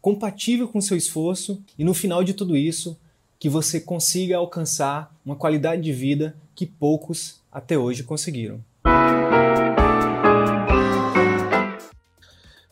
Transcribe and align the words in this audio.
compatível 0.00 0.66
com 0.66 0.80
seu 0.80 0.96
esforço 0.96 1.62
e 1.78 1.84
no 1.84 1.92
final 1.92 2.24
de 2.24 2.34
tudo 2.34 2.56
isso, 2.56 2.98
que 3.38 3.48
você 3.48 3.80
consiga 3.80 4.36
alcançar 4.36 5.14
uma 5.24 5.36
qualidade 5.36 5.82
de 5.82 5.92
vida 5.92 6.36
que 6.54 6.66
poucos 6.66 7.40
até 7.50 7.76
hoje 7.76 8.02
conseguiram. 8.02 8.62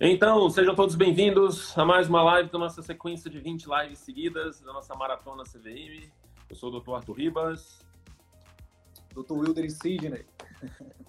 Então, 0.01 0.49
sejam 0.49 0.75
todos 0.75 0.95
bem-vindos 0.95 1.77
a 1.77 1.85
mais 1.85 2.09
uma 2.09 2.23
live 2.23 2.51
da 2.51 2.59
nossa 2.59 2.83
sequência 2.83 3.29
de 3.29 3.41
20 3.41 3.67
lives 3.67 3.99
seguidas 3.99 4.61
da 4.61 4.73
nossa 4.73 4.95
maratona 4.95 5.43
CVM. 5.43 6.09
Eu 6.49 6.57
sou 6.57 6.73
o 6.73 6.81
Dr. 6.81 6.95
Arthur 6.95 7.15
Ribas. 7.15 7.85
Dr. 9.13 9.33
Wilder 9.33 9.71
Sidney. 9.71 10.25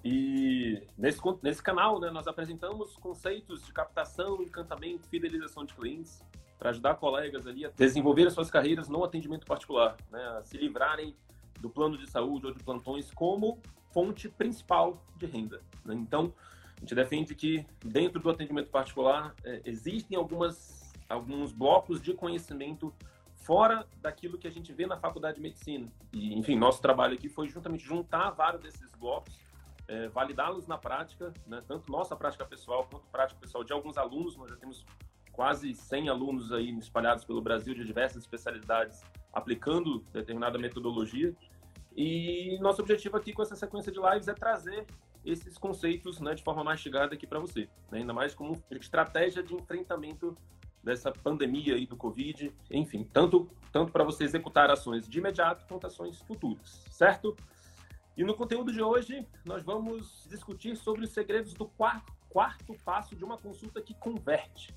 E 0.04 0.82
nesse, 0.98 1.20
nesse 1.42 1.62
canal, 1.62 2.00
né, 2.00 2.10
nós 2.10 2.28
apresentamos 2.28 2.96
conceitos 2.98 3.66
de 3.66 3.74
captação, 3.74 4.42
encantamento, 4.42 5.08
fidelização 5.08 5.66
de 5.66 5.74
clientes 5.74 6.24
para 6.58 6.70
ajudar 6.70 6.96
colegas 6.96 7.48
ali 7.48 7.66
a 7.66 7.70
desenvolver 7.70 8.28
as 8.28 8.34
suas 8.34 8.52
carreiras 8.52 8.90
no 8.90 9.04
atendimento 9.04 9.46
particular, 9.46 9.98
né, 10.12 10.22
a 10.38 10.44
se 10.44 10.58
livrarem 10.58 11.16
do 11.60 11.70
plano 11.70 11.98
de 11.98 12.10
saúde 12.10 12.48
ou 12.48 12.54
de 12.54 12.64
plantões 12.64 13.12
como 13.12 13.60
fonte 13.92 14.30
principal 14.30 15.04
de 15.18 15.26
renda. 15.26 15.62
Né? 15.84 15.96
Então, 15.96 16.34
a 16.78 16.80
gente 16.82 16.96
defende 16.96 17.36
que 17.36 17.66
dentro 17.84 18.22
do 18.22 18.30
atendimento 18.30 18.70
particular 18.70 19.36
é, 19.44 19.62
existem 19.66 20.18
algumas, 20.18 20.94
alguns 21.10 21.52
blocos 21.52 22.02
de 22.02 22.14
conhecimento 22.14 22.94
fora 23.50 23.84
daquilo 24.00 24.38
que 24.38 24.48
a 24.48 24.52
gente 24.52 24.72
vê 24.72 24.86
na 24.86 24.96
faculdade 24.96 25.38
de 25.38 25.42
medicina. 25.42 25.92
E, 26.14 26.38
enfim, 26.38 26.56
nosso 26.56 26.80
trabalho 26.80 27.16
aqui 27.16 27.28
foi 27.28 27.48
justamente 27.48 27.84
juntar 27.84 28.30
vários 28.30 28.62
desses 28.62 28.92
blocos, 28.92 29.36
é, 29.88 30.08
validá-los 30.10 30.68
na 30.68 30.78
prática, 30.78 31.34
né? 31.48 31.60
tanto 31.68 31.92
nossa 31.92 32.16
prática 32.16 32.46
pessoal 32.46 32.88
quanto 32.88 33.08
prática 33.08 33.40
pessoal 33.42 33.64
de 33.64 33.74
alguns 33.74 33.98
alunos. 33.98 34.38
Nós 34.38 34.52
já 34.52 34.56
temos 34.56 34.86
quase 35.32 35.74
100 35.74 36.10
alunos 36.10 36.52
aí 36.52 36.70
espalhados 36.78 37.26
pelo 37.26 37.42
Brasil 37.42 37.74
de 37.74 37.84
diversas 37.84 38.22
especialidades 38.22 39.02
aplicando 39.34 40.04
determinada 40.14 40.60
metodologia. 40.60 41.36
E 41.98 42.56
nosso 42.62 42.84
objetivo 42.84 43.18
aqui 43.18 43.34
com 43.34 43.42
essa 43.42 43.56
sequência 43.56 43.92
de 43.92 44.00
lives 44.00 44.28
é 44.28 44.34
trazer 44.36 44.86
esses 45.26 45.58
conceitos 45.58 46.20
né, 46.20 46.36
de 46.36 46.44
forma 46.44 46.64
mastigada 46.64 47.16
aqui 47.16 47.26
para 47.26 47.40
você, 47.40 47.68
né? 47.92 47.98
ainda 47.98 48.14
mais 48.14 48.36
como 48.36 48.64
estratégia 48.70 49.42
de 49.42 49.56
enfrentamento 49.56 50.38
dessa 50.84 51.12
pandemia 51.12 51.76
aí 51.76 51.86
do 51.86 51.98
Covid, 51.98 52.54
enfim, 52.72 53.04
tanto, 53.04 53.50
tanto 53.72 53.92
para 53.92 54.04
você 54.04 54.24
executar 54.24 54.70
ações 54.70 55.08
de 55.08 55.20
imediato 55.20 55.66
quanto 55.68 55.88
ações 55.88 56.22
futuras, 56.22 56.86
certo? 56.90 57.36
E 58.16 58.24
no 58.24 58.34
conteúdo 58.34 58.72
de 58.72 58.82
hoje, 58.82 59.26
nós 59.46 59.64
vamos 59.64 60.26
discutir 60.30 60.76
sobre 60.76 61.06
os 61.06 61.12
segredos 61.12 61.54
do 61.54 61.66
quarto, 61.66 62.12
quarto 62.30 62.76
passo 62.84 63.16
de 63.16 63.24
uma 63.24 63.38
consulta 63.38 63.82
que 63.82 63.94
converte. 63.94 64.76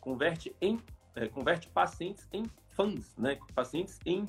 Converte 0.00 0.54
em 0.60 0.80
é, 1.14 1.28
converte 1.28 1.68
pacientes 1.68 2.26
em 2.32 2.44
fãs, 2.70 3.14
né? 3.16 3.38
Pacientes 3.54 3.98
em 4.04 4.26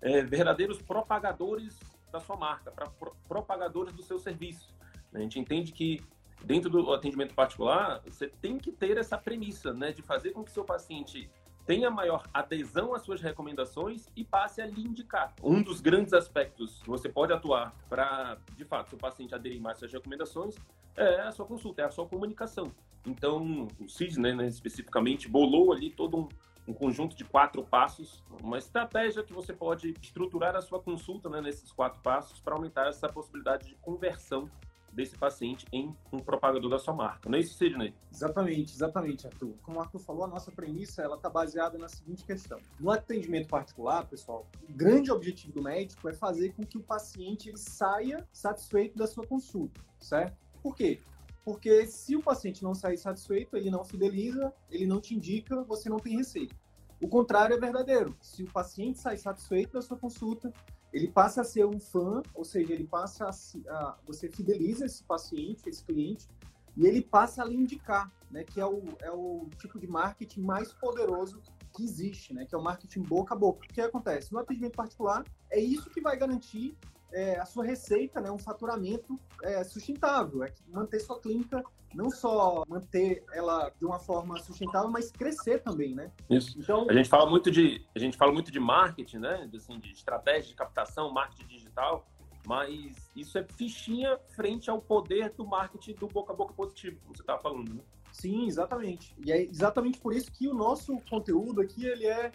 é, 0.00 0.22
verdadeiros 0.22 0.82
propagadores 0.82 1.78
da 2.10 2.20
sua 2.20 2.36
marca, 2.36 2.70
para 2.70 2.88
pro, 2.90 3.16
propagadores 3.26 3.94
do 3.94 4.02
seu 4.02 4.18
serviço. 4.18 4.74
A 5.12 5.18
gente 5.18 5.38
entende 5.38 5.72
que 5.72 6.02
dentro 6.42 6.70
do 6.70 6.92
atendimento 6.92 7.34
particular, 7.34 8.00
você 8.04 8.28
tem 8.28 8.58
que 8.58 8.72
ter 8.72 8.96
essa 8.96 9.18
premissa, 9.18 9.72
né, 9.72 9.92
de 9.92 10.02
fazer 10.02 10.32
com 10.32 10.42
que 10.42 10.50
seu 10.50 10.64
paciente 10.64 11.30
tenha 11.66 11.90
maior 11.90 12.28
adesão 12.32 12.94
às 12.94 13.02
suas 13.02 13.20
recomendações 13.20 14.08
e 14.14 14.24
passe 14.24 14.60
a 14.60 14.66
lhe 14.66 14.82
indicar. 14.82 15.34
Um 15.42 15.62
dos 15.62 15.80
grandes 15.80 16.12
aspectos 16.12 16.82
que 16.82 16.90
você 16.90 17.08
pode 17.08 17.32
atuar 17.32 17.74
para, 17.88 18.36
de 18.56 18.64
fato, 18.64 18.90
seu 18.90 18.98
paciente 18.98 19.34
aderir 19.34 19.60
mais 19.60 19.76
às 19.76 19.80
suas 19.80 19.92
recomendações 19.92 20.56
é 20.96 21.22
a 21.22 21.32
sua 21.32 21.46
consulta, 21.46 21.82
é 21.82 21.84
a 21.84 21.90
sua 21.90 22.06
comunicação. 22.06 22.70
Então, 23.06 23.68
o 23.80 23.88
CIS, 23.88 24.16
né, 24.16 24.32
né, 24.34 24.46
especificamente, 24.46 25.28
bolou 25.28 25.72
ali 25.72 25.90
todo 25.90 26.16
um, 26.16 26.28
um, 26.68 26.72
conjunto 26.72 27.16
de 27.16 27.24
quatro 27.24 27.62
passos, 27.64 28.22
uma 28.42 28.58
estratégia 28.58 29.22
que 29.22 29.32
você 29.32 29.52
pode 29.52 29.94
estruturar 30.00 30.54
a 30.56 30.62
sua 30.62 30.80
consulta 30.80 31.28
né, 31.28 31.40
nesses 31.40 31.72
quatro 31.72 32.00
passos 32.00 32.40
para 32.40 32.54
aumentar 32.54 32.88
essa 32.88 33.08
possibilidade 33.08 33.68
de 33.68 33.74
conversão 33.76 34.50
desse 34.94 35.16
paciente 35.16 35.66
em 35.72 35.94
um 36.12 36.18
propagador 36.18 36.70
da 36.70 36.78
sua 36.78 36.94
marca. 36.94 37.28
Não 37.28 37.36
é 37.36 37.40
isso, 37.40 37.54
Sidney? 37.54 37.94
Exatamente, 38.12 38.72
exatamente, 38.72 39.26
Arthur. 39.26 39.54
Como 39.62 39.78
o 39.78 39.80
Arthur 39.80 39.98
falou, 39.98 40.24
a 40.24 40.28
nossa 40.28 40.50
premissa 40.50 41.02
ela 41.02 41.16
está 41.16 41.28
baseada 41.28 41.76
na 41.76 41.88
seguinte 41.88 42.24
questão. 42.24 42.58
No 42.78 42.90
atendimento 42.90 43.48
particular, 43.48 44.06
pessoal, 44.06 44.46
o 44.68 44.72
grande 44.72 45.10
objetivo 45.10 45.52
do 45.54 45.62
médico 45.62 46.08
é 46.08 46.12
fazer 46.12 46.52
com 46.54 46.64
que 46.64 46.78
o 46.78 46.82
paciente 46.82 47.48
ele 47.48 47.58
saia 47.58 48.26
satisfeito 48.32 48.96
da 48.96 49.06
sua 49.06 49.26
consulta, 49.26 49.80
certo? 49.98 50.36
Por 50.62 50.74
quê? 50.74 51.00
Porque 51.44 51.86
se 51.86 52.16
o 52.16 52.22
paciente 52.22 52.62
não 52.62 52.74
sair 52.74 52.96
satisfeito, 52.96 53.56
ele 53.56 53.70
não 53.70 53.84
fideliza, 53.84 54.52
ele 54.70 54.86
não 54.86 55.00
te 55.00 55.14
indica, 55.14 55.62
você 55.64 55.90
não 55.90 55.98
tem 55.98 56.16
receita. 56.16 56.54
O 57.02 57.08
contrário 57.08 57.54
é 57.54 57.60
verdadeiro. 57.60 58.16
Se 58.22 58.42
o 58.42 58.50
paciente 58.50 58.98
sai 58.98 59.18
satisfeito 59.18 59.74
da 59.74 59.82
sua 59.82 59.98
consulta, 59.98 60.50
ele 60.94 61.08
passa 61.08 61.40
a 61.40 61.44
ser 61.44 61.66
um 61.66 61.80
fã, 61.80 62.22
ou 62.32 62.44
seja, 62.44 62.72
ele 62.72 62.84
passa 62.84 63.26
a, 63.26 63.30
a, 63.30 63.98
você 64.06 64.28
fideliza 64.28 64.86
esse 64.86 65.02
paciente, 65.02 65.68
esse 65.68 65.84
cliente, 65.84 66.28
e 66.76 66.86
ele 66.86 67.02
passa 67.02 67.42
a 67.42 67.44
lhe 67.44 67.56
indicar, 67.56 68.12
né, 68.30 68.44
que 68.44 68.60
é 68.60 68.66
o, 68.66 68.80
é 69.00 69.10
o 69.10 69.48
tipo 69.58 69.76
de 69.76 69.88
marketing 69.88 70.42
mais 70.42 70.72
poderoso 70.72 71.42
que 71.72 71.82
existe, 71.82 72.32
né, 72.32 72.44
que 72.44 72.54
é 72.54 72.58
o 72.58 72.62
marketing 72.62 73.02
boca 73.02 73.34
a 73.34 73.36
boca. 73.36 73.66
O 73.66 73.68
que 73.68 73.80
acontece? 73.80 74.32
No 74.32 74.38
atendimento 74.38 74.76
particular, 74.76 75.24
é 75.50 75.58
isso 75.58 75.90
que 75.90 76.00
vai 76.00 76.16
garantir 76.16 76.78
é, 77.14 77.38
a 77.38 77.46
sua 77.46 77.64
receita, 77.64 78.20
né, 78.20 78.30
um 78.30 78.38
faturamento 78.38 79.18
é, 79.42 79.62
sustentável, 79.64 80.42
é 80.42 80.52
manter 80.68 81.00
sua 81.00 81.18
clínica 81.20 81.64
não 81.94 82.10
só 82.10 82.64
manter 82.68 83.24
ela 83.32 83.70
de 83.78 83.86
uma 83.86 84.00
forma 84.00 84.36
sustentável, 84.42 84.90
mas 84.90 85.12
crescer 85.12 85.62
também, 85.62 85.94
né? 85.94 86.10
Isso. 86.28 86.58
Então, 86.58 86.86
a 86.90 86.92
gente 86.92 87.08
fala 87.08 87.30
muito 87.30 87.50
de 87.52 87.86
a 87.94 87.98
gente 88.00 88.16
fala 88.16 88.32
muito 88.32 88.50
de 88.50 88.58
marketing, 88.58 89.18
né? 89.18 89.48
Assim, 89.54 89.78
de 89.78 89.92
estratégia 89.92 90.48
de 90.50 90.54
captação, 90.56 91.12
marketing 91.12 91.46
digital, 91.46 92.04
mas 92.46 92.96
isso 93.14 93.38
é 93.38 93.44
fichinha 93.44 94.18
frente 94.34 94.68
ao 94.68 94.80
poder 94.80 95.30
do 95.30 95.46
marketing 95.46 95.94
do 95.94 96.08
boca 96.08 96.32
a 96.32 96.36
boca 96.36 96.52
positivo, 96.52 96.98
como 97.00 97.16
você 97.16 97.22
estava 97.22 97.40
falando, 97.40 97.74
né? 97.74 97.82
Sim, 98.12 98.46
exatamente. 98.46 99.14
E 99.24 99.32
é 99.32 99.42
exatamente 99.42 99.98
por 99.98 100.12
isso 100.14 100.30
que 100.30 100.46
o 100.48 100.54
nosso 100.54 100.96
conteúdo 101.10 101.60
aqui 101.60 101.84
ele 101.86 102.06
é 102.06 102.30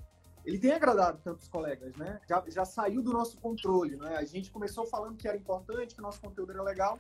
ele 0.45 0.57
tem 0.57 0.71
agradado 0.71 1.19
tantos 1.23 1.47
colegas, 1.47 1.95
né? 1.95 2.19
Já, 2.27 2.43
já 2.47 2.65
saiu 2.65 3.01
do 3.01 3.11
nosso 3.11 3.37
controle, 3.37 3.97
né? 3.97 4.17
A 4.17 4.23
gente 4.23 4.51
começou 4.51 4.85
falando 4.85 5.17
que 5.17 5.27
era 5.27 5.37
importante, 5.37 5.95
que 5.95 6.01
nosso 6.01 6.21
conteúdo 6.21 6.51
era 6.51 6.63
legal, 6.63 6.99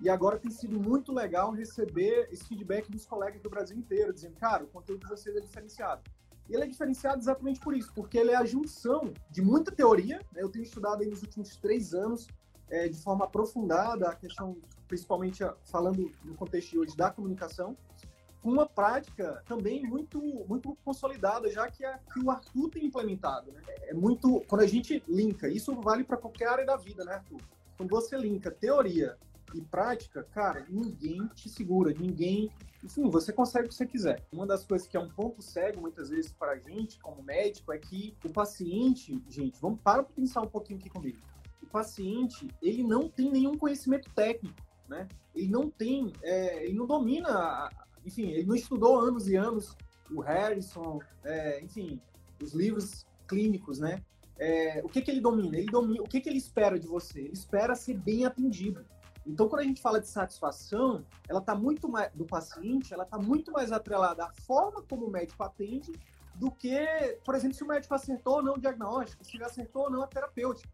e 0.00 0.08
agora 0.08 0.38
tem 0.38 0.50
sido 0.50 0.80
muito 0.80 1.12
legal 1.12 1.52
receber 1.52 2.28
esse 2.32 2.44
feedback 2.44 2.90
dos 2.90 3.04
colegas 3.04 3.40
do 3.42 3.50
Brasil 3.50 3.76
inteiro, 3.76 4.12
dizendo, 4.12 4.34
cara, 4.36 4.64
o 4.64 4.66
conteúdo 4.66 5.02
de 5.02 5.08
vocês 5.08 5.36
é 5.36 5.40
diferenciado. 5.40 6.02
E 6.48 6.54
ele 6.54 6.64
é 6.64 6.66
diferenciado 6.66 7.20
exatamente 7.20 7.60
por 7.60 7.76
isso, 7.76 7.92
porque 7.94 8.18
ele 8.18 8.30
é 8.30 8.36
a 8.36 8.44
junção 8.44 9.12
de 9.30 9.42
muita 9.42 9.70
teoria. 9.70 10.18
Né? 10.32 10.42
Eu 10.42 10.48
tenho 10.48 10.64
estudado 10.64 11.02
aí 11.02 11.08
nos 11.08 11.22
últimos 11.22 11.54
três 11.56 11.94
anos 11.94 12.26
é, 12.70 12.88
de 12.88 12.96
forma 13.00 13.24
aprofundada 13.24 14.08
a 14.08 14.14
questão, 14.16 14.56
principalmente 14.88 15.44
falando 15.64 16.10
no 16.24 16.34
contexto 16.34 16.70
de 16.70 16.78
hoje 16.78 16.96
da 16.96 17.10
comunicação, 17.10 17.76
com 17.99 17.99
uma 18.42 18.66
prática 18.66 19.42
também 19.46 19.82
muito 19.82 20.20
muito 20.48 20.76
consolidada 20.84 21.50
já 21.50 21.70
que, 21.70 21.84
a, 21.84 21.98
que 21.98 22.20
o 22.20 22.30
Arthur 22.30 22.70
tem 22.70 22.86
implementado. 22.86 23.52
Né? 23.52 23.60
É 23.82 23.94
muito 23.94 24.42
quando 24.48 24.62
a 24.62 24.66
gente 24.66 25.02
linka, 25.08 25.48
isso 25.48 25.74
vale 25.80 26.04
para 26.04 26.16
qualquer 26.16 26.48
área 26.48 26.64
da 26.64 26.76
vida, 26.76 27.04
né, 27.04 27.14
Arthur? 27.14 27.40
Quando 27.76 27.90
você 27.90 28.16
linka 28.16 28.50
teoria 28.50 29.16
e 29.54 29.60
prática, 29.60 30.22
cara, 30.32 30.64
ninguém 30.68 31.26
te 31.28 31.48
segura, 31.48 31.92
ninguém. 31.92 32.50
Enfim, 32.82 33.10
você 33.10 33.32
consegue 33.32 33.66
o 33.66 33.68
que 33.68 33.74
você 33.74 33.86
quiser. 33.86 34.22
Uma 34.32 34.46
das 34.46 34.64
coisas 34.64 34.86
que 34.86 34.96
é 34.96 35.00
um 35.00 35.08
ponto 35.08 35.42
cego 35.42 35.80
muitas 35.80 36.08
vezes 36.08 36.32
para 36.32 36.52
a 36.52 36.58
gente, 36.58 36.98
como 37.00 37.22
médico, 37.22 37.72
é 37.72 37.78
que 37.78 38.16
o 38.24 38.30
paciente, 38.30 39.22
gente, 39.28 39.60
vamos 39.60 39.80
para 39.80 40.02
pensar 40.02 40.42
um 40.42 40.46
pouquinho 40.46 40.78
aqui 40.78 40.88
comigo. 40.88 41.18
O 41.62 41.66
paciente, 41.66 42.48
ele 42.62 42.82
não 42.82 43.08
tem 43.08 43.30
nenhum 43.30 43.56
conhecimento 43.56 44.10
técnico, 44.14 44.56
né? 44.88 45.08
Ele 45.34 45.48
não 45.48 45.70
tem, 45.70 46.12
é, 46.22 46.64
ele 46.64 46.74
não 46.74 46.86
domina 46.86 47.70
enfim, 48.04 48.30
ele 48.30 48.46
não 48.46 48.54
estudou 48.54 48.98
anos 48.98 49.28
e 49.28 49.36
anos 49.36 49.76
o 50.10 50.20
Harrison, 50.20 50.98
é, 51.24 51.62
enfim, 51.62 52.00
os 52.42 52.52
livros 52.52 53.06
clínicos, 53.28 53.78
né? 53.78 54.02
É, 54.38 54.80
o 54.82 54.88
que, 54.88 55.02
que 55.02 55.10
ele 55.10 55.20
domina? 55.20 55.56
Ele 55.56 55.70
domina? 55.70 56.02
O 56.02 56.08
que, 56.08 56.20
que 56.20 56.28
ele 56.28 56.38
espera 56.38 56.78
de 56.78 56.86
você? 56.86 57.20
Ele 57.20 57.32
espera 57.32 57.74
ser 57.74 57.94
bem 57.94 58.24
atendido. 58.24 58.84
Então, 59.26 59.48
quando 59.48 59.60
a 59.60 59.64
gente 59.64 59.82
fala 59.82 60.00
de 60.00 60.08
satisfação, 60.08 61.04
ela 61.28 61.40
está 61.40 61.54
muito 61.54 61.88
mais 61.88 62.10
do 62.14 62.24
paciente, 62.24 62.92
ela 62.92 63.04
está 63.04 63.18
muito 63.18 63.52
mais 63.52 63.70
atrelada 63.70 64.24
à 64.24 64.32
forma 64.46 64.82
como 64.82 65.06
o 65.06 65.10
médico 65.10 65.42
atende 65.42 65.92
do 66.34 66.50
que, 66.50 66.86
por 67.22 67.34
exemplo, 67.34 67.54
se 67.54 67.62
o 67.62 67.66
médico 67.66 67.94
acertou 67.94 68.36
ou 68.36 68.42
não 68.42 68.54
o 68.54 68.58
diagnóstico, 68.58 69.22
se 69.22 69.36
ele 69.36 69.44
acertou 69.44 69.84
ou 69.84 69.90
não 69.90 70.02
a 70.02 70.06
terapêutica. 70.06 70.68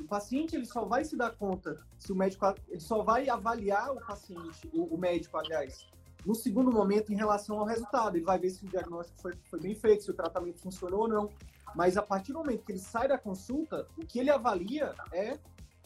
O 0.00 0.04
paciente 0.04 0.56
ele 0.56 0.64
só 0.64 0.86
vai 0.86 1.04
se 1.04 1.14
dar 1.14 1.32
conta 1.32 1.78
se 1.98 2.10
o 2.10 2.16
médico 2.16 2.54
ele 2.68 2.80
só 2.80 3.02
vai 3.02 3.28
avaliar 3.28 3.92
o 3.92 4.00
paciente, 4.00 4.68
o, 4.72 4.94
o 4.94 4.98
médico, 4.98 5.36
aliás, 5.36 5.86
no 6.24 6.34
segundo 6.34 6.70
momento 6.70 7.12
em 7.12 7.16
relação 7.16 7.58
ao 7.58 7.64
resultado. 7.64 8.16
Ele 8.16 8.24
vai 8.24 8.38
ver 8.38 8.50
se 8.50 8.64
o 8.64 8.68
diagnóstico 8.68 9.20
foi, 9.20 9.32
foi 9.44 9.60
bem 9.60 9.74
feito, 9.74 10.04
se 10.04 10.10
o 10.10 10.14
tratamento 10.14 10.60
funcionou 10.60 11.00
ou 11.02 11.08
não. 11.08 11.30
Mas 11.74 11.96
a 11.96 12.02
partir 12.02 12.32
do 12.32 12.38
momento 12.38 12.64
que 12.64 12.72
ele 12.72 12.78
sai 12.78 13.08
da 13.08 13.18
consulta, 13.18 13.86
o 13.96 14.04
que 14.04 14.18
ele 14.18 14.30
avalia 14.30 14.94
é 15.12 15.38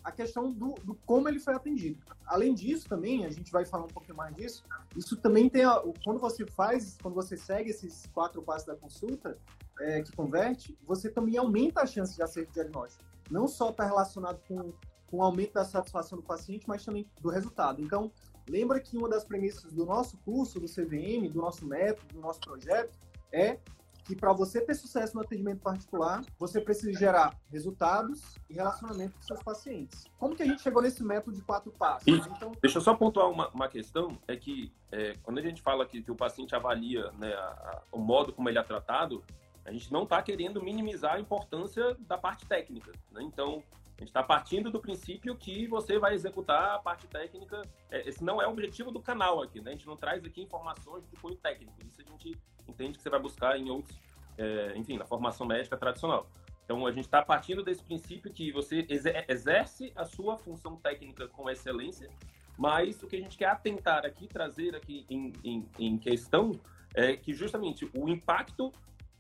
a 0.05 0.13
questão 0.13 0.53
do, 0.53 0.75
do, 0.85 0.95
como 1.07 1.29
ele 1.29 1.41
foi 1.41 1.55
atendido. 1.55 1.99
Além 2.27 2.55
disso, 2.55 2.87
também, 2.87 3.25
a 3.25 3.31
gente 3.31 3.51
vai 3.51 3.65
falar 3.65 3.85
um 3.85 3.89
pouquinho 3.89 4.17
mais 4.17 4.35
disso, 4.37 4.63
isso 4.95 5.17
também 5.17 5.49
tem, 5.49 5.65
a, 5.65 5.83
quando 6.05 6.21
você 6.21 6.47
faz, 6.47 6.99
quando 7.03 7.15
você 7.15 7.39
segue 7.39 7.71
esses 7.71 8.05
quatro 8.13 8.43
passos 8.43 8.67
da 8.67 8.77
consulta, 8.77 9.39
é, 9.81 10.03
que 10.03 10.15
converte, 10.15 10.79
você 10.87 11.11
também 11.11 11.39
aumenta 11.39 11.81
a 11.81 11.87
chance 11.87 12.15
de 12.15 12.23
acerto 12.23 12.53
diagnóstico. 12.53 13.03
Não 13.31 13.49
só 13.49 13.71
está 13.71 13.85
relacionado 13.85 14.39
com, 14.47 14.73
com 15.11 15.17
o 15.17 15.23
aumento 15.23 15.55
da 15.55 15.65
satisfação 15.65 16.19
do 16.19 16.25
paciente, 16.25 16.69
mas 16.69 16.85
também 16.85 17.09
do 17.21 17.31
resultado. 17.31 17.81
Então, 17.81 18.13
lembra 18.49 18.81
que 18.81 18.97
uma 18.97 19.09
das 19.09 19.25
premissas 19.25 19.73
do 19.73 19.85
nosso 19.85 20.17
curso, 20.19 20.61
do 20.61 20.67
CVM, 20.67 21.29
do 21.31 21.41
nosso 21.41 21.67
método, 21.67 22.15
do 22.15 22.21
nosso 22.21 22.41
projeto, 22.41 22.99
é 23.33 23.59
que 24.05 24.15
para 24.15 24.33
você 24.33 24.61
ter 24.61 24.75
sucesso 24.75 25.15
no 25.15 25.23
atendimento 25.23 25.61
particular, 25.61 26.23
você 26.39 26.61
precisa 26.61 26.93
gerar 26.93 27.35
resultados 27.51 28.37
e 28.51 28.55
relacionamento 28.55 29.15
com 29.15 29.23
seus 29.23 29.43
pacientes. 29.43 30.05
Como 30.19 30.37
que 30.37 30.43
a 30.43 30.47
gente 30.47 30.61
chegou 30.61 30.83
nesse 30.83 31.03
método 31.03 31.35
de 31.35 31.43
quatro 31.43 31.73
passos? 31.73 32.07
Então... 32.07 32.53
Deixa 32.61 32.79
eu 32.79 32.83
só 32.83 32.95
pontuar 32.95 33.31
uma, 33.31 33.49
uma 33.49 33.67
questão, 33.67 34.19
é 34.29 34.37
que 34.37 34.71
é, 34.93 35.15
quando 35.23 35.39
a 35.39 35.43
gente 35.43 35.63
fala 35.63 35.87
que, 35.87 36.03
que 36.03 36.11
o 36.11 36.15
paciente 36.15 36.55
avalia 36.55 37.11
né, 37.13 37.33
a, 37.33 37.41
a, 37.41 37.83
o 37.91 37.99
modo 37.99 38.33
como 38.33 38.49
ele 38.49 38.59
é 38.59 38.63
tratado, 38.63 39.25
a 39.65 39.73
gente 39.73 39.91
não 39.91 40.03
está 40.03 40.23
querendo 40.23 40.63
minimizar 40.63 41.15
a 41.15 41.21
importância 41.21 41.97
da 42.01 42.19
parte 42.19 42.47
técnica. 42.47 42.93
Né? 43.11 43.23
Então, 43.23 43.63
a 43.97 44.01
gente 44.01 44.09
está 44.09 44.23
partindo 44.23 44.71
do 44.71 44.81
princípio 44.81 45.37
que 45.37 45.67
você 45.69 45.99
vai 45.99 46.15
executar 46.15 46.75
a 46.75 46.79
parte 46.79 47.07
técnica. 47.07 47.63
É, 47.91 48.09
esse 48.09 48.25
não 48.25 48.43
é 48.43 48.47
o 48.47 48.51
objetivo 48.51 48.91
do 48.91 49.01
canal 49.01 49.41
aqui, 49.41 49.61
né? 49.61 49.71
A 49.71 49.75
gente 49.75 49.87
não 49.87 49.97
traz 49.97 50.25
aqui 50.25 50.43
informações 50.43 51.09
de 51.09 51.17
cunho 51.17 51.37
técnico. 51.37 51.75
Isso 51.87 52.01
a 52.01 52.05
gente 52.05 52.37
entende 52.69 52.99
que 52.99 53.03
você 53.03 53.11
vai 53.11 53.21
buscar 53.21 53.57
em 53.57 53.71
outros, 53.71 53.97
é, 54.37 54.73
enfim, 54.77 54.99
na 54.99 55.05
formação 55.05 55.47
médica 55.47 55.77
tradicional. 55.77 56.29
Então, 56.65 56.87
a 56.87 56.91
gente 56.91 57.05
está 57.05 57.23
partindo 57.23 57.63
desse 57.63 57.85
princípio 57.85 58.33
que 58.33 58.51
você 58.51 58.87
exerce 59.29 59.93
a 59.95 60.05
sua 60.05 60.39
função 60.39 60.77
técnica 60.77 61.29
com 61.29 61.49
excelência, 61.49 62.09
mas 62.57 63.03
o 63.03 63.07
que 63.07 63.17
a 63.17 63.21
gente 63.21 63.37
quer 63.37 63.49
atentar 63.49 64.05
aqui, 64.05 64.27
trazer 64.27 64.75
aqui 64.75 65.05
em, 65.09 65.33
em, 65.45 65.69
em 65.79 65.99
questão, 65.99 66.59
é 66.95 67.17
que 67.17 67.35
justamente 67.35 67.89
o 67.95 68.09
impacto 68.09 68.73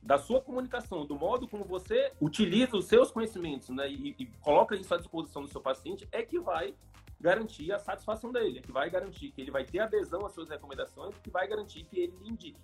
da 0.05 0.19
sua 0.19 0.41
comunicação, 0.41 1.07
do 1.07 1.17
modo 1.17 1.49
como 1.49 1.65
você 1.65 2.13
utiliza 2.21 2.77
os 2.77 2.85
seus 2.85 3.11
conhecimentos 3.11 3.71
né, 3.71 3.91
e, 3.91 4.15
e 4.19 4.27
coloca 4.41 4.77
isso 4.77 4.95
à 4.95 4.99
disposição 4.99 5.43
do 5.43 5.49
seu 5.49 5.61
paciente, 5.61 6.07
é 6.13 6.23
que 6.23 6.39
vai 6.39 6.75
garantir 7.21 7.73
a 7.73 7.79
satisfação 7.79 8.31
dele, 8.31 8.59
é 8.59 8.63
que 8.63 8.71
vai 8.71 8.91
garantir 8.91 9.31
que 9.31 9.41
ele 9.41 9.51
vai 9.51 9.65
ter 9.65 9.79
adesão 9.79 10.27
às 10.27 10.33
suas 10.33 10.49
recomendações, 10.51 11.17
que 11.19 11.31
vai 11.31 11.49
garantir 11.49 11.85
que 11.85 11.99
ele 11.99 12.15
lhe 12.23 12.29
indique 12.29 12.61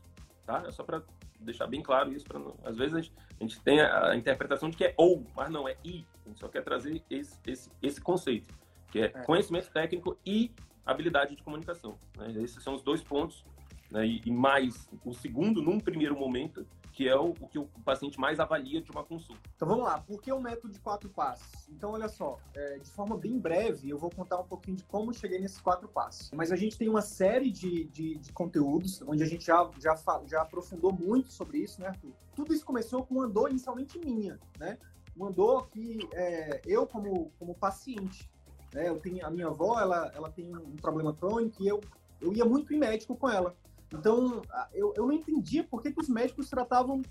tá? 0.50 0.64
É 0.66 0.70
só 0.72 0.82
para 0.82 1.02
deixar 1.38 1.66
bem 1.66 1.82
claro 1.82 2.12
isso. 2.12 2.26
Pra, 2.26 2.40
às 2.64 2.76
vezes 2.76 2.94
a 2.94 3.00
gente, 3.00 3.12
a 3.38 3.42
gente, 3.44 3.60
tem 3.60 3.80
a, 3.80 4.16
interpretação 4.16 4.68
de 4.68 4.76
que 4.76 4.84
é 4.84 4.94
ou, 4.96 5.24
mas 5.36 5.50
não, 5.50 5.68
é 5.68 5.76
e. 5.84 6.04
A 6.24 6.28
gente 6.28 6.40
só 6.40 6.48
quer 6.48 6.62
trazer 6.62 7.02
esse, 7.08 7.38
esse, 7.46 7.70
esse 7.82 8.00
conceito, 8.00 8.52
que 8.90 9.00
é, 9.00 9.04
é. 9.04 9.08
conhecimento 9.08 9.70
técnico 9.70 10.18
e 10.26 10.52
habilidade 10.84 11.36
de 11.36 11.42
comunicação. 11.42 11.96
Né? 12.16 12.42
Esses 12.42 12.62
são 12.62 12.74
os 12.74 12.82
dois 12.82 13.02
pontos, 13.02 13.44
né? 13.90 14.06
e, 14.06 14.20
e 14.24 14.30
mais 14.30 14.88
o 15.04 15.12
segundo, 15.12 15.62
num 15.62 15.78
primeiro 15.78 16.16
momento, 16.16 16.66
que 17.00 17.08
é 17.08 17.16
o, 17.16 17.30
o, 17.30 17.48
que 17.48 17.58
o 17.58 17.64
paciente 17.82 18.20
mais 18.20 18.38
avalia 18.38 18.82
de 18.82 18.90
uma 18.90 19.02
consulta. 19.02 19.40
Então 19.56 19.66
vamos 19.66 19.84
lá, 19.84 19.98
por 20.00 20.20
que 20.20 20.30
o 20.30 20.38
método 20.38 20.70
de 20.70 20.78
quatro 20.80 21.08
passos? 21.08 21.66
Então, 21.70 21.92
olha 21.92 22.10
só, 22.10 22.38
é, 22.54 22.76
de 22.76 22.90
forma 22.90 23.16
bem 23.16 23.38
breve, 23.38 23.88
eu 23.88 23.96
vou 23.96 24.10
contar 24.10 24.38
um 24.38 24.44
pouquinho 24.44 24.76
de 24.76 24.84
como 24.84 25.10
cheguei 25.14 25.40
nesses 25.40 25.58
quatro 25.62 25.88
passos. 25.88 26.30
Mas 26.34 26.52
a 26.52 26.56
gente 26.56 26.76
tem 26.76 26.90
uma 26.90 27.00
série 27.00 27.50
de, 27.50 27.84
de, 27.84 28.18
de 28.18 28.32
conteúdos 28.34 29.00
onde 29.06 29.22
a 29.22 29.26
gente 29.26 29.46
já, 29.46 29.66
já, 29.78 29.96
já 30.26 30.42
aprofundou 30.42 30.92
muito 30.92 31.32
sobre 31.32 31.56
isso, 31.56 31.80
né, 31.80 31.86
Arthur? 31.86 32.12
Tudo 32.36 32.52
isso 32.52 32.66
começou 32.66 33.02
com 33.02 33.14
uma 33.14 33.26
dor 33.26 33.48
inicialmente 33.48 33.98
minha, 33.98 34.38
né? 34.58 34.76
Uma 35.16 35.30
dor 35.30 35.70
que 35.70 36.06
é, 36.12 36.60
eu, 36.66 36.86
como, 36.86 37.32
como 37.38 37.54
paciente, 37.54 38.28
né, 38.74 38.90
eu 38.90 39.00
tenho, 39.00 39.24
a 39.24 39.30
minha 39.30 39.46
avó, 39.46 39.80
ela, 39.80 40.12
ela 40.14 40.30
tem 40.30 40.54
um 40.54 40.76
problema 40.76 41.14
crônico 41.14 41.62
e 41.62 41.66
eu, 41.66 41.80
eu 42.20 42.30
ia 42.34 42.44
muito 42.44 42.74
em 42.74 42.78
médico 42.78 43.16
com 43.16 43.30
ela. 43.30 43.56
Então, 43.92 44.42
eu, 44.72 44.92
eu 44.96 45.06
não 45.06 45.12
entendia 45.12 45.64
por 45.64 45.82
que, 45.82 45.92
que 45.92 46.00
os 46.00 46.08
médicos 46.08 46.48
tratavam, 46.48 47.02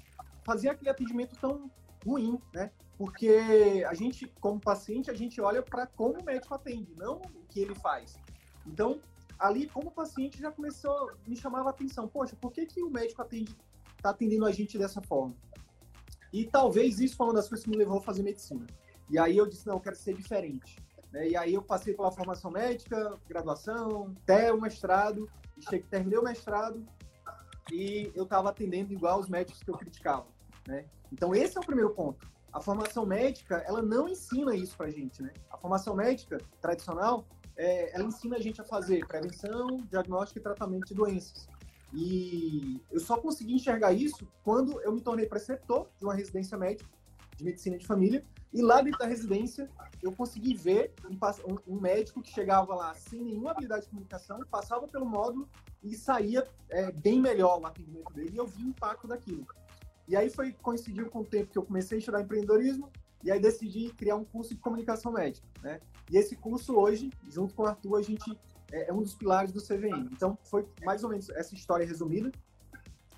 faziam 0.44 0.74
aquele 0.74 0.90
atendimento 0.90 1.36
tão 1.40 1.70
ruim, 2.06 2.40
né? 2.54 2.72
Porque 2.98 3.84
a 3.88 3.94
gente, 3.94 4.28
como 4.40 4.60
paciente, 4.60 5.10
a 5.10 5.14
gente 5.14 5.40
olha 5.40 5.62
para 5.62 5.88
como 5.88 6.20
o 6.20 6.26
médico 6.26 6.54
atende, 6.54 6.94
não 6.96 7.18
o 7.18 7.46
que 7.48 7.60
ele 7.60 7.76
faz. 7.76 8.18
Então, 8.66 9.00
ali, 9.38 9.68
como 9.68 9.92
paciente, 9.92 10.40
já 10.40 10.52
começou, 10.52 11.12
me 11.26 11.36
chamava 11.36 11.70
a 11.70 11.72
atenção. 11.72 12.08
Poxa, 12.08 12.36
por 12.36 12.52
que, 12.52 12.66
que 12.66 12.84
o 12.84 12.90
médico 12.90 13.22
atende, 13.22 13.56
tá 14.02 14.10
atendendo 14.10 14.46
a 14.46 14.52
gente 14.52 14.78
dessa 14.78 15.02
forma? 15.02 15.36
E 16.32 16.46
talvez 16.46 17.00
isso 17.00 17.16
foi 17.16 17.28
uma 17.28 17.34
das 17.34 17.48
coisas 17.48 17.64
que 17.64 17.70
me 17.70 17.78
levou 17.78 17.98
a 17.98 18.02
fazer 18.02 18.22
medicina. 18.22 18.66
E 19.10 19.18
aí 19.18 19.38
eu 19.38 19.48
disse, 19.48 19.66
não, 19.66 19.76
eu 19.76 19.80
quero 19.80 19.96
ser 19.96 20.14
diferente. 20.14 20.78
Né? 21.12 21.30
E 21.30 21.36
aí 21.36 21.54
eu 21.54 21.62
passei 21.62 21.94
pela 21.94 22.12
formação 22.12 22.52
médica, 22.52 23.18
graduação, 23.28 24.16
até 24.24 24.54
o 24.54 24.62
mestrado, 24.62 25.30
terminei 25.90 26.18
o 26.18 26.24
mestrado 26.24 26.86
e 27.72 28.12
eu 28.16 28.24
estava 28.24 28.50
atendendo 28.50 28.94
igual 28.94 29.20
os 29.20 29.30
médicos 29.30 29.62
que 29.62 29.70
eu 29.70 29.78
criticava, 29.78 30.28
né? 30.68 30.86
Então 31.12 31.34
esse 31.34 31.58
é 31.58 31.62
o 31.62 31.66
primeiro 31.66 31.92
ponto. 31.92 32.28
A 32.52 32.60
formação 32.60 33.06
médica, 33.06 33.58
ela 33.68 33.82
não 33.82 34.08
ensina 34.08 34.56
isso 34.56 34.76
pra 34.76 34.90
gente, 34.90 35.22
né? 35.22 35.32
A 35.52 35.58
formação 35.58 35.96
médica 35.96 36.40
tradicional, 36.60 37.28
é, 37.56 37.96
ela 37.96 38.06
ensina 38.06 38.38
a 38.38 38.40
gente 38.40 38.60
a 38.60 38.64
fazer 38.64 39.06
prevenção, 39.06 39.78
diagnóstico 39.90 40.40
e 40.40 40.42
tratamento 40.42 40.88
de 40.88 40.96
doenças. 40.96 41.48
E 41.94 42.82
eu 42.92 43.00
só 43.00 43.18
consegui 43.18 43.56
enxergar 43.56 43.94
isso 43.94 44.28
quando 44.44 44.80
eu 44.82 44.92
me 44.92 45.02
tornei 45.02 45.26
preceptor 45.26 45.90
de 45.98 46.06
uma 46.06 46.14
residência 46.14 46.58
médica 46.58 46.90
de 47.36 47.44
medicina 47.44 47.78
de 47.78 47.86
família. 47.86 48.24
E 48.54 48.62
lá 48.62 48.82
dentro 48.82 49.00
da 49.00 49.06
residência, 49.06 49.70
eu 50.02 50.12
consegui 50.12 50.54
ver 50.54 50.94
um, 51.06 51.76
um 51.76 51.80
médico 51.80 52.22
que 52.22 52.32
chegava 52.32 52.74
lá 52.74 52.94
sem 52.94 53.22
nenhuma 53.22 53.52
habilidade 53.52 53.84
de 53.84 53.90
comunicação, 53.90 54.40
passava 54.50 54.88
pelo 54.88 55.06
módulo 55.06 55.50
e 55.84 55.96
saía 55.96 56.48
é, 56.70 56.92
bem 56.92 57.20
melhor 57.20 57.60
o 57.60 57.66
atendimento 57.66 58.14
dele. 58.14 58.32
E 58.34 58.38
eu 58.38 58.48
vi 58.48 58.64
o 58.64 58.70
impacto 58.70 59.08
daquilo. 59.08 59.46
E 60.08 60.16
aí 60.16 60.30
foi 60.30 60.54
coincidiu 60.54 61.10
com 61.10 61.20
o 61.20 61.26
tempo 61.26 61.52
que 61.52 61.58
eu 61.58 61.64
comecei 61.64 61.98
a 61.98 62.00
estudar 62.00 62.22
empreendedorismo 62.22 62.90
e 63.24 63.32
aí 63.32 63.40
decidi 63.40 63.92
criar 63.94 64.16
um 64.16 64.24
curso 64.24 64.56
de 64.56 64.60
comunicação 64.62 65.12
médica, 65.12 65.48
né? 65.62 65.82
E 66.10 66.18
esse 66.18 66.36
curso 66.36 66.76
hoje, 66.76 67.12
junto 67.28 67.54
com 67.54 67.64
o 67.64 67.68
Arthur, 67.68 67.98
a 67.98 68.02
gente 68.02 68.38
é, 68.72 68.90
é 68.90 68.94
um 68.94 69.02
dos 69.02 69.14
pilares 69.14 69.52
do 69.52 69.62
CVM. 69.62 70.10
Então 70.12 70.38
foi 70.44 70.68
mais 70.84 71.04
ou 71.04 71.10
menos 71.10 71.30
essa 71.32 71.54
história 71.54 71.86
resumida. 71.86 72.32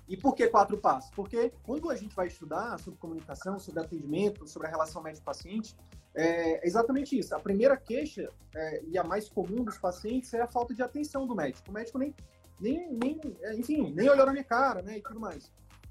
E 0.08 0.16
por 0.16 0.34
que 0.34 0.48
quatro 0.48 0.76
passos? 0.76 1.10
Porque 1.14 1.52
quando 1.62 1.88
a 1.88 1.94
gente 1.94 2.14
vai 2.14 2.26
estudar 2.26 2.78
sobre 2.80 2.98
comunicação, 2.98 3.58
sobre 3.58 3.80
atendimento, 3.80 4.46
sobre 4.46 4.68
a 4.68 4.70
relação 4.70 5.02
médico-paciente, 5.02 5.76
é 6.14 6.66
exatamente 6.66 7.18
isso. 7.18 7.34
A 7.34 7.40
primeira 7.40 7.76
queixa, 7.76 8.28
é, 8.54 8.82
e 8.84 8.98
a 8.98 9.04
mais 9.04 9.28
comum 9.28 9.64
dos 9.64 9.78
pacientes, 9.78 10.32
é 10.34 10.42
a 10.42 10.46
falta 10.46 10.74
de 10.74 10.82
atenção 10.82 11.26
do 11.26 11.34
médico. 11.34 11.70
O 11.70 11.74
médico 11.74 11.98
nem, 11.98 12.14
nem, 12.60 12.92
nem 12.92 13.20
é, 13.42 13.54
enfim, 13.54 13.92
nem 13.94 14.08
olhou 14.08 14.26
na 14.26 14.32
minha 14.32 14.44
cara, 14.44 14.82
né, 14.82 14.98
e 14.98 15.02
tudo 15.02 15.20
mais. 15.20 15.50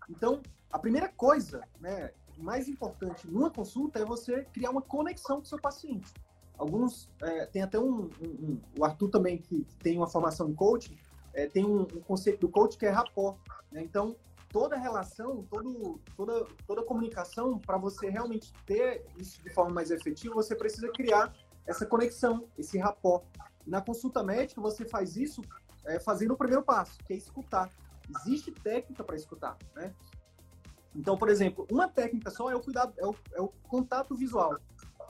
Então, 0.10 0.42
a 0.72 0.80
primeira 0.80 1.10
coisa, 1.10 1.62
né, 1.80 2.12
mais 2.38 2.68
importante 2.68 3.28
numa 3.30 3.50
consulta 3.50 4.00
é 4.00 4.06
você 4.06 4.44
criar 4.54 4.72
uma 4.72 4.82
conexão 4.82 5.38
com 5.38 5.44
o 5.44 5.46
seu 5.46 5.60
paciente. 5.60 6.12
Alguns, 6.58 7.10
é, 7.22 7.46
tem 7.46 7.62
até 7.62 7.80
um, 7.80 8.10
um, 8.22 8.28
um, 8.28 8.62
o 8.78 8.86
Arthur 8.86 9.10
também, 9.10 9.38
que 9.38 9.66
tem 9.80 9.98
uma 9.98 10.08
formação 10.08 10.50
em 10.50 10.54
coaching, 10.54 10.98
é, 11.34 11.48
tem 11.48 11.66
um, 11.66 11.82
um, 11.82 12.01
conceito 12.01 12.42
do 12.42 12.50
coach 12.50 12.78
que 12.78 12.86
é 12.86 12.90
rapport. 12.90 13.38
Né? 13.72 13.82
Então, 13.82 14.16
toda 14.51 14.77
relação, 14.77 15.43
todo, 15.50 16.00
toda, 16.15 16.46
toda 16.67 16.84
comunicação, 16.84 17.58
para 17.58 17.77
você 17.77 18.10
realmente 18.10 18.53
ter 18.65 19.05
isso 19.17 19.41
de 19.41 19.50
forma 19.50 19.72
mais 19.72 19.91
efetiva, 19.91 20.34
você 20.34 20.55
precisa 20.55 20.89
criar 20.89 21.34
essa 21.65 21.86
conexão, 21.86 22.48
esse 22.58 22.77
rapport. 22.77 23.24
Na 23.65 23.81
consulta 23.81 24.24
médica, 24.24 24.60
você 24.60 24.86
faz 24.86 25.15
isso 25.15 25.41
é, 25.86 26.00
fazendo 26.00 26.34
o 26.34 26.38
primeiro 26.38 26.63
passo, 26.63 26.98
que 27.05 27.13
é 27.13 27.15
escutar. 27.15 27.70
Existe 28.20 28.51
técnica 28.51 29.03
para 29.03 29.15
escutar, 29.15 29.58
né? 29.75 29.93
Então, 30.93 31.17
por 31.17 31.29
exemplo, 31.29 31.65
uma 31.72 31.88
técnica 31.88 32.29
só 32.29 32.51
é 32.51 32.55
o 32.55 32.60
cuidado, 32.60 32.93
é 32.98 33.05
o, 33.05 33.15
é 33.34 33.41
o 33.41 33.48
contato 33.70 34.13
visual 34.15 34.58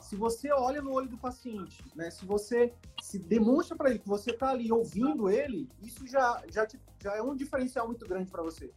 se 0.02 0.16
você 0.16 0.52
olha 0.52 0.82
no 0.82 0.92
olho 0.92 1.08
do 1.08 1.16
paciente, 1.16 1.82
né, 1.94 2.10
se 2.10 2.24
você 2.26 2.74
se 3.00 3.18
demonstra 3.18 3.76
para 3.76 3.90
ele 3.90 4.00
que 4.00 4.08
você 4.08 4.32
está 4.32 4.50
ali 4.50 4.70
ouvindo 4.70 5.30
ele, 5.30 5.68
isso 5.80 6.06
já, 6.06 6.42
já, 6.48 6.66
te, 6.66 6.78
já 7.00 7.16
é 7.16 7.22
um 7.22 7.34
diferencial 7.34 7.86
muito 7.86 8.06
grande 8.06 8.30
para 8.30 8.42
você. 8.42 8.70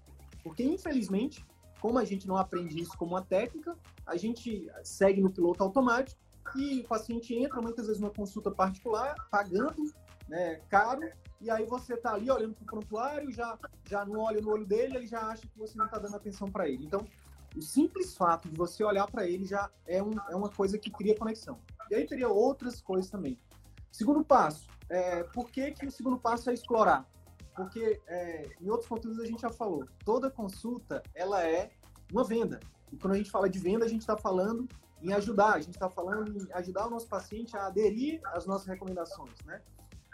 Porque, 0.45 0.63
infelizmente, 0.63 1.43
como 1.81 1.97
a 1.97 2.05
gente 2.05 2.27
não 2.27 2.37
aprende 2.37 2.79
isso 2.79 2.95
como 2.99 3.15
uma 3.15 3.23
técnica, 3.23 3.75
a 4.05 4.15
gente 4.15 4.69
segue 4.83 5.19
no 5.19 5.31
piloto 5.31 5.63
automático 5.63 6.21
e 6.55 6.81
o 6.81 6.87
paciente 6.87 7.33
entra 7.33 7.59
muitas 7.59 7.87
vezes 7.87 7.99
numa 7.99 8.13
consulta 8.13 8.51
particular, 8.51 9.15
pagando 9.31 9.91
né, 10.29 10.61
caro, 10.69 11.01
e 11.41 11.49
aí 11.49 11.65
você 11.65 11.95
está 11.95 12.13
ali 12.13 12.29
olhando 12.29 12.53
para 12.53 12.61
o 12.61 12.65
prontuário, 12.67 13.31
já, 13.31 13.57
já 13.89 14.05
não 14.05 14.19
olha 14.19 14.39
no 14.39 14.51
olho 14.51 14.67
dele, 14.67 14.97
ele 14.97 15.07
já 15.07 15.19
acha 15.21 15.47
que 15.47 15.57
você 15.57 15.75
não 15.75 15.85
está 15.85 15.97
dando 15.97 16.15
atenção 16.15 16.47
para 16.47 16.69
ele. 16.69 16.85
Então, 16.85 17.03
o 17.55 17.61
simples 17.63 18.15
fato 18.15 18.47
de 18.47 18.55
você 18.55 18.83
olhar 18.83 19.09
para 19.09 19.27
ele 19.27 19.45
já 19.45 19.67
é, 19.87 20.01
um, 20.03 20.11
é 20.29 20.35
uma 20.35 20.49
coisa 20.49 20.77
que 20.77 20.91
cria 20.91 21.17
conexão. 21.17 21.59
E 21.89 21.95
aí 21.95 22.05
teria 22.05 22.29
outras 22.29 22.79
coisas 22.79 23.09
também. 23.09 23.39
Segundo 23.91 24.23
passo, 24.23 24.67
é, 24.89 25.23
por 25.23 25.49
que, 25.49 25.71
que 25.71 25.87
o 25.87 25.91
segundo 25.91 26.19
passo 26.19 26.51
é 26.51 26.53
explorar? 26.53 27.03
Porque 27.55 28.01
é, 28.07 28.50
em 28.62 28.69
outros 28.69 28.88
conteúdos 28.88 29.19
a 29.19 29.25
gente 29.25 29.41
já 29.41 29.50
falou, 29.50 29.85
toda 30.03 30.29
consulta 30.29 31.01
ela 31.13 31.43
é 31.43 31.71
uma 32.12 32.24
venda. 32.24 32.59
E 32.91 32.97
quando 32.97 33.13
a 33.13 33.17
gente 33.17 33.31
fala 33.31 33.50
de 33.50 33.59
venda, 33.59 33.85
a 33.85 33.88
gente 33.88 34.01
está 34.01 34.17
falando 34.17 34.67
em 35.01 35.13
ajudar, 35.13 35.53
a 35.53 35.59
gente 35.59 35.75
está 35.75 35.89
falando 35.89 36.35
em 36.35 36.51
ajudar 36.53 36.88
o 36.88 36.89
nosso 36.89 37.07
paciente 37.07 37.55
a 37.55 37.67
aderir 37.67 38.19
às 38.25 38.45
nossas 38.45 38.67
recomendações, 38.67 39.33
né? 39.45 39.62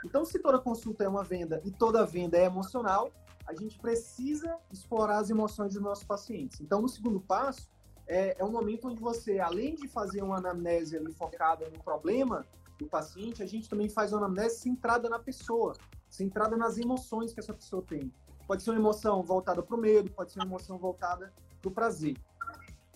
Então, 0.04 0.26
se 0.26 0.40
toda 0.40 0.58
consulta 0.60 1.04
é 1.04 1.08
uma 1.08 1.24
venda 1.24 1.62
e 1.64 1.72
toda 1.72 2.06
venda 2.06 2.38
é 2.38 2.46
emocional, 2.46 3.12
a 3.46 3.54
gente 3.54 3.78
precisa 3.80 4.58
explorar 4.72 5.20
as 5.20 5.30
emoções 5.30 5.74
dos 5.74 5.82
nossos 5.82 6.04
pacientes. 6.04 6.60
Então, 6.60 6.82
no 6.82 6.90
segundo 6.90 7.20
passo, 7.20 7.70
é, 8.08 8.36
é 8.40 8.44
um 8.44 8.52
momento 8.52 8.88
onde 8.88 9.00
você, 9.00 9.40
além 9.40 9.76
de 9.76 9.88
fazer 9.88 10.24
uma 10.24 10.38
anamnese 10.38 11.00
focada 11.14 11.70
no 11.70 11.84
problema 11.84 12.46
do 12.80 12.88
paciente, 12.88 13.44
a 13.44 13.46
gente 13.46 13.70
também 13.70 13.90
faz 13.90 14.12
uma 14.12 14.26
anamnese 14.26 14.60
centrada 14.60 15.08
na 15.08 15.20
pessoa, 15.20 15.74
centrada 16.12 16.58
nas 16.58 16.78
emoções 16.78 17.34
que 17.34 17.40
essa 17.40 17.54
pessoa 17.54 17.82
tem. 17.82 18.14
Pode 18.46 18.62
ser 18.62 18.72
uma 18.72 18.80
emoção 18.80 19.24
voltada 19.24 19.64
para 19.64 19.76
o 19.76 19.80
medo, 19.80 20.12
pode 20.12 20.32
ser 20.32 20.40
uma 20.40 20.46
emoção 20.46 20.78
voltada 20.78 21.34
para 21.62 21.70
o 21.70 21.72
prazer. 21.72 22.18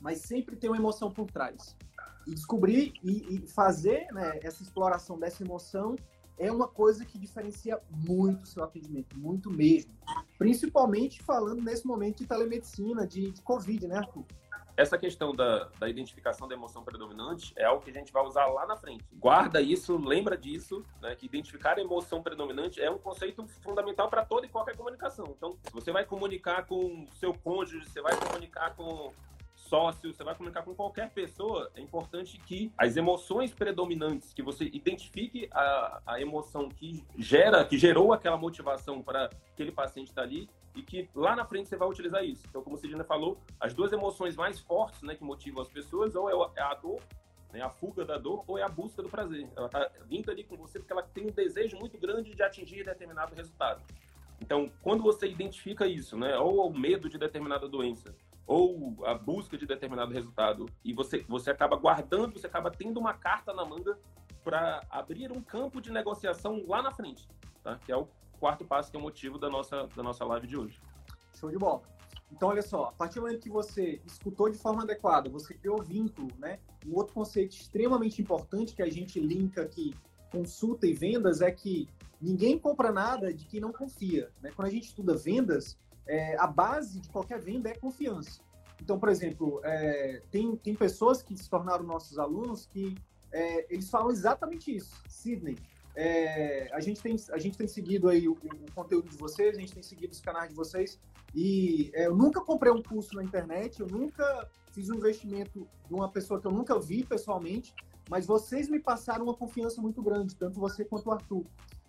Mas 0.02 0.20
sempre 0.20 0.56
tem 0.58 0.70
uma 0.70 0.78
emoção 0.78 1.10
por 1.10 1.32
trás. 1.32 1.76
E 2.28 2.36
descobrir 2.36 2.94
e, 3.02 3.36
e 3.36 3.48
fazer 3.48 4.06
né, 4.12 4.40
essa 4.44 4.62
exploração 4.62 5.18
dessa 5.18 5.44
emoção 5.44 5.96
é 6.38 6.52
uma 6.52 6.68
coisa 6.68 7.06
que 7.06 7.18
diferencia 7.18 7.80
muito 7.90 8.44
o 8.44 8.48
seu 8.48 8.64
atendimento, 8.64 9.18
muito 9.18 9.50
mesmo. 9.50 9.94
Principalmente 10.38 11.24
falando 11.24 11.62
nesse 11.62 11.88
momento 11.88 12.18
de 12.18 12.28
telemedicina, 12.28 13.08
de, 13.08 13.32
de 13.32 13.42
Covid, 13.42 13.88
né, 13.88 14.00
Arthur? 14.00 14.26
Essa 14.78 14.98
questão 14.98 15.34
da, 15.34 15.70
da, 15.80 15.88
identificação 15.88 16.48
da 16.48 16.54
emoção 16.54 16.84
predominante 16.84 17.54
é 17.56 17.64
algo 17.64 17.82
que 17.82 17.90
a 17.90 17.94
gente 17.94 18.12
vai 18.12 18.24
usar 18.24 18.46
lá 18.48 18.66
na 18.66 18.76
frente. 18.76 19.06
Guarda 19.14 19.62
isso, 19.62 19.98
lembra 19.98 20.38
disso, 20.38 20.86
né, 21.02 21.16
que 21.16 21.26
identificar 21.26 21.78
a 21.78 21.82
emoção 21.82 22.22
predominante 22.22 22.82
é 22.82 22.92
um 22.92 22.98
conceito 22.98 23.48
fundamental 23.62 24.10
para 24.10 24.26
toda 24.26 24.46
e 24.46 24.50
qualquer 24.50 24.76
comunicação. 24.76 25.34
Então, 25.38 25.58
se 25.64 25.72
você 25.72 25.92
vai 25.92 26.04
comunicar 26.04 26.66
com 26.66 27.08
seu 27.14 27.34
cônjuge, 27.34 27.88
você 27.88 28.02
vai 28.02 28.16
comunicar 28.18 28.76
com 28.76 29.14
sócio, 29.66 30.14
você 30.14 30.24
vai 30.24 30.36
comunicar 30.36 30.64
com 30.64 30.74
qualquer 30.74 31.10
pessoa, 31.12 31.72
é 31.76 31.82
importante 31.82 32.38
que 32.40 32.72
as 32.78 32.96
emoções 32.96 33.54
predominantes, 33.54 34.34
que 34.34 34.42
você 34.42 34.66
identifique 34.66 35.50
a, 35.52 36.02
a 36.06 36.22
emoção 36.22 36.70
que 36.70 37.04
gera, 37.18 37.66
que 37.66 37.78
gerou 37.78 38.14
aquela 38.14 38.38
motivação 38.38 39.02
para 39.02 39.30
aquele 39.54 39.72
paciente 39.72 40.10
estar 40.10 40.22
tá 40.22 40.28
ali 40.28 40.50
e 40.76 40.82
que 40.82 41.10
lá 41.16 41.36
na 41.36 41.46
frente 41.46 41.70
você 41.70 41.78
vai 41.78 41.88
utilizar 41.88 42.24
isso. 42.24 42.44
Então, 42.50 42.62
como 42.62 42.76
a 42.76 42.80
Cidina 42.80 43.04
falou, 43.04 43.38
as 43.60 43.74
duas 43.74 43.92
emoções 43.92 44.36
mais 44.36 44.60
fortes, 44.60 45.02
né, 45.02 45.16
que 45.16 45.24
motivam 45.24 45.62
as 45.62 45.70
pessoas, 45.70 46.16
ou 46.16 46.30
é, 46.30 46.60
é 46.60 46.62
a 46.62 46.74
dor, 46.74 47.02
né, 47.52 47.62
a 47.62 47.70
fuga 47.70 48.04
da 48.04 48.18
dor, 48.18 48.44
ou 48.48 48.58
é 48.58 48.64
a 48.64 48.70
busca 48.70 49.02
do 49.02 49.10
prazer. 49.10 49.48
Ela 49.56 49.68
está 49.68 49.90
vindo 50.06 50.30
ali 50.30 50.44
com 50.44 50.58
você 50.58 50.80
porque 50.80 50.92
ela 50.92 51.04
tem 51.04 51.28
um 51.28 51.32
desejo 51.32 51.78
muito 51.78 51.98
grande 51.98 52.36
de 52.36 52.44
atingir 52.44 52.84
determinado 52.84 53.34
resultado. 53.34 53.82
Então, 54.42 54.70
quando 54.82 55.02
você 55.02 55.28
identifica 55.28 55.88
isso, 55.88 56.18
né, 56.18 56.38
ou 56.38 56.70
o 56.70 56.78
medo 56.78 57.10
de 57.10 57.18
determinada 57.18 57.68
doença, 57.68 58.14
ou 58.48 58.96
a 59.06 59.14
busca 59.16 59.58
de 59.58 59.66
determinado 59.66 60.14
resultado 60.14 60.68
e 60.84 60.94
você, 60.94 61.26
você 61.28 61.50
acaba 61.50 61.76
guardando, 61.76 62.34
você 62.34 62.48
acaba 62.48 62.70
tendo 62.70 63.00
uma 63.00 63.14
carta 63.14 63.54
na 63.54 63.66
manga 63.66 63.98
para 64.44 64.82
abrir 64.90 65.32
um 65.32 65.42
campo 65.42 65.82
de 65.82 65.92
negociação 65.92 66.64
lá 66.68 66.82
na 66.82 66.92
frente, 66.92 67.28
tá? 67.64 67.80
que 67.84 67.92
é 67.92 67.98
o 67.98 68.08
quarto 68.40 68.64
passo, 68.64 68.92
que 68.92 68.98
é 68.98 69.00
o 69.00 69.04
motivo 69.04 69.40
da 69.40 69.50
nossa, 69.50 69.88
da 69.96 70.04
nossa 70.04 70.24
live 70.24 70.46
de 70.46 70.56
hoje. 70.56 70.80
Show 71.34 71.50
de 71.50 71.58
bola. 71.58 71.82
Então, 72.32 72.50
olha 72.50 72.62
só, 72.62 72.86
a 72.86 72.92
partir 72.92 73.16
do 73.16 73.22
momento 73.22 73.42
que 73.42 73.50
você 73.50 74.02
escutou 74.06 74.50
de 74.50 74.58
forma 74.58 74.84
adequada, 74.84 75.30
você 75.30 75.54
criou 75.54 75.82
vínculo, 75.82 76.28
né? 76.38 76.60
Um 76.86 76.96
outro 76.96 77.14
conceito 77.14 77.56
extremamente 77.56 78.22
importante 78.22 78.76
que 78.76 78.82
a 78.82 78.90
gente 78.90 79.20
linka 79.20 79.62
aqui, 79.62 79.94
consulta 80.32 80.86
e 80.86 80.94
vendas, 80.94 81.42
é 81.42 81.52
que 81.52 81.88
ninguém 82.20 82.58
compra 82.58 82.92
nada 82.92 83.34
de 83.34 83.46
quem 83.46 83.60
não 83.60 83.72
confia. 83.72 84.32
Né? 84.42 84.52
Quando 84.56 84.68
a 84.68 84.72
gente 84.72 84.86
estuda 84.86 85.16
vendas, 85.16 85.78
é, 86.08 86.38
a 86.38 86.48
base 86.48 87.00
de 87.00 87.10
qualquer 87.10 87.40
venda 87.40 87.70
é 87.70 87.76
confiança. 87.76 88.42
Então, 88.82 89.00
por 89.00 89.10
exemplo, 89.10 89.62
é, 89.64 90.22
tem, 90.30 90.56
tem 90.58 90.76
pessoas 90.76 91.24
que 91.24 91.36
se 91.38 91.50
tornaram 91.50 91.84
nossos 91.84 92.20
alunos 92.20 92.66
que 92.66 92.96
é, 93.32 93.66
eles 93.74 93.90
falam 93.90 94.12
exatamente 94.12 94.76
isso. 94.76 95.02
Sidney, 95.08 95.58
é, 95.96 96.70
a, 96.74 96.80
gente 96.80 97.02
tem, 97.02 97.16
a 97.32 97.38
gente 97.38 97.58
tem 97.58 97.68
seguido 97.68 98.10
aí 98.10 98.28
o, 98.28 98.34
o, 98.34 98.72
conteúdo 98.74 99.10
de 99.10 99.18
vocês, 99.18 99.58
a 99.58 99.60
gente 99.60 99.74
tem 99.74 99.84
seguido 99.84 100.12
os 100.12 100.20
canais 100.20 100.50
de 100.50 100.56
vocês, 100.56 101.00
e 101.34 101.90
é, 101.94 102.08
eu 102.08 102.16
nunca 102.16 102.42
comprei 102.42 102.72
um 102.72 102.82
curso 102.82 103.16
na 103.16 103.24
internet, 103.24 103.80
eu 103.80 103.88
nunca 103.88 104.50
fiz 104.72 104.90
um 104.90 104.96
investimento 104.96 105.68
de 105.88 105.94
uma 105.94 106.10
pessoa 106.10 106.40
que 106.40 106.48
eu 106.48 106.52
nunca 106.52 106.78
vi 106.80 107.04
pessoalmente, 107.04 107.74
mas 108.10 108.26
vocês 108.26 108.70
me 108.70 108.80
passaram 108.80 109.24
uma 109.24 109.34
confiança 109.34 109.82
muito 109.82 110.02
grande, 110.02 110.36
tanto 110.36 110.60
você 110.60 110.84
quanto 110.84 111.08
o 111.08 111.12
Arthur. 111.12 111.46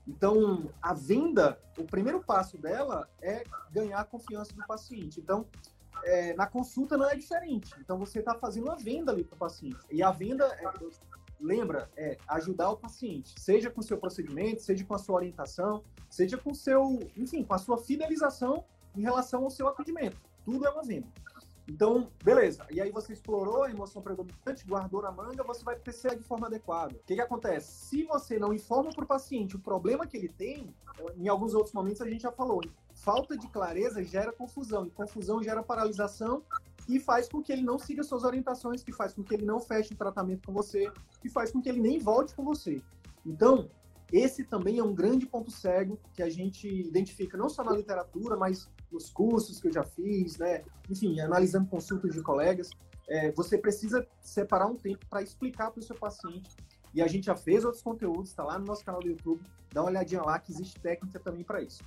Então, 0.06 0.70
a 0.80 0.94
venda, 0.94 1.58
o 1.76 1.84
primeiro 1.84 2.22
passo 2.22 2.56
dela 2.56 3.08
é 3.20 3.42
ganhar 3.72 4.00
a 4.00 4.04
confiança 4.04 4.54
do 4.54 4.64
paciente. 4.66 5.20
Então, 5.20 5.46
é, 6.04 6.34
na 6.34 6.46
consulta 6.46 6.96
não 6.96 7.08
é 7.08 7.16
diferente. 7.16 7.74
Então, 7.80 7.98
você 7.98 8.20
está 8.20 8.34
fazendo 8.34 8.64
uma 8.64 8.76
venda 8.76 9.10
ali 9.10 9.24
para 9.24 9.34
o 9.34 9.38
paciente. 9.38 9.78
E 9.90 10.02
a 10.02 10.10
venda, 10.12 10.44
é, 10.44 10.70
lembra, 11.40 11.90
é 11.96 12.16
ajudar 12.28 12.70
o 12.70 12.76
paciente, 12.76 13.38
seja 13.38 13.70
com 13.70 13.82
seu 13.82 13.98
procedimento, 13.98 14.62
seja 14.62 14.84
com 14.84 14.94
a 14.94 14.98
sua 14.98 15.16
orientação, 15.16 15.82
seja 16.08 16.38
com 16.38 16.54
seu, 16.54 17.00
enfim, 17.16 17.42
com 17.42 17.54
a 17.54 17.58
sua 17.58 17.78
fidelização 17.78 18.64
em 18.96 19.02
relação 19.02 19.44
ao 19.44 19.50
seu 19.50 19.68
atendimento. 19.68 20.20
Tudo 20.44 20.66
é 20.66 20.70
uma 20.70 20.82
venda. 20.82 21.08
Então, 21.68 22.10
beleza. 22.22 22.64
E 22.70 22.80
aí 22.80 22.90
você 22.90 23.12
explorou 23.12 23.64
a 23.64 23.70
emoção 23.70 24.00
predominante, 24.00 24.64
guardou 24.66 25.02
na 25.02 25.10
manga, 25.10 25.42
você 25.42 25.64
vai 25.64 25.76
precisar 25.76 26.14
de 26.14 26.22
forma 26.22 26.46
adequada. 26.46 26.94
O 26.94 26.98
que, 27.04 27.14
que 27.14 27.20
acontece? 27.20 27.86
Se 27.86 28.04
você 28.04 28.38
não 28.38 28.52
informa 28.52 28.90
para 28.90 29.04
o 29.04 29.06
paciente 29.06 29.56
o 29.56 29.58
problema 29.58 30.06
que 30.06 30.16
ele 30.16 30.28
tem, 30.28 30.72
em 31.16 31.28
alguns 31.28 31.54
outros 31.54 31.74
momentos 31.74 32.00
a 32.00 32.08
gente 32.08 32.22
já 32.22 32.30
falou, 32.30 32.60
falta 32.94 33.36
de 33.36 33.48
clareza 33.48 34.02
gera 34.02 34.32
confusão, 34.32 34.86
e 34.86 34.90
confusão 34.90 35.42
gera 35.42 35.62
paralisação 35.62 36.42
e 36.88 37.00
faz 37.00 37.28
com 37.28 37.42
que 37.42 37.52
ele 37.52 37.62
não 37.62 37.78
siga 37.78 38.04
suas 38.04 38.22
orientações, 38.22 38.82
que 38.82 38.92
faz 38.92 39.12
com 39.12 39.24
que 39.24 39.34
ele 39.34 39.44
não 39.44 39.58
feche 39.58 39.92
o 39.92 39.96
tratamento 39.96 40.46
com 40.46 40.52
você, 40.52 40.90
que 41.20 41.28
faz 41.28 41.50
com 41.50 41.60
que 41.60 41.68
ele 41.68 41.80
nem 41.80 41.98
volte 41.98 42.34
com 42.34 42.44
você. 42.44 42.80
Então, 43.24 43.68
esse 44.12 44.44
também 44.44 44.78
é 44.78 44.84
um 44.84 44.94
grande 44.94 45.26
ponto 45.26 45.50
cego 45.50 45.98
que 46.14 46.22
a 46.22 46.30
gente 46.30 46.68
identifica 46.68 47.36
não 47.36 47.48
só 47.48 47.64
na 47.64 47.72
literatura, 47.72 48.36
mas 48.36 48.68
nos 48.90 49.10
cursos 49.10 49.60
que 49.60 49.68
eu 49.68 49.72
já 49.72 49.84
fiz, 49.84 50.38
né? 50.38 50.62
Enfim, 50.90 51.20
analisando 51.20 51.68
consultas 51.68 52.14
de 52.14 52.22
colegas. 52.22 52.70
É, 53.08 53.30
você 53.32 53.56
precisa 53.56 54.06
separar 54.20 54.66
um 54.66 54.76
tempo 54.76 55.06
para 55.08 55.22
explicar 55.22 55.70
para 55.70 55.80
o 55.80 55.82
seu 55.82 55.96
paciente. 55.96 56.56
E 56.92 57.02
a 57.02 57.06
gente 57.06 57.26
já 57.26 57.36
fez 57.36 57.64
outros 57.64 57.82
conteúdos, 57.82 58.30
está 58.30 58.42
lá 58.42 58.58
no 58.58 58.64
nosso 58.64 58.84
canal 58.84 59.00
do 59.00 59.08
YouTube. 59.08 59.42
Dá 59.72 59.82
uma 59.82 59.90
olhadinha 59.90 60.22
lá 60.22 60.38
que 60.38 60.50
existe 60.50 60.80
técnica 60.80 61.20
também 61.20 61.44
para 61.44 61.60
isso. 61.60 61.82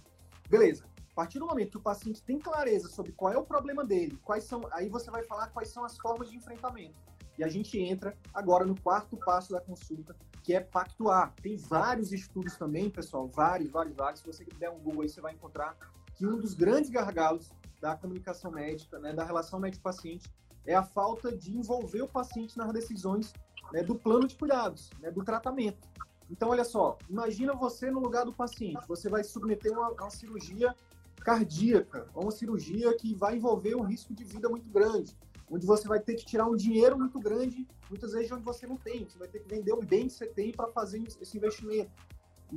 Beleza. 0.49 0.85
A 1.11 1.15
partir 1.15 1.39
do 1.39 1.47
momento 1.47 1.71
que 1.71 1.77
o 1.77 1.81
paciente 1.81 2.23
tem 2.23 2.39
clareza 2.39 2.87
sobre 2.87 3.11
qual 3.11 3.33
é 3.33 3.37
o 3.37 3.43
problema 3.43 3.83
dele, 3.83 4.17
quais 4.23 4.45
são, 4.45 4.61
aí 4.71 4.87
você 4.87 5.11
vai 5.11 5.23
falar 5.23 5.47
quais 5.47 5.69
são 5.69 5.83
as 5.83 5.97
formas 5.97 6.29
de 6.29 6.37
enfrentamento. 6.37 6.95
E 7.37 7.43
a 7.43 7.47
gente 7.47 7.79
entra 7.79 8.15
agora 8.33 8.65
no 8.65 8.79
quarto 8.79 9.17
passo 9.17 9.51
da 9.51 9.61
consulta, 9.61 10.15
que 10.43 10.53
é 10.53 10.59
pactuar. 10.59 11.33
Tem 11.41 11.57
vários 11.57 12.11
estudos 12.11 12.55
também, 12.57 12.89
pessoal, 12.89 13.27
vários, 13.27 13.69
vários, 13.69 13.95
vários. 13.95 14.21
Se 14.21 14.27
você 14.27 14.45
der 14.57 14.69
um 14.69 14.79
Google 14.79 15.03
aí, 15.03 15.09
você 15.09 15.21
vai 15.21 15.33
encontrar 15.33 15.77
que 16.19 16.27
um 16.27 16.37
dos 16.37 16.53
grandes 16.53 16.89
gargalos 16.89 17.49
da 17.79 17.95
comunicação 17.95 18.51
médica, 18.51 18.99
né, 18.99 19.13
da 19.13 19.23
relação 19.23 19.57
médico-paciente, 19.57 20.29
é 20.65 20.75
a 20.75 20.83
falta 20.83 21.31
de 21.31 21.57
envolver 21.57 22.01
o 22.01 22.09
paciente 22.09 22.57
nas 22.57 22.73
decisões 22.73 23.33
né, 23.71 23.81
do 23.81 23.95
plano 23.95 24.27
de 24.27 24.35
cuidados, 24.35 24.89
né, 24.99 25.09
do 25.09 25.23
tratamento. 25.23 25.87
Então, 26.29 26.49
olha 26.49 26.65
só, 26.65 26.97
imagina 27.09 27.53
você 27.53 27.89
no 27.89 28.01
lugar 28.01 28.25
do 28.25 28.33
paciente, 28.33 28.85
você 28.85 29.07
vai 29.07 29.23
submeter 29.23 29.71
uma, 29.71 29.91
uma 29.91 30.09
cirurgia 30.09 30.75
cardíaca, 31.21 32.09
uma 32.13 32.31
cirurgia 32.31 32.93
que 32.97 33.15
vai 33.15 33.37
envolver 33.37 33.75
um 33.75 33.83
risco 33.83 34.13
de 34.13 34.25
vida 34.25 34.49
muito 34.49 34.69
grande 34.69 35.15
onde 35.49 35.65
você 35.65 35.87
vai 35.87 35.99
ter 35.99 36.15
que 36.15 36.25
tirar 36.25 36.45
um 36.45 36.55
dinheiro 36.55 36.95
muito 36.97 37.19
grande, 37.19 37.67
muitas 37.89 38.11
vezes 38.11 38.31
onde 38.31 38.43
você 38.43 38.67
não 38.67 38.77
tem. 38.77 39.05
Você 39.05 39.17
vai 39.17 39.27
ter 39.27 39.39
que 39.39 39.49
vender 39.49 39.73
um 39.73 39.83
bem 39.83 40.05
que 40.05 40.13
você 40.13 40.27
tem 40.27 40.51
para 40.51 40.67
fazer 40.67 41.01
esse 41.19 41.37
investimento, 41.37 41.89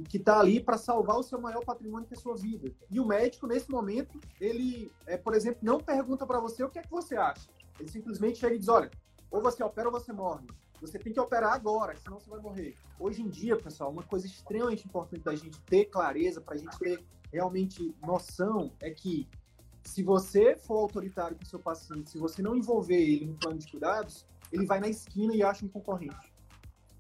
que 0.09 0.17
está 0.17 0.41
ali 0.41 0.61
para 0.61 0.79
salvar 0.79 1.19
o 1.19 1.23
seu 1.23 1.41
maior 1.41 1.65
patrimônio 1.65 2.07
que 2.07 2.15
é 2.15 2.17
a 2.17 2.21
sua 2.21 2.37
vida. 2.37 2.73
E 2.91 2.99
o 2.99 3.07
médico, 3.07 3.47
nesse 3.47 3.71
momento, 3.71 4.19
ele, 4.41 4.91
é, 5.07 5.17
por 5.17 5.35
exemplo, 5.35 5.61
não 5.63 5.79
pergunta 5.79 6.27
para 6.27 6.41
você 6.41 6.65
o 6.65 6.71
que 6.71 6.79
é 6.79 6.83
que 6.83 6.91
você 6.91 7.17
acha. 7.17 7.49
Ele 7.79 7.91
simplesmente 7.91 8.39
chega 8.39 8.55
e 8.55 8.59
diz: 8.59 8.69
olha, 8.69 8.91
ou 9.31 9.41
você 9.43 9.63
opera 9.63 9.89
ou 9.89 9.93
você 9.93 10.13
morre. 10.13 10.47
Você 10.81 10.99
tem 10.99 11.13
que 11.13 11.21
operar 11.21 11.53
agora, 11.53 11.97
senão 11.97 12.19
você 12.19 12.29
vai 12.29 12.41
morrer. 12.41 12.75
Hoje 12.99 13.23
em 13.23 13.29
dia, 13.29 13.57
pessoal, 13.57 13.91
uma 13.91 14.03
coisa 14.03 14.27
extremamente 14.27 14.85
importante 14.85 15.23
da 15.23 15.35
gente 15.35 15.61
ter 15.63 15.85
clareza, 15.85 16.41
para 16.41 16.55
a 16.55 16.59
gente 16.59 16.77
ter 16.79 17.05
realmente 17.33 17.95
noção, 18.03 18.73
é 18.81 18.91
que 18.91 19.29
se 19.85 20.03
você 20.03 20.57
for 20.57 20.79
autoritário 20.79 21.37
com 21.37 21.45
seu 21.45 21.59
paciente, 21.59 22.11
se 22.11 22.19
você 22.19 22.43
não 22.43 22.57
envolver 22.57 23.01
ele 23.01 23.27
no 23.27 23.35
plano 23.35 23.59
de 23.59 23.71
cuidados, 23.71 24.27
ele 24.51 24.67
vai 24.67 24.81
na 24.81 24.89
esquina 24.89 25.35
e 25.35 25.43
acha 25.43 25.65
um 25.65 25.69
concorrente. 25.69 26.33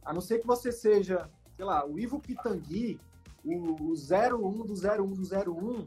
A 0.05 0.13
não 0.13 0.21
ser 0.21 0.39
que 0.39 0.47
você 0.47 0.73
seja, 0.73 1.31
sei 1.63 1.67
lá, 1.69 1.87
o 1.87 1.97
Ivo 1.97 2.19
Pitangui, 2.19 2.99
o 3.45 3.93
01 3.95 4.67
do 4.67 4.75
01 4.75 5.13
do 5.13 5.23
01, 5.23 5.85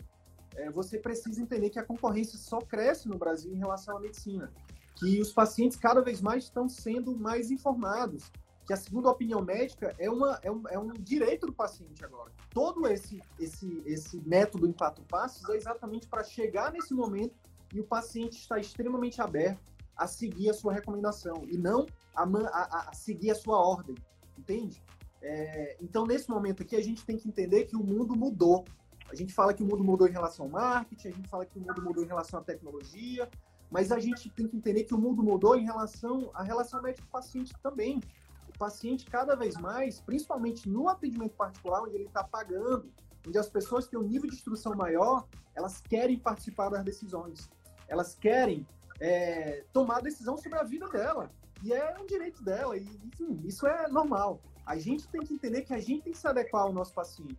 é, 0.56 0.72
você 0.72 0.98
precisa 0.98 1.42
entender 1.42 1.70
que 1.70 1.78
a 1.78 1.84
concorrência 1.84 2.40
só 2.40 2.60
cresce 2.60 3.10
no 3.10 3.18
Brasil 3.18 3.54
em 3.54 3.58
relação 3.58 3.98
à 3.98 4.00
medicina. 4.00 4.50
que 4.96 5.20
os 5.20 5.34
pacientes 5.34 5.78
cada 5.78 6.02
vez 6.02 6.22
mais 6.22 6.46
estão 6.46 6.70
sendo 6.70 7.14
mais 7.18 7.52
informados, 7.52 8.32
que 8.66 8.72
a 8.72 8.78
segunda 8.78 9.10
opinião 9.10 9.42
médica 9.42 9.94
é, 10.00 10.10
uma, 10.10 10.40
é, 10.42 10.50
um, 10.50 10.64
é 10.70 10.80
um 10.80 10.94
direito 10.94 11.46
do 11.46 11.52
paciente 11.52 12.06
agora. 12.06 12.32
Todo 12.52 12.88
esse, 12.88 13.22
esse, 13.38 13.84
esse 13.86 14.18
método 14.26 14.66
em 14.66 14.72
quatro 14.72 15.04
passos 15.04 15.50
é 15.50 15.58
exatamente 15.58 16.08
para 16.08 16.24
chegar 16.24 16.72
nesse 16.72 16.94
momento 16.94 17.36
e 17.74 17.82
o 17.82 17.84
paciente 17.84 18.38
está 18.38 18.58
extremamente 18.58 19.22
aberto 19.22 19.74
a 19.98 20.08
seguir 20.08 20.50
a 20.50 20.54
sua 20.54 20.72
recomendação 20.72 21.44
e 21.50 21.58
não 21.58 21.86
a, 22.16 22.24
a, 22.24 22.90
a 22.92 22.94
seguir 22.94 23.32
a 23.32 23.36
sua 23.36 23.58
ordem, 23.58 23.98
entende? 24.38 24.82
É, 25.28 25.76
então, 25.82 26.06
nesse 26.06 26.30
momento 26.30 26.62
aqui, 26.62 26.76
a 26.76 26.84
gente 26.84 27.04
tem 27.04 27.18
que 27.18 27.28
entender 27.28 27.66
que 27.66 27.76
o 27.76 27.84
mundo 27.84 28.16
mudou. 28.16 28.64
A 29.10 29.16
gente 29.16 29.34
fala 29.34 29.56
que 29.56 29.64
o 29.64 29.66
mundo 29.66 29.84
mudou 29.84 30.08
em 30.08 30.12
relação 30.12 30.46
ao 30.46 30.52
marketing, 30.52 31.08
a 31.08 31.12
gente 31.12 31.28
fala 31.28 31.46
que 31.48 31.58
o 31.58 31.62
mundo 31.62 31.82
mudou 31.82 32.04
em 32.04 32.08
relação 32.08 32.40
à 32.40 32.44
tecnologia, 32.44 33.28
mas 33.72 33.92
a 33.92 34.00
gente 34.00 34.30
tem 34.30 34.48
que 34.48 34.56
entender 34.56 34.84
que 34.84 34.94
o 34.94 34.98
mundo 35.00 35.24
mudou 35.24 35.56
em 35.56 35.66
relação 35.66 36.30
à 36.32 36.44
relação 36.44 36.80
médico-paciente 36.80 37.54
também. 37.64 38.00
O 38.48 38.58
paciente, 38.60 39.06
cada 39.06 39.36
vez 39.36 39.56
mais, 39.56 40.00
principalmente 40.00 40.70
no 40.70 40.88
atendimento 40.88 41.36
particular, 41.36 41.82
onde 41.82 41.96
ele 41.96 42.06
está 42.06 42.24
pagando, 42.24 42.92
onde 43.28 43.38
as 43.40 43.50
pessoas 43.50 43.88
têm 43.88 44.00
um 44.00 44.04
nível 44.04 44.30
de 44.30 44.36
instrução 44.36 44.76
maior, 44.76 45.28
elas 45.56 45.82
querem 45.82 46.20
participar 46.20 46.70
das 46.70 46.84
decisões. 46.84 47.50
Elas 47.88 48.14
querem 48.14 48.66
é, 49.00 49.64
tomar 49.74 50.02
decisão 50.02 50.38
sobre 50.38 50.60
a 50.60 50.64
vida 50.64 50.88
dela. 50.88 51.32
E 51.64 51.74
é 51.74 51.98
um 52.00 52.06
direito 52.06 52.44
dela. 52.44 52.78
E, 52.78 52.84
enfim, 52.84 53.42
isso 53.44 53.66
é 53.66 53.88
normal. 53.88 54.40
A 54.66 54.78
gente 54.78 55.08
tem 55.08 55.22
que 55.22 55.34
entender 55.34 55.62
que 55.62 55.74
a 55.74 55.80
gente 55.80 56.04
tem 56.04 56.14
que 56.14 56.18
se 56.18 56.28
adequar 56.28 56.64
ao 56.64 56.74
nosso 56.74 56.94
paciente. 56.94 57.38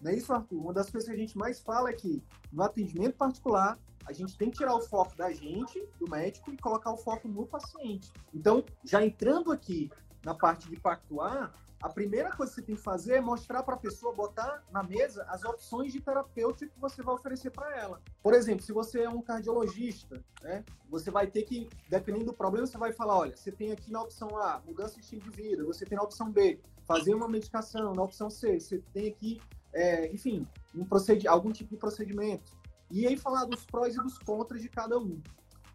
Não 0.00 0.10
é 0.10 0.14
isso, 0.14 0.32
Arthur? 0.32 0.58
Uma 0.58 0.72
das 0.72 0.90
coisas 0.90 1.08
que 1.08 1.14
a 1.14 1.18
gente 1.18 1.38
mais 1.38 1.60
fala 1.60 1.90
é 1.90 1.92
que 1.92 2.22
no 2.52 2.62
atendimento 2.62 3.16
particular, 3.16 3.78
a 4.04 4.12
gente 4.12 4.36
tem 4.36 4.50
que 4.50 4.58
tirar 4.58 4.74
o 4.74 4.80
foco 4.80 5.16
da 5.16 5.32
gente, 5.32 5.82
do 5.98 6.08
médico, 6.08 6.52
e 6.52 6.56
colocar 6.56 6.92
o 6.92 6.96
foco 6.96 7.26
no 7.28 7.46
paciente. 7.46 8.12
Então, 8.32 8.64
já 8.84 9.04
entrando 9.04 9.50
aqui 9.50 9.90
na 10.26 10.34
parte 10.34 10.68
de 10.68 10.74
pactuar, 10.74 11.54
a 11.80 11.88
primeira 11.88 12.32
coisa 12.32 12.50
que 12.50 12.56
você 12.56 12.66
tem 12.66 12.74
que 12.74 12.82
fazer 12.82 13.14
é 13.14 13.20
mostrar 13.20 13.62
para 13.62 13.74
a 13.74 13.78
pessoa, 13.78 14.12
botar 14.12 14.64
na 14.72 14.82
mesa 14.82 15.24
as 15.28 15.44
opções 15.44 15.92
de 15.92 16.00
terapêutica 16.00 16.66
que 16.66 16.80
você 16.80 17.00
vai 17.00 17.14
oferecer 17.14 17.50
para 17.50 17.76
ela. 17.76 18.02
Por 18.24 18.34
exemplo, 18.34 18.64
se 18.64 18.72
você 18.72 19.02
é 19.02 19.08
um 19.08 19.22
cardiologista, 19.22 20.20
né, 20.42 20.64
você 20.90 21.12
vai 21.12 21.28
ter 21.28 21.42
que, 21.42 21.68
dependendo 21.88 22.24
do 22.24 22.32
problema, 22.32 22.66
você 22.66 22.76
vai 22.76 22.92
falar, 22.92 23.16
olha, 23.16 23.36
você 23.36 23.52
tem 23.52 23.70
aqui 23.70 23.92
na 23.92 24.02
opção 24.02 24.36
A, 24.36 24.60
mudança 24.66 24.96
de 24.96 25.02
estilo 25.02 25.22
de 25.22 25.30
vida, 25.30 25.64
você 25.64 25.84
tem 25.84 25.96
na 25.96 26.02
opção 26.02 26.28
B, 26.28 26.58
fazer 26.84 27.14
uma 27.14 27.28
medicação, 27.28 27.94
na 27.94 28.02
opção 28.02 28.28
C, 28.28 28.58
você 28.58 28.82
tem 28.92 29.06
aqui, 29.06 29.40
é, 29.72 30.12
enfim, 30.12 30.44
um 30.74 30.84
algum 31.28 31.52
tipo 31.52 31.70
de 31.70 31.76
procedimento. 31.76 32.50
E 32.90 33.06
aí 33.06 33.16
falar 33.16 33.44
dos 33.44 33.64
prós 33.64 33.94
e 33.94 33.98
dos 33.98 34.18
contras 34.18 34.60
de 34.60 34.68
cada 34.68 34.98
um. 34.98 35.22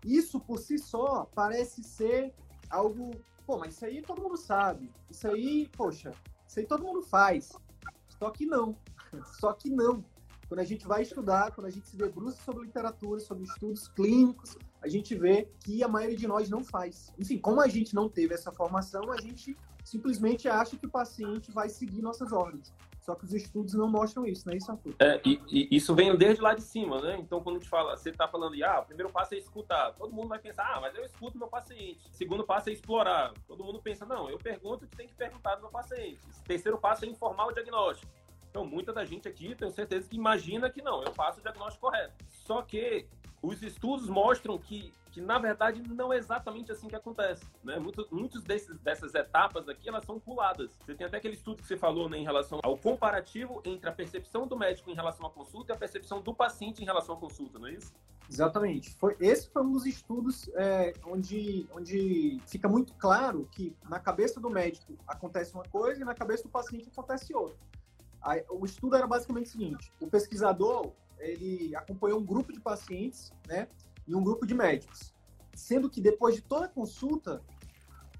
Isso 0.03 0.41
por 0.41 0.60
si 0.60 0.77
só 0.77 1.25
parece 1.34 1.81
ser 1.84 2.34
algo 2.70 3.12
Pô, 3.45 3.57
mas 3.57 3.75
isso 3.75 3.86
aí 3.86 4.01
todo 4.01 4.21
mundo 4.21 4.38
sabe. 4.38 4.91
Isso 5.10 5.27
aí, 5.27 5.69
poxa, 5.75 6.12
isso 6.48 6.60
aí 6.60 6.65
todo 6.65 6.83
mundo 6.83 7.01
faz. 7.01 7.51
Só 8.07 8.29
que 8.29 8.45
não. 8.45 8.75
Só 9.39 9.53
que 9.53 9.69
não. 9.69 10.03
Quando 10.48 10.60
a 10.60 10.65
gente 10.65 10.86
vai 10.86 11.01
estudar, 11.03 11.51
quando 11.51 11.67
a 11.67 11.69
gente 11.69 11.88
se 11.88 11.95
debruça 11.95 12.41
sobre 12.43 12.65
literatura, 12.65 13.21
sobre 13.21 13.45
estudos 13.45 13.88
clínicos, 13.88 14.57
a 14.81 14.88
gente 14.89 15.15
vê 15.15 15.48
que 15.62 15.81
a 15.81 15.88
maioria 15.88 16.17
de 16.17 16.27
nós 16.27 16.50
não 16.50 16.62
faz. 16.62 17.13
Enfim, 17.17 17.38
como 17.38 17.62
a 17.62 17.69
gente 17.69 17.95
não 17.95 18.10
teve 18.10 18.33
essa 18.33 18.51
formação, 18.51 19.10
a 19.12 19.21
gente 19.21 19.57
simplesmente 19.83 20.50
acha 20.50 20.75
que 20.75 20.86
o 20.86 20.89
paciente 20.89 21.51
vai 21.51 21.69
seguir 21.69 22.01
nossas 22.01 22.33
ordens. 22.33 22.74
Só 23.12 23.15
que 23.15 23.25
os 23.25 23.34
estudos 23.34 23.74
não 23.74 23.89
mostram 23.89 24.25
isso, 24.25 24.48
né? 24.48 24.56
Isso, 24.56 24.72
Arthur? 24.72 24.96
É, 25.00 25.20
e, 25.25 25.41
e, 25.50 25.75
isso 25.75 25.94
vem 25.94 26.15
desde 26.15 26.41
lá 26.41 26.53
de 26.53 26.62
cima, 26.62 27.01
né? 27.01 27.18
Então, 27.20 27.41
quando 27.41 27.58
a 27.58 27.60
gente 27.60 27.70
fala, 27.70 27.98
você 27.98 28.10
está 28.10 28.25
falando, 28.25 28.56
ah, 28.63 28.80
o 28.80 28.86
primeiro 28.86 29.12
passo 29.12 29.36
é 29.36 29.38
escutar. 29.38 29.91
Todo 29.94 30.13
mundo 30.13 30.30
vai 30.30 30.39
pensar, 30.39 30.63
ah, 30.63 30.80
mas 30.80 30.96
eu 30.96 31.03
escuto 31.03 31.38
meu 31.38 31.50
paciente. 31.50 32.00
O 32.10 32.13
segundo 32.13 32.46
passo 32.46 32.70
é 32.70 32.74
explorar. 32.74 33.34
Todo 33.46 33.65
mundo 33.65 33.82
pensa, 33.82 34.06
não, 34.06 34.30
eu 34.30 34.38
pergunto 34.38 34.86
o 34.86 34.88
que 34.88 34.96
tem 34.96 35.08
que 35.08 35.13
perguntar 35.13 35.56
do 35.56 35.62
meu 35.62 35.72
paciente. 35.72 36.22
O 36.25 36.44
terceiro 36.46 36.77
passo 36.77 37.03
é 37.03 37.10
informar 37.10 37.47
o 37.47 37.52
diagnóstico. 37.52 38.10
Então, 38.50 38.65
muita 38.65 38.93
da 38.93 39.04
gente 39.04 39.28
aqui, 39.28 39.56
tenho 39.56 39.71
certeza 39.71 40.08
que 40.08 40.15
imagina 40.15 40.69
que 40.69 40.82
não, 40.82 41.04
eu 41.04 41.12
faço 41.13 41.39
o 41.39 41.41
diagnóstico 41.41 41.88
correto. 41.88 42.13
Só 42.30 42.62
que 42.62 43.08
os 43.41 43.62
estudos 43.62 44.08
mostram 44.08 44.58
que 44.58 44.93
que 45.12 45.19
na 45.19 45.38
verdade 45.38 45.84
não 45.93 46.12
é 46.12 46.17
exatamente 46.17 46.71
assim 46.71 46.88
que 46.88 46.95
acontece, 46.95 47.43
né? 47.63 47.77
Muitos, 47.77 48.10
muitos 48.10 48.43
desses, 48.43 48.80
dessas 48.80 49.13
etapas 49.13 49.67
aqui, 49.67 49.89
elas 49.89 50.06
são 50.06 50.19
puladas. 50.19 50.71
Você 50.86 50.95
tem 50.95 51.06
até 51.06 51.17
aquele 51.17 51.34
estudo 51.34 51.62
que 51.62 51.67
você 51.67 51.77
falou, 51.77 52.10
né, 52.10 52.17
em 52.17 52.23
relação 52.23 52.60
ao 52.63 52.77
comparativo 52.77 53.62
entre 53.65 53.89
a 53.89 53.91
percepção 53.91 54.47
do 54.47 54.58
médico 54.58 54.89
em 54.89 54.95
relação 54.95 55.25
à 55.25 55.30
consulta 55.30 55.73
e 55.73 55.75
a 55.75 55.77
percepção 55.77 56.21
do 56.21 56.34
paciente 56.34 56.82
em 56.82 56.86
relação 56.86 57.15
à 57.15 57.17
consulta, 57.17 57.60
não 57.60 57.67
é 57.67 57.73
isso? 57.73 57.93
Exatamente. 58.30 58.95
Foi, 58.95 59.17
esse 59.19 59.49
foi 59.49 59.62
um 59.62 59.73
dos 59.73 59.86
estudos 59.86 60.49
é, 60.56 60.93
onde, 61.06 61.67
onde 61.75 62.39
fica 62.47 62.69
muito 62.69 62.93
claro 62.93 63.49
que 63.51 63.75
na 63.89 63.99
cabeça 63.99 64.39
do 64.39 64.49
médico 64.49 64.97
acontece 65.06 65.54
uma 65.54 65.63
coisa 65.63 66.01
e 66.01 66.06
na 66.06 66.13
cabeça 66.13 66.43
do 66.43 66.49
paciente 66.49 66.88
acontece 66.88 67.34
outra. 67.34 67.58
Aí, 68.21 68.45
o 68.49 68.63
estudo 68.63 68.95
era 68.95 69.06
basicamente 69.06 69.47
o 69.47 69.49
seguinte: 69.49 69.91
o 69.99 70.08
pesquisador 70.08 70.93
ele 71.21 71.75
acompanhou 71.75 72.19
um 72.19 72.25
grupo 72.25 72.51
de 72.51 72.60
pacientes, 72.60 73.31
né? 73.47 73.67
e 74.07 74.15
um 74.15 74.23
grupo 74.23 74.45
de 74.45 74.53
médicos. 74.53 75.13
Sendo 75.55 75.89
que 75.89 76.01
depois 76.01 76.36
de 76.36 76.41
toda 76.41 76.65
a 76.65 76.69
consulta, 76.69 77.41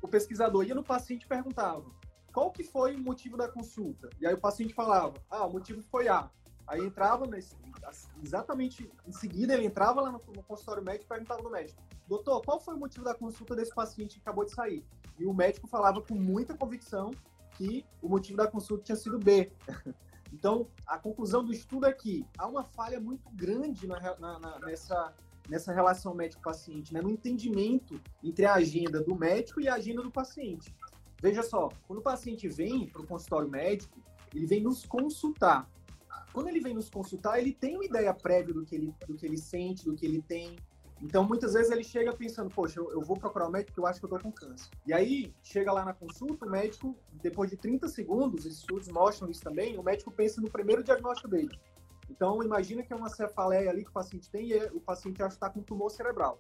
o 0.02 0.08
pesquisador 0.08 0.66
ia 0.66 0.76
no 0.76 0.84
paciente 0.84 1.24
e 1.24 1.28
perguntava 1.28 1.86
qual 2.34 2.52
que 2.52 2.64
foi 2.64 2.96
o 2.96 3.00
motivo 3.00 3.36
da 3.36 3.48
consulta. 3.48 4.10
E 4.20 4.26
aí 4.26 4.34
o 4.34 4.40
paciente 4.40 4.74
falava, 4.74 5.14
ah, 5.30 5.46
o 5.46 5.52
motivo 5.52 5.82
foi 5.82 6.08
A. 6.08 6.30
Aí 6.68 6.80
entrava, 6.80 7.26
nesse, 7.26 7.56
exatamente 8.24 8.90
em 9.06 9.12
seguida, 9.12 9.54
ele 9.54 9.66
entrava 9.66 10.02
lá 10.02 10.12
no, 10.12 10.22
no 10.34 10.44
consultório 10.44 10.84
médico 10.84 11.06
e 11.06 11.08
perguntava 11.08 11.42
no 11.42 11.50
médico, 11.50 11.82
doutor, 12.08 12.42
qual 12.42 12.62
foi 12.62 12.76
o 12.76 12.80
motivo 12.80 13.04
da 13.04 13.14
consulta 13.14 13.56
desse 13.56 13.74
paciente 13.76 14.16
que 14.16 14.22
acabou 14.22 14.46
de 14.46 14.54
sair? 14.54 14.86
E 15.20 15.26
o 15.26 15.34
médico 15.34 15.68
falava 15.68 16.02
com 16.02 16.16
muita 16.16 16.56
convicção 16.56 17.12
que 17.58 17.86
o 18.02 18.08
motivo 18.08 18.38
da 18.38 18.48
consulta 18.48 18.84
tinha 18.84 18.96
sido 18.96 19.20
B. 19.20 19.52
Então, 20.32 20.68
a 20.88 20.98
conclusão 20.98 21.44
do 21.44 21.52
estudo 21.52 21.86
é 21.86 21.94
que 21.94 22.26
há 22.38 22.48
uma 22.48 22.64
falha 22.64 23.00
muito 23.00 23.30
grande 23.32 23.86
na, 23.88 24.00
na, 24.18 24.40
na, 24.40 24.60
nessa 24.60 25.14
nessa 25.50 25.74
relação 25.74 26.14
médico-paciente, 26.14 26.94
né? 26.94 27.02
no 27.02 27.10
entendimento 27.10 28.00
entre 28.24 28.46
a 28.46 28.54
agenda 28.54 29.02
do 29.02 29.16
médico 29.16 29.60
e 29.60 29.68
a 29.68 29.76
agenda 29.76 30.02
do 30.02 30.12
paciente. 30.12 30.74
Veja 31.22 31.44
só, 31.44 31.70
quando 31.88 32.00
o 32.00 32.02
paciente 32.02 32.48
vem 32.48 32.88
para 32.88 33.02
o 33.02 33.08
consultório 33.08 33.50
médico, 33.50 34.02
ele 34.34 34.46
vem 34.46 34.62
nos 34.62 34.86
consultar. 34.86 35.70
Quando 36.34 36.48
ele 36.48 36.62
vem 36.62 36.74
nos 36.74 36.90
consultar, 36.90 37.40
ele 37.40 37.54
tem 37.54 37.76
uma 37.76 37.86
ideia 37.86 38.14
prévia 38.14 38.54
do 38.54 38.66
que 38.66 38.76
ele, 38.76 38.96
do 39.06 39.16
que 39.16 39.26
ele 39.26 39.38
sente, 39.38 39.84
do 39.84 39.94
que 39.94 40.06
ele 40.06 40.22
tem. 40.22 40.56
Então, 41.02 41.24
muitas 41.24 41.54
vezes 41.54 41.72
ele 41.72 41.84
chega 41.84 42.14
pensando, 42.14 42.50
poxa, 42.50 42.80
eu, 42.80 42.92
eu 42.92 43.02
vou 43.02 43.18
procurar 43.18 43.46
o 43.46 43.50
um 43.50 43.52
médico 43.52 43.72
porque 43.72 43.80
eu 43.80 43.88
acho 43.88 44.00
que 44.00 44.06
eu 44.06 44.16
estou 44.16 44.20
com 44.20 44.32
câncer. 44.32 44.70
E 44.86 44.94
aí, 44.94 45.34
chega 45.42 45.72
lá 45.72 45.84
na 45.84 45.94
consulta, 45.94 46.46
o 46.46 46.50
médico, 46.50 46.96
depois 47.24 47.50
de 47.50 47.58
30 47.58 47.88
segundos, 47.88 48.46
os 48.46 48.60
estudos 48.60 48.88
mostram 48.88 49.30
isso 49.30 49.42
também, 49.42 49.78
o 49.78 49.84
médico 49.84 50.12
pensa 50.12 50.40
no 50.40 50.50
primeiro 50.50 50.84
diagnóstico 50.84 51.28
dele. 51.28 51.60
Então, 52.10 52.44
imagina 52.44 52.84
que 52.84 52.94
é 52.94 52.96
uma 52.96 53.10
cefaleia 53.10 53.70
ali 53.70 53.84
que 53.84 53.90
o 53.90 53.94
paciente 53.94 54.30
tem 54.30 54.52
e 54.52 54.58
o 54.68 54.80
paciente 54.80 55.24
acha 55.24 55.30
que 55.30 55.36
está 55.36 55.50
com 55.50 55.62
tumor 55.62 55.90
cerebral. 55.90 56.40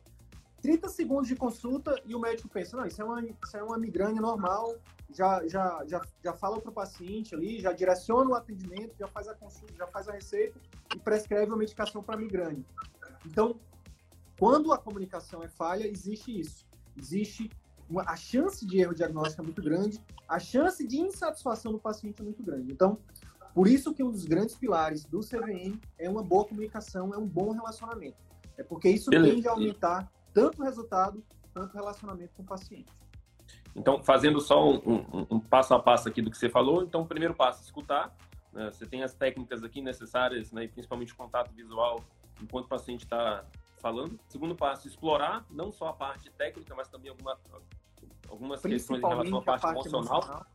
30 0.61 0.89
segundos 0.89 1.27
de 1.27 1.35
consulta 1.35 1.99
e 2.05 2.13
o 2.13 2.19
médico 2.19 2.47
pensa, 2.47 2.77
não, 2.77 2.85
isso 2.85 3.01
é 3.01 3.05
uma, 3.05 3.21
isso 3.21 3.57
é 3.57 3.63
uma 3.63 3.79
migrânia 3.79 4.21
normal, 4.21 4.75
já, 5.11 5.45
já, 5.47 5.83
já, 5.87 6.01
já 6.23 6.33
fala 6.33 6.61
para 6.61 6.69
o 6.69 6.73
paciente 6.73 7.33
ali, 7.33 7.59
já 7.59 7.71
direciona 7.71 8.29
o 8.29 8.35
atendimento, 8.35 8.95
já 8.97 9.07
faz 9.07 9.27
a 9.27 9.33
consulta, 9.33 9.73
já 9.73 9.87
faz 9.87 10.07
a 10.07 10.11
receita 10.11 10.59
e 10.95 10.99
prescreve 10.99 11.47
uma 11.47 11.57
medicação 11.57 12.03
para 12.03 12.15
migrânia. 12.15 12.63
Então, 13.25 13.59
quando 14.41 14.73
a 14.73 14.77
comunicação 14.79 15.43
é 15.43 15.47
falha, 15.47 15.87
existe 15.87 16.39
isso. 16.39 16.65
Existe 16.97 17.47
uma, 17.87 18.01
a 18.07 18.15
chance 18.15 18.65
de 18.65 18.79
erro 18.79 18.95
diagnóstico 18.95 19.39
é 19.39 19.43
muito 19.43 19.61
grande, 19.61 20.03
a 20.27 20.39
chance 20.39 20.87
de 20.87 20.99
insatisfação 20.99 21.71
do 21.71 21.77
paciente 21.77 22.21
é 22.21 22.23
muito 22.23 22.41
grande. 22.41 22.71
Então, 22.71 22.97
por 23.53 23.67
isso 23.67 23.93
que 23.93 24.03
um 24.03 24.09
dos 24.09 24.25
grandes 24.25 24.55
pilares 24.55 25.05
do 25.05 25.19
CVM 25.19 25.79
é 25.95 26.09
uma 26.09 26.23
boa 26.23 26.43
comunicação, 26.43 27.13
é 27.13 27.19
um 27.19 27.27
bom 27.27 27.51
relacionamento. 27.51 28.17
É 28.57 28.63
porque 28.63 28.89
isso 28.89 29.11
Beleza. 29.11 29.35
tende 29.35 29.47
a 29.47 29.51
aumentar 29.51 30.11
tanto 30.33 30.63
o 30.63 30.65
resultado 30.65 31.23
quanto 31.53 31.75
o 31.75 31.77
relacionamento 31.77 32.33
com 32.35 32.41
o 32.41 32.45
paciente. 32.45 32.91
Então, 33.75 34.01
fazendo 34.01 34.41
só 34.41 34.67
um, 34.67 35.05
um, 35.13 35.27
um 35.35 35.39
passo 35.39 35.75
a 35.75 35.79
passo 35.79 36.09
aqui 36.09 36.19
do 36.19 36.31
que 36.31 36.37
você 36.37 36.49
falou, 36.49 36.81
então, 36.81 37.01
o 37.03 37.05
primeiro 37.05 37.35
passo, 37.35 37.61
escutar. 37.61 38.11
Né? 38.51 38.71
Você 38.71 38.87
tem 38.87 39.03
as 39.03 39.13
técnicas 39.13 39.63
aqui 39.63 39.83
necessárias, 39.83 40.51
né? 40.51 40.67
principalmente 40.67 41.13
o 41.13 41.15
contato 41.15 41.53
visual, 41.53 42.03
enquanto 42.41 42.65
o 42.65 42.69
paciente 42.69 43.03
está 43.03 43.45
falando. 43.81 44.19
Segundo 44.27 44.55
passo, 44.55 44.87
explorar 44.87 45.45
não 45.49 45.71
só 45.71 45.89
a 45.89 45.93
parte 45.93 46.29
técnica, 46.31 46.73
mas 46.75 46.87
também 46.87 47.09
alguma, 47.09 47.37
algumas 48.29 48.61
questões 48.61 49.03
em 49.03 49.07
relação 49.07 49.37
à 49.37 49.41
parte, 49.41 49.61
parte 49.61 49.87
emocional. 49.87 50.21
emocional 50.21 50.45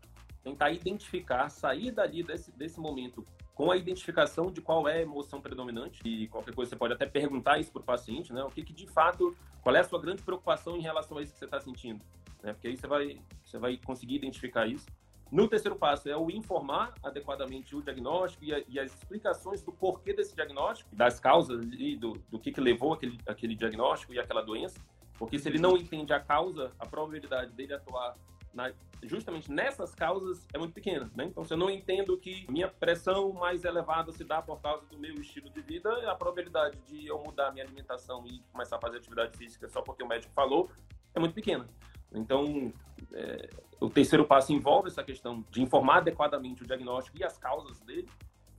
tentar 0.46 0.70
identificar, 0.70 1.48
sair 1.48 1.90
dali 1.90 2.22
desse, 2.22 2.52
desse 2.52 2.78
momento 2.78 3.24
com 3.52 3.68
a 3.72 3.76
identificação 3.76 4.52
de 4.52 4.60
qual 4.60 4.86
é 4.86 4.98
a 4.98 5.02
emoção 5.02 5.40
predominante 5.40 6.00
e 6.04 6.28
qualquer 6.28 6.54
coisa 6.54 6.70
você 6.70 6.76
pode 6.76 6.92
até 6.92 7.04
perguntar 7.04 7.58
isso 7.58 7.72
para 7.72 7.80
o 7.82 7.84
paciente, 7.84 8.32
né? 8.32 8.44
O 8.44 8.50
que, 8.50 8.62
que, 8.62 8.72
de 8.72 8.86
fato, 8.86 9.36
qual 9.60 9.74
é 9.74 9.80
a 9.80 9.84
sua 9.84 10.00
grande 10.00 10.22
preocupação 10.22 10.76
em 10.76 10.82
relação 10.82 11.18
a 11.18 11.22
isso 11.22 11.32
que 11.32 11.38
você 11.40 11.46
está 11.46 11.58
sentindo, 11.58 12.04
né? 12.44 12.52
Porque 12.52 12.68
aí 12.68 12.76
você 12.76 12.86
vai, 12.86 13.18
você 13.44 13.58
vai 13.58 13.76
conseguir 13.76 14.14
identificar 14.14 14.68
isso. 14.68 14.86
No 15.30 15.48
terceiro 15.48 15.76
passo 15.76 16.08
é 16.08 16.16
o 16.16 16.30
informar 16.30 16.94
adequadamente 17.02 17.74
o 17.74 17.82
diagnóstico 17.82 18.44
e, 18.44 18.54
a, 18.54 18.62
e 18.68 18.78
as 18.78 18.94
explicações 18.94 19.62
do 19.62 19.72
porquê 19.72 20.12
desse 20.12 20.34
diagnóstico, 20.34 20.94
das 20.94 21.18
causas 21.18 21.66
e 21.72 21.96
do, 21.96 22.12
do 22.30 22.38
que, 22.38 22.52
que 22.52 22.60
levou 22.60 22.92
aquele, 22.92 23.18
aquele 23.26 23.54
diagnóstico 23.54 24.14
e 24.14 24.18
aquela 24.18 24.42
doença. 24.42 24.78
Porque 25.18 25.38
se 25.38 25.48
ele 25.48 25.58
não 25.58 25.76
entende 25.76 26.12
a 26.12 26.20
causa, 26.20 26.70
a 26.78 26.86
probabilidade 26.86 27.52
dele 27.52 27.74
atuar 27.74 28.16
na, 28.54 28.72
justamente 29.02 29.52
nessas 29.52 29.94
causas 29.94 30.46
é 30.52 30.58
muito 30.58 30.72
pequena. 30.72 31.10
Né? 31.14 31.24
Então, 31.24 31.44
se 31.44 31.52
eu 31.52 31.58
não 31.58 31.70
entendo 31.70 32.16
que 32.16 32.46
minha 32.50 32.68
pressão 32.68 33.32
mais 33.32 33.64
elevada 33.64 34.12
se 34.12 34.24
dá 34.24 34.40
por 34.40 34.60
causa 34.60 34.86
do 34.86 34.98
meu 34.98 35.14
estilo 35.14 35.50
de 35.50 35.60
vida, 35.60 35.90
a 36.10 36.14
probabilidade 36.14 36.78
de 36.88 37.06
eu 37.06 37.22
mudar 37.22 37.52
minha 37.52 37.64
alimentação 37.64 38.26
e 38.26 38.40
começar 38.52 38.76
a 38.76 38.80
fazer 38.80 38.98
atividade 38.98 39.36
física 39.36 39.68
só 39.68 39.82
porque 39.82 40.02
o 40.02 40.08
médico 40.08 40.32
falou 40.34 40.70
é 41.14 41.20
muito 41.20 41.34
pequena. 41.34 41.68
Então, 42.12 42.72
é, 43.12 43.50
o 43.80 43.90
terceiro 43.90 44.24
passo 44.24 44.52
envolve 44.52 44.88
essa 44.88 45.02
questão 45.02 45.44
de 45.50 45.62
informar 45.62 45.98
adequadamente 45.98 46.62
o 46.62 46.66
diagnóstico 46.66 47.18
e 47.18 47.24
as 47.24 47.36
causas 47.36 47.80
dele, 47.80 48.08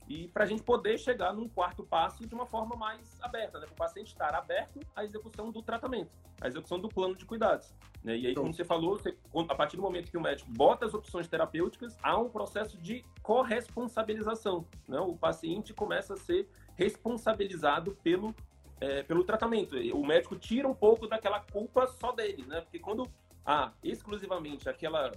e 0.08 0.26
para 0.28 0.44
a 0.44 0.46
gente 0.46 0.62
poder 0.62 0.98
chegar 0.98 1.34
num 1.34 1.48
quarto 1.48 1.84
passo 1.84 2.26
de 2.26 2.34
uma 2.34 2.46
forma 2.46 2.74
mais 2.74 3.18
aberta, 3.20 3.58
né? 3.58 3.66
para 3.66 3.74
o 3.74 3.76
paciente 3.76 4.08
estar 4.08 4.34
aberto 4.34 4.80
à 4.96 5.04
execução 5.04 5.50
do 5.50 5.60
tratamento, 5.60 6.10
à 6.40 6.48
execução 6.48 6.80
do 6.80 6.88
plano 6.88 7.14
de 7.14 7.26
cuidados. 7.26 7.74
Né? 8.02 8.16
E 8.16 8.26
aí, 8.28 8.34
como 8.34 8.52
você 8.54 8.64
falou, 8.64 8.96
você, 8.96 9.14
a 9.48 9.54
partir 9.54 9.76
do 9.76 9.82
momento 9.82 10.10
que 10.10 10.16
o 10.16 10.20
médico 10.20 10.50
bota 10.50 10.86
as 10.86 10.94
opções 10.94 11.28
terapêuticas, 11.28 11.98
há 12.02 12.16
um 12.16 12.30
processo 12.30 12.78
de 12.78 13.04
corresponsabilização. 13.22 14.64
Né? 14.88 14.98
O 14.98 15.14
paciente 15.14 15.74
começa 15.74 16.14
a 16.14 16.16
ser 16.16 16.48
responsabilizado 16.74 17.94
pelo, 18.02 18.34
é, 18.80 19.02
pelo 19.02 19.24
tratamento. 19.24 19.76
O 19.92 20.06
médico 20.06 20.36
tira 20.36 20.66
um 20.66 20.74
pouco 20.74 21.06
daquela 21.06 21.40
culpa 21.40 21.86
só 21.86 22.12
dele, 22.12 22.46
né? 22.46 22.60
Porque 22.62 22.78
quando 22.78 23.06
a 23.48 23.72
exclusivamente 23.82 24.68
aquela, 24.68 25.10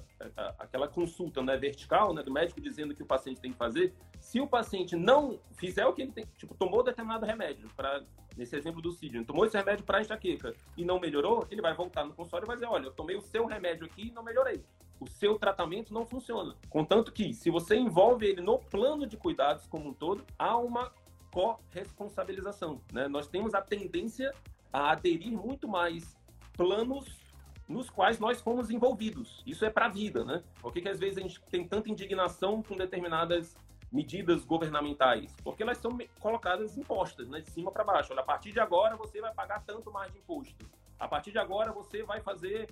aquela 0.57 0.87
consulta 0.87 1.43
né, 1.43 1.57
vertical 1.57 2.13
né, 2.13 2.23
do 2.23 2.31
médico 2.31 2.61
dizendo 2.61 2.95
que 2.95 3.03
o 3.03 3.05
paciente 3.05 3.41
tem 3.41 3.51
que 3.51 3.57
fazer, 3.57 3.93
se 4.21 4.39
o 4.39 4.47
paciente 4.47 4.95
não 4.95 5.37
fizer 5.57 5.85
o 5.85 5.91
que 5.91 6.01
ele 6.01 6.13
tem, 6.13 6.25
tipo, 6.37 6.55
tomou 6.55 6.81
determinado 6.81 7.25
remédio, 7.25 7.69
para 7.75 8.01
nesse 8.37 8.55
exemplo 8.55 8.81
do 8.81 8.89
Sidney, 8.93 9.25
tomou 9.25 9.45
esse 9.45 9.57
remédio 9.57 9.83
para 9.83 9.99
enxaqueca 9.99 10.55
e 10.77 10.85
não 10.85 10.97
melhorou, 10.97 11.45
ele 11.51 11.61
vai 11.61 11.73
voltar 11.73 12.05
no 12.05 12.13
consultório 12.13 12.45
e 12.45 12.47
vai 12.47 12.55
dizer, 12.55 12.67
olha, 12.67 12.85
eu 12.85 12.93
tomei 12.93 13.17
o 13.17 13.21
seu 13.21 13.45
remédio 13.45 13.85
aqui 13.85 14.07
e 14.07 14.11
não 14.11 14.23
melhorei. 14.23 14.63
O 14.97 15.07
seu 15.09 15.37
tratamento 15.37 15.93
não 15.93 16.05
funciona. 16.05 16.55
Contanto 16.69 17.11
que, 17.11 17.33
se 17.33 17.49
você 17.49 17.75
envolve 17.75 18.25
ele 18.25 18.39
no 18.39 18.57
plano 18.57 19.05
de 19.05 19.17
cuidados 19.17 19.67
como 19.67 19.89
um 19.89 19.93
todo, 19.93 20.25
há 20.39 20.55
uma 20.55 20.93
corresponsabilização. 21.31 22.81
Né? 22.93 23.09
Nós 23.09 23.27
temos 23.27 23.53
a 23.53 23.61
tendência 23.61 24.33
a 24.71 24.91
aderir 24.91 25.33
muito 25.33 25.67
mais 25.67 26.15
planos 26.53 27.20
nos 27.71 27.89
quais 27.89 28.19
nós 28.19 28.41
fomos 28.41 28.69
envolvidos. 28.69 29.41
Isso 29.45 29.65
é 29.65 29.69
para 29.69 29.85
a 29.85 29.89
vida, 29.89 30.23
né? 30.23 30.43
Por 30.61 30.71
que, 30.73 30.81
que 30.81 30.89
às 30.89 30.99
vezes 30.99 31.17
a 31.17 31.21
gente 31.21 31.41
tem 31.49 31.67
tanta 31.67 31.89
indignação 31.89 32.61
com 32.61 32.75
determinadas 32.75 33.55
medidas 33.91 34.45
governamentais? 34.45 35.35
Porque 35.43 35.63
elas 35.63 35.77
são 35.77 35.97
colocadas 36.19 36.77
impostas, 36.77 37.27
né? 37.29 37.39
De 37.39 37.49
cima 37.49 37.71
para 37.71 37.83
baixo. 37.83 38.11
Olha, 38.11 38.21
a 38.21 38.25
partir 38.25 38.51
de 38.51 38.59
agora 38.59 38.95
você 38.95 39.21
vai 39.21 39.33
pagar 39.33 39.63
tanto 39.65 39.91
mais 39.91 40.11
de 40.11 40.19
imposto. 40.19 40.69
A 40.99 41.07
partir 41.07 41.31
de 41.31 41.39
agora 41.39 41.71
você 41.71 42.03
vai 42.03 42.21
fazer, 42.21 42.69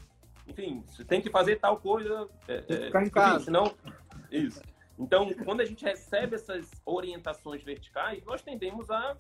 enfim, 0.48 0.84
você 0.86 1.04
tem 1.04 1.22
que 1.22 1.30
fazer 1.30 1.56
tal 1.56 1.78
coisa. 1.78 2.30
É, 2.48 2.64
é, 2.68 2.86
ficar 2.86 3.04
em 3.04 3.10
casa. 3.10 3.46
Senão, 3.46 3.74
isso. 4.30 4.62
Então, 4.98 5.34
quando 5.46 5.62
a 5.62 5.66
gente 5.66 5.84
recebe 5.86 6.36
essas 6.36 6.70
orientações 6.86 7.64
verticais, 7.64 8.24
nós 8.26 8.42
tendemos 8.42 8.92
a 8.92 9.16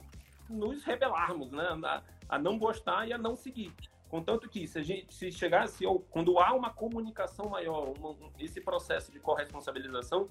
nos 0.49 0.83
rebelarmos, 0.83 1.51
né? 1.51 1.63
A, 1.83 2.03
a 2.27 2.37
não 2.37 2.59
gostar 2.59 3.07
e 3.07 3.13
a 3.13 3.17
não 3.17 3.35
seguir. 3.35 3.73
Contanto 4.09 4.49
que, 4.49 4.67
se 4.67 4.79
a 4.79 4.83
gente 4.83 5.13
se 5.13 5.31
chegasse, 5.31 5.85
ou 5.85 5.99
quando 5.99 6.39
há 6.39 6.51
uma 6.53 6.71
comunicação 6.71 7.47
maior, 7.47 7.93
uma, 7.97 8.15
esse 8.39 8.59
processo 8.59 9.11
de 9.11 9.19
corresponsabilização, 9.19 10.27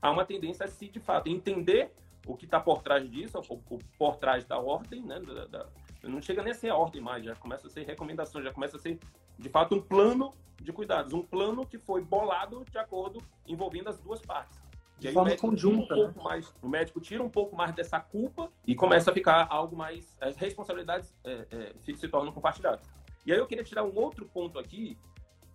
há 0.00 0.10
uma 0.10 0.24
tendência 0.24 0.64
a 0.64 0.68
se, 0.68 0.88
de 0.88 1.00
fato, 1.00 1.28
entender 1.28 1.92
o 2.24 2.36
que 2.36 2.44
está 2.44 2.60
por 2.60 2.80
trás 2.80 3.10
disso, 3.10 3.40
ou, 3.48 3.60
por 3.98 4.16
trás 4.16 4.44
da 4.44 4.58
ordem, 4.58 5.02
né? 5.02 5.18
Da, 5.18 5.46
da, 5.46 5.66
não 6.04 6.22
chega 6.22 6.42
nem 6.42 6.52
a 6.52 6.54
ser 6.54 6.68
a 6.68 6.76
ordem 6.76 7.02
mais, 7.02 7.24
já 7.24 7.34
começa 7.34 7.66
a 7.66 7.70
ser 7.70 7.84
recomendação, 7.84 8.40
já 8.40 8.52
começa 8.52 8.76
a 8.76 8.80
ser, 8.80 9.00
de 9.36 9.48
fato, 9.48 9.74
um 9.74 9.82
plano 9.82 10.32
de 10.62 10.72
cuidados, 10.72 11.12
um 11.12 11.22
plano 11.22 11.66
que 11.66 11.76
foi 11.76 12.00
bolado 12.00 12.64
de 12.70 12.78
acordo, 12.78 13.20
envolvendo 13.48 13.88
as 13.88 13.98
duas 13.98 14.20
partes. 14.20 14.60
De 14.98 15.12
forma 15.12 15.36
conjunta. 15.36 15.94
Um 15.94 16.04
pouco 16.04 16.22
mais, 16.22 16.54
o 16.60 16.68
médico 16.68 17.00
tira 17.00 17.22
um 17.22 17.30
pouco 17.30 17.54
mais 17.54 17.72
dessa 17.72 18.00
culpa 18.00 18.50
e 18.66 18.74
começa 18.74 19.10
a 19.10 19.14
ficar 19.14 19.46
algo 19.48 19.76
mais. 19.76 20.14
As 20.20 20.36
responsabilidades 20.36 21.14
é, 21.24 21.46
é, 21.50 21.72
se, 21.78 21.96
se 21.96 22.08
tornam 22.08 22.32
compartilhadas. 22.32 22.97
E 23.28 23.32
aí 23.32 23.38
eu 23.38 23.46
queria 23.46 23.62
tirar 23.62 23.84
um 23.84 23.94
outro 23.94 24.24
ponto 24.24 24.58
aqui, 24.58 24.96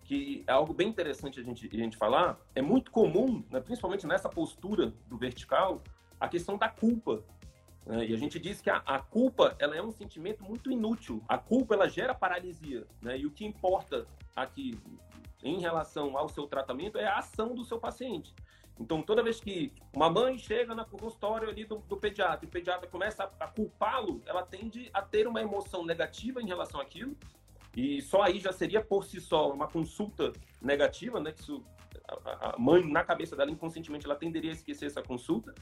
que 0.04 0.44
é 0.46 0.52
algo 0.52 0.72
bem 0.72 0.88
interessante 0.88 1.40
a 1.40 1.42
gente, 1.42 1.66
a 1.66 1.76
gente 1.76 1.96
falar. 1.96 2.38
É 2.54 2.62
muito 2.62 2.88
comum, 2.92 3.44
né, 3.50 3.60
principalmente 3.60 4.06
nessa 4.06 4.28
postura 4.28 4.94
do 5.08 5.18
vertical, 5.18 5.82
a 6.20 6.28
questão 6.28 6.56
da 6.56 6.68
culpa. 6.68 7.24
Né? 7.84 8.06
E 8.06 8.14
a 8.14 8.16
gente 8.16 8.38
diz 8.38 8.60
que 8.60 8.70
a, 8.70 8.76
a, 8.86 9.00
culpa 9.00 9.56
ela 9.58 9.74
é 9.74 9.82
um 9.82 9.90
sentimento 9.90 10.44
muito 10.44 10.70
inútil. 10.70 11.20
A 11.28 11.36
culpa 11.36 11.74
ela 11.74 11.88
gera 11.88 12.14
paralisia. 12.14 12.86
Né? 13.02 13.18
E 13.18 13.26
o 13.26 13.32
que 13.32 13.44
importa 13.44 14.06
aqui 14.36 14.78
em 15.42 15.58
relação 15.58 16.16
ao 16.16 16.28
seu 16.28 16.46
tratamento 16.46 16.96
é 16.96 17.06
a 17.06 17.18
ação 17.18 17.56
do 17.56 17.64
seu 17.64 17.80
paciente. 17.80 18.32
Então, 18.78 19.02
toda 19.02 19.20
vez 19.20 19.40
que 19.40 19.72
uma 19.92 20.08
mãe 20.08 20.38
chega 20.38 20.76
no 20.76 20.86
consultório 20.86 21.48
ali 21.48 21.64
do, 21.64 21.78
do 21.78 21.96
pediatra 21.96 22.44
e 22.44 22.46
o 22.46 22.50
pediatra 22.52 22.88
começa 22.88 23.24
a, 23.24 23.46
a 23.46 23.48
culpá-lo, 23.48 24.22
ela 24.26 24.44
tende 24.44 24.88
a 24.94 25.02
ter 25.02 25.26
uma 25.26 25.42
emoção 25.42 25.84
negativa 25.84 26.40
em 26.40 26.46
relação 26.46 26.80
àquilo 26.80 27.16
e 27.76 28.00
só 28.02 28.22
aí 28.22 28.38
já 28.38 28.52
seria 28.52 28.80
por 28.80 29.04
si 29.04 29.20
só 29.20 29.52
uma 29.52 29.66
consulta 29.66 30.32
negativa, 30.60 31.20
né? 31.20 31.32
Que 31.32 31.40
isso, 31.40 31.64
a, 32.24 32.56
mãe, 32.58 32.84
na 32.84 33.02
cabeça 33.02 33.34
dela, 33.34 33.50
inconscientemente, 33.50 34.06
ela 34.06 34.14
tenderia 34.14 34.50
a 34.50 34.54
esquecer 34.54 34.86
essa 34.86 35.02
consulta. 35.02 35.54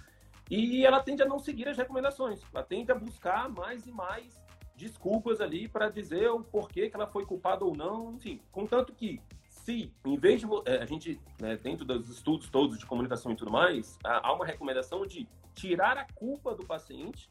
E 0.51 0.85
ela 0.85 1.01
tende 1.01 1.23
a 1.23 1.27
não 1.27 1.39
seguir 1.39 1.69
as 1.69 1.77
recomendações. 1.77 2.43
Ela 2.53 2.63
tende 2.63 2.93
a 2.93 2.95
buscar 2.95 3.49
mais 3.49 3.87
e 3.87 3.93
mais 3.93 4.43
desculpas 4.77 5.41
ali 5.41 5.69
para 5.69 5.89
dizer 5.89 6.31
o 6.31 6.43
porquê 6.43 6.91
que 6.91 6.97
ela 6.97 7.07
foi 7.07 7.25
culpada 7.25 7.65
ou 7.65 7.75
não, 7.75 8.15
enfim. 8.15 8.41
Contanto 8.51 8.93
que, 8.93 9.21
se, 9.49 9.93
em 10.05 10.19
vez 10.19 10.41
de 10.41 10.47
é, 10.67 10.83
a 10.83 10.87
gente, 10.87 11.21
né, 11.41 11.57
dentro 11.57 11.85
dos 11.85 12.09
estudos 12.11 12.51
todos 12.51 12.79
de 12.79 12.85
comunicação 12.85 13.33
e 13.33 13.37
tudo 13.37 13.51
mais, 13.51 13.99
há 14.05 14.33
uma 14.33 14.45
recomendação 14.45 15.07
de 15.07 15.29
tirar 15.55 15.97
a 15.97 16.07
culpa 16.15 16.55
do 16.55 16.67
paciente 16.67 17.31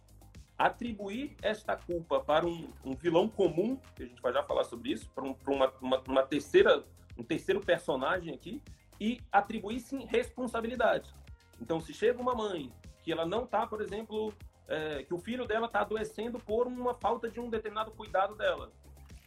atribuir 0.65 1.35
esta 1.41 1.75
culpa 1.75 2.19
para 2.19 2.45
um, 2.45 2.69
um, 2.85 2.93
vilão 2.93 3.27
comum, 3.27 3.79
que 3.95 4.03
a 4.03 4.05
gente 4.05 4.21
vai 4.21 4.31
já 4.31 4.43
falar 4.43 4.63
sobre 4.63 4.91
isso, 4.91 5.09
para, 5.09 5.23
um, 5.23 5.33
para 5.33 5.51
uma, 5.51 5.73
uma, 5.81 6.03
uma, 6.07 6.23
terceira, 6.23 6.83
um 7.17 7.23
terceiro 7.23 7.59
personagem 7.59 8.31
aqui, 8.31 8.61
e 8.99 9.19
atribuir 9.31 9.79
sim 9.79 10.05
responsabilidade. 10.05 11.11
Então, 11.59 11.81
se 11.81 11.93
chega 11.93 12.21
uma 12.21 12.35
mãe 12.35 12.71
que 13.01 13.11
ela 13.11 13.25
não 13.25 13.45
está, 13.45 13.65
por 13.65 13.81
exemplo, 13.81 14.31
é, 14.67 15.03
que 15.03 15.13
o 15.15 15.17
filho 15.17 15.47
dela 15.47 15.65
está 15.65 15.81
adoecendo 15.81 16.37
por 16.37 16.67
uma 16.67 16.93
falta 16.93 17.27
de 17.27 17.39
um 17.39 17.49
determinado 17.49 17.89
cuidado 17.91 18.35
dela, 18.35 18.71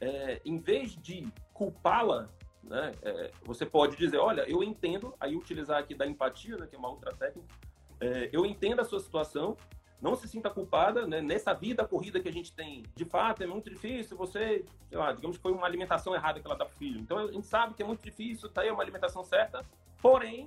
é, 0.00 0.40
em 0.44 0.58
vez 0.58 0.96
de 0.96 1.26
culpá-la, 1.52 2.28
né, 2.62 2.92
é, 3.02 3.32
você 3.42 3.66
pode 3.66 3.96
dizer, 3.96 4.18
olha, 4.18 4.48
eu 4.48 4.62
entendo, 4.62 5.12
aí 5.18 5.34
utilizar 5.34 5.80
aqui 5.80 5.96
da 5.96 6.06
empatia, 6.06 6.56
né, 6.56 6.66
que 6.68 6.76
é 6.76 6.78
uma 6.78 6.90
outra 6.90 7.12
técnica, 7.12 7.52
é, 8.00 8.30
eu 8.32 8.46
entendo 8.46 8.80
a 8.80 8.84
sua 8.84 9.00
situação, 9.00 9.56
não 10.04 10.14
se 10.14 10.28
sinta 10.28 10.50
culpada, 10.50 11.06
né? 11.06 11.22
Nessa 11.22 11.54
vida 11.54 11.82
corrida 11.86 12.20
que 12.20 12.28
a 12.28 12.32
gente 12.32 12.52
tem, 12.52 12.82
de 12.94 13.06
fato, 13.06 13.42
é 13.42 13.46
muito 13.46 13.70
difícil 13.70 14.18
você, 14.18 14.62
sei 14.86 14.98
lá, 14.98 15.10
digamos 15.12 15.38
que 15.38 15.42
foi 15.42 15.50
uma 15.50 15.66
alimentação 15.66 16.14
errada 16.14 16.38
que 16.38 16.46
ela 16.46 16.54
dá 16.54 16.66
pro 16.66 16.76
filho. 16.76 17.00
Então 17.00 17.16
a 17.16 17.32
gente 17.32 17.46
sabe 17.46 17.72
que 17.72 17.82
é 17.82 17.86
muito 17.86 18.02
difícil, 18.02 18.50
tá 18.50 18.60
aí 18.60 18.70
uma 18.70 18.82
alimentação 18.82 19.24
certa, 19.24 19.64
porém, 20.02 20.46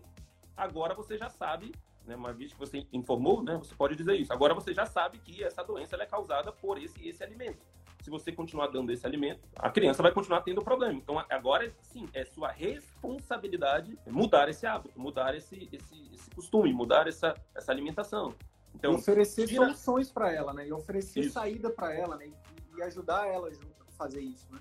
agora 0.56 0.93
você 0.93 1.17
já 1.17 1.28
sabe, 1.28 1.74
né? 2.06 2.15
Uma 2.15 2.32
vez 2.34 2.54
que 2.54 2.60
você 2.60 2.86
informou, 2.93 3.41
né? 3.41 3.58
Você 3.58 3.74
pode 3.74 3.96
dizer 3.96 4.15
isso. 4.15 4.32
Agora 4.32 4.54
você 4.54 4.76
já 4.76 4.86
sabe 4.86 5.17
que 5.17 5.43
essa 5.43 5.63
doença 5.63 5.96
é 5.96 6.06
causada 6.06 6.52
por 6.52 6.78
esse 6.78 7.08
esse 7.08 7.24
alimento. 7.24 7.65
Se 8.04 8.12
você 8.12 8.32
continuar 8.32 8.67
dando 8.67 8.91
esse 8.91 9.08
alimento, 9.08 9.41
a 9.56 9.72
criança 9.72 10.04
vai 10.04 10.12
continuar 10.12 10.41
tendo 10.41 10.62
problema. 10.62 10.93
Então, 10.93 11.17
agora, 11.32 11.74
sim, 11.82 12.08
é 12.13 12.24
sua 12.24 12.52
responsabilidade 12.52 13.98
mudar 14.06 14.48
esse 14.50 14.67
hábito, 14.67 15.00
mudar 15.00 15.34
esse, 15.34 15.67
esse, 15.72 16.10
esse 16.13 16.30
costume, 16.30 16.72
mudar 16.72 17.08
essa, 17.08 17.34
essa 17.56 17.72
alimentação. 17.72 18.36
Então, 18.77 18.93
oferecer 18.93 19.47
tira... 19.47 19.65
soluções 19.65 20.11
para 20.11 20.31
ela, 20.31 20.53
né? 20.53 20.67
E 20.67 20.71
oferecer 20.71 21.21
isso. 21.21 21.33
saída 21.33 21.69
para 21.71 21.93
ela, 21.93 22.15
né? 22.15 22.31
E, 22.75 22.81
ajudar 22.83 23.27
ela 23.27 23.49
a 23.49 23.91
fazer 23.93 24.21
isso, 24.21 24.47
né? 24.51 24.59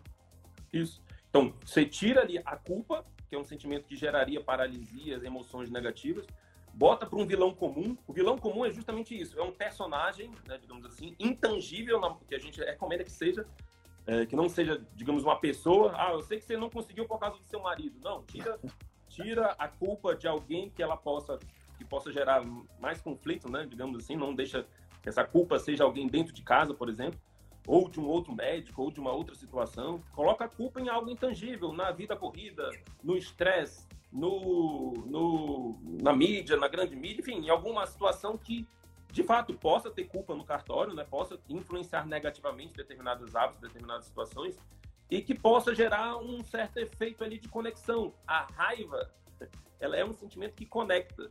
Isso. 0.73 1.03
Então, 1.29 1.55
você 1.63 1.85
tira 1.85 2.23
ali 2.23 2.39
a 2.39 2.57
culpa, 2.57 3.05
que 3.29 3.35
é 3.35 3.39
um 3.39 3.45
sentimento 3.45 3.87
que 3.87 3.95
geraria 3.95 4.43
paralisias, 4.43 5.23
emoções 5.23 5.69
negativas, 5.69 6.27
bota 6.73 7.05
para 7.05 7.19
um 7.19 7.27
vilão 7.27 7.55
comum. 7.55 7.95
O 8.07 8.13
vilão 8.15 8.39
comum 8.39 8.65
é 8.65 8.73
justamente 8.73 9.19
isso, 9.19 9.39
é 9.39 9.43
um 9.43 9.53
personagem, 9.53 10.31
né, 10.49 10.57
digamos 10.57 10.87
assim, 10.87 11.15
intangível, 11.19 12.01
que 12.27 12.35
a 12.35 12.39
gente 12.39 12.59
recomenda 12.59 13.05
que 13.05 13.13
seja, 13.13 13.47
é, 14.07 14.25
que 14.25 14.35
não 14.35 14.49
seja, 14.49 14.83
digamos, 14.95 15.23
uma 15.23 15.39
pessoa. 15.39 15.93
Ah, 15.95 16.13
eu 16.13 16.23
sei 16.23 16.39
que 16.39 16.47
você 16.47 16.57
não 16.57 16.71
conseguiu 16.71 17.07
por 17.07 17.19
causa 17.19 17.37
do 17.37 17.45
seu 17.45 17.61
marido. 17.61 17.99
Não, 18.03 18.23
tira, 18.23 18.59
tira 19.11 19.55
a 19.59 19.69
culpa 19.69 20.17
de 20.17 20.27
alguém 20.27 20.71
que 20.71 20.83
ela 20.83 20.97
possa 20.97 21.39
que 21.77 21.85
possa 21.85 22.13
gerar 22.13 22.43
mais 22.81 23.01
conflito, 23.01 23.51
né? 23.51 23.67
Digamos 23.69 23.99
assim, 23.99 24.17
não 24.17 24.35
deixa 24.35 24.67
que 25.03 25.09
essa 25.09 25.25
culpa 25.25 25.59
seja 25.59 25.85
alguém 25.85 26.09
dentro 26.09 26.33
de 26.33 26.43
casa, 26.43 26.75
por 26.75 26.89
exemplo, 26.89 27.21
ou 27.67 27.89
de 27.89 28.01
um 28.01 28.07
outro 28.07 28.35
médico, 28.35 28.83
ou 28.83 28.91
de 28.91 29.01
uma 29.01 29.13
outra 29.13 29.35
situação. 29.35 30.03
Coloca 30.13 30.45
a 30.45 30.49
culpa 30.49 30.81
em 30.81 30.89
algo 30.89 31.11
intangível, 31.11 31.73
na 31.73 31.91
vida 31.91 32.17
corrida, 32.17 32.71
no 33.03 33.17
estresse, 33.17 33.87
no, 34.13 34.93
no, 35.07 35.79
na 36.03 36.13
mídia, 36.13 36.57
na 36.57 36.69
grande 36.69 36.97
mídia, 36.97 37.21
enfim, 37.21 37.45
em 37.45 37.51
alguma 37.51 37.87
situação 37.87 38.39
que 38.39 38.67
de 39.13 39.23
fato 39.23 39.55
possa 39.55 39.91
ter 39.91 40.05
culpa 40.05 40.35
no 40.35 40.45
cartório, 40.45 40.95
né? 40.95 41.03
Possa 41.03 41.39
influenciar 41.49 42.07
negativamente 42.07 42.75
determinados 42.75 43.35
hábitos, 43.35 43.61
determinadas 43.61 44.05
situações. 44.05 44.59
e 45.11 45.23
que 45.23 45.35
possa 45.35 45.73
gerar 45.75 46.17
um 46.17 46.43
certo 46.43 46.79
efeito 46.79 47.23
ali 47.23 47.39
de 47.39 47.49
conexão. 47.49 48.13
A 48.27 48.43
raiva, 48.53 49.11
ela 49.81 49.97
é 49.97 50.05
um 50.05 50.13
sentimento 50.13 50.55
que 50.55 50.67
conecta. 50.67 51.31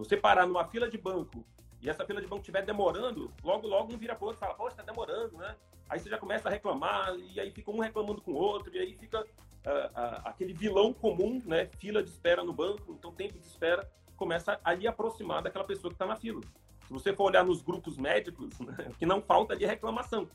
Você 0.00 0.16
parar 0.16 0.46
numa 0.46 0.64
fila 0.64 0.88
de 0.88 0.96
banco 0.96 1.44
e 1.82 1.90
essa 1.90 2.06
fila 2.06 2.22
de 2.22 2.26
banco 2.26 2.40
estiver 2.40 2.64
demorando, 2.64 3.30
logo, 3.44 3.66
logo 3.66 3.92
um 3.92 3.98
vira 3.98 4.14
para 4.14 4.24
o 4.24 4.28
outro 4.28 4.38
e 4.38 4.40
fala, 4.40 4.54
poxa, 4.54 4.80
está 4.80 4.82
demorando, 4.82 5.36
né? 5.36 5.54
Aí 5.90 5.98
você 5.98 6.08
já 6.08 6.16
começa 6.16 6.48
a 6.48 6.52
reclamar, 6.52 7.14
e 7.18 7.38
aí 7.38 7.50
fica 7.50 7.70
um 7.70 7.80
reclamando 7.80 8.22
com 8.22 8.32
o 8.32 8.36
outro, 8.36 8.74
e 8.74 8.78
aí 8.78 8.94
fica 8.94 9.20
uh, 9.20 9.22
uh, 9.22 10.22
aquele 10.24 10.54
vilão 10.54 10.92
comum, 10.92 11.42
né? 11.44 11.68
Fila 11.78 12.02
de 12.02 12.08
espera 12.08 12.42
no 12.42 12.52
banco, 12.52 12.92
então 12.92 13.12
tempo 13.12 13.38
de 13.38 13.46
espera 13.46 13.86
começa 14.16 14.58
a 14.64 14.72
lhe 14.72 14.86
aproximar 14.86 15.42
daquela 15.42 15.64
pessoa 15.64 15.90
que 15.90 15.96
está 15.96 16.06
na 16.06 16.16
fila. 16.16 16.40
Se 16.86 16.92
você 16.92 17.12
for 17.12 17.24
olhar 17.24 17.44
nos 17.44 17.60
grupos 17.60 17.98
médicos, 17.98 18.58
né, 18.60 18.92
que 18.98 19.04
não 19.04 19.20
falta 19.20 19.54
de 19.54 19.66
reclamação. 19.66 20.28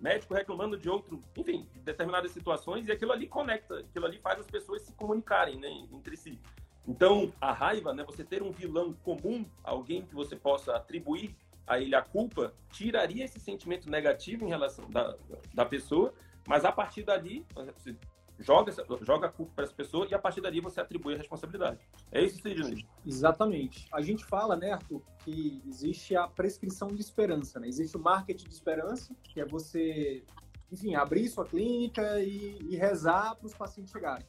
Médico 0.00 0.34
reclamando 0.34 0.76
de 0.76 0.88
outro, 0.90 1.20
enfim, 1.36 1.64
de 1.72 1.78
determinadas 1.78 2.32
situações, 2.32 2.88
e 2.88 2.92
aquilo 2.92 3.12
ali 3.12 3.28
conecta, 3.28 3.78
aquilo 3.78 4.04
ali 4.04 4.18
faz 4.18 4.40
as 4.40 4.46
pessoas 4.46 4.82
se 4.82 4.92
comunicarem 4.94 5.60
né, 5.60 5.68
entre 5.92 6.16
si. 6.16 6.40
Então, 6.86 7.32
a 7.40 7.52
raiva, 7.52 7.94
né, 7.94 8.04
você 8.04 8.24
ter 8.24 8.42
um 8.42 8.50
vilão 8.50 8.92
comum, 9.04 9.46
alguém 9.62 10.02
que 10.02 10.14
você 10.14 10.34
possa 10.34 10.74
atribuir 10.74 11.34
a 11.66 11.80
ele 11.80 11.94
a 11.94 12.02
culpa, 12.02 12.52
tiraria 12.70 13.24
esse 13.24 13.38
sentimento 13.38 13.88
negativo 13.88 14.44
em 14.44 14.48
relação 14.48 14.88
da, 14.90 15.16
da 15.54 15.64
pessoa, 15.64 16.12
mas 16.46 16.64
a 16.64 16.72
partir 16.72 17.04
dali, 17.04 17.46
você 17.54 17.96
joga, 18.40 18.72
joga 19.02 19.28
a 19.28 19.30
culpa 19.30 19.52
para 19.54 19.64
essa 19.64 19.74
pessoa 19.74 20.06
e 20.10 20.14
a 20.14 20.18
partir 20.18 20.40
dali 20.40 20.60
você 20.60 20.80
atribui 20.80 21.14
a 21.14 21.18
responsabilidade. 21.18 21.78
É 22.10 22.20
isso, 22.20 22.42
Sidney? 22.42 22.84
Exatamente. 23.06 23.86
A 23.92 24.02
gente 24.02 24.24
fala, 24.24 24.56
né, 24.56 24.72
Arthur, 24.72 25.02
que 25.24 25.62
existe 25.66 26.16
a 26.16 26.26
prescrição 26.26 26.88
de 26.88 27.00
esperança, 27.00 27.60
né? 27.60 27.68
Existe 27.68 27.96
o 27.96 28.00
marketing 28.00 28.48
de 28.48 28.54
esperança, 28.54 29.14
que 29.22 29.40
é 29.40 29.44
você, 29.44 30.24
enfim, 30.70 30.96
abrir 30.96 31.28
sua 31.28 31.44
clínica 31.44 32.20
e, 32.20 32.58
e 32.68 32.76
rezar 32.76 33.36
para 33.36 33.46
os 33.46 33.54
pacientes 33.54 33.92
chegarem 33.92 34.26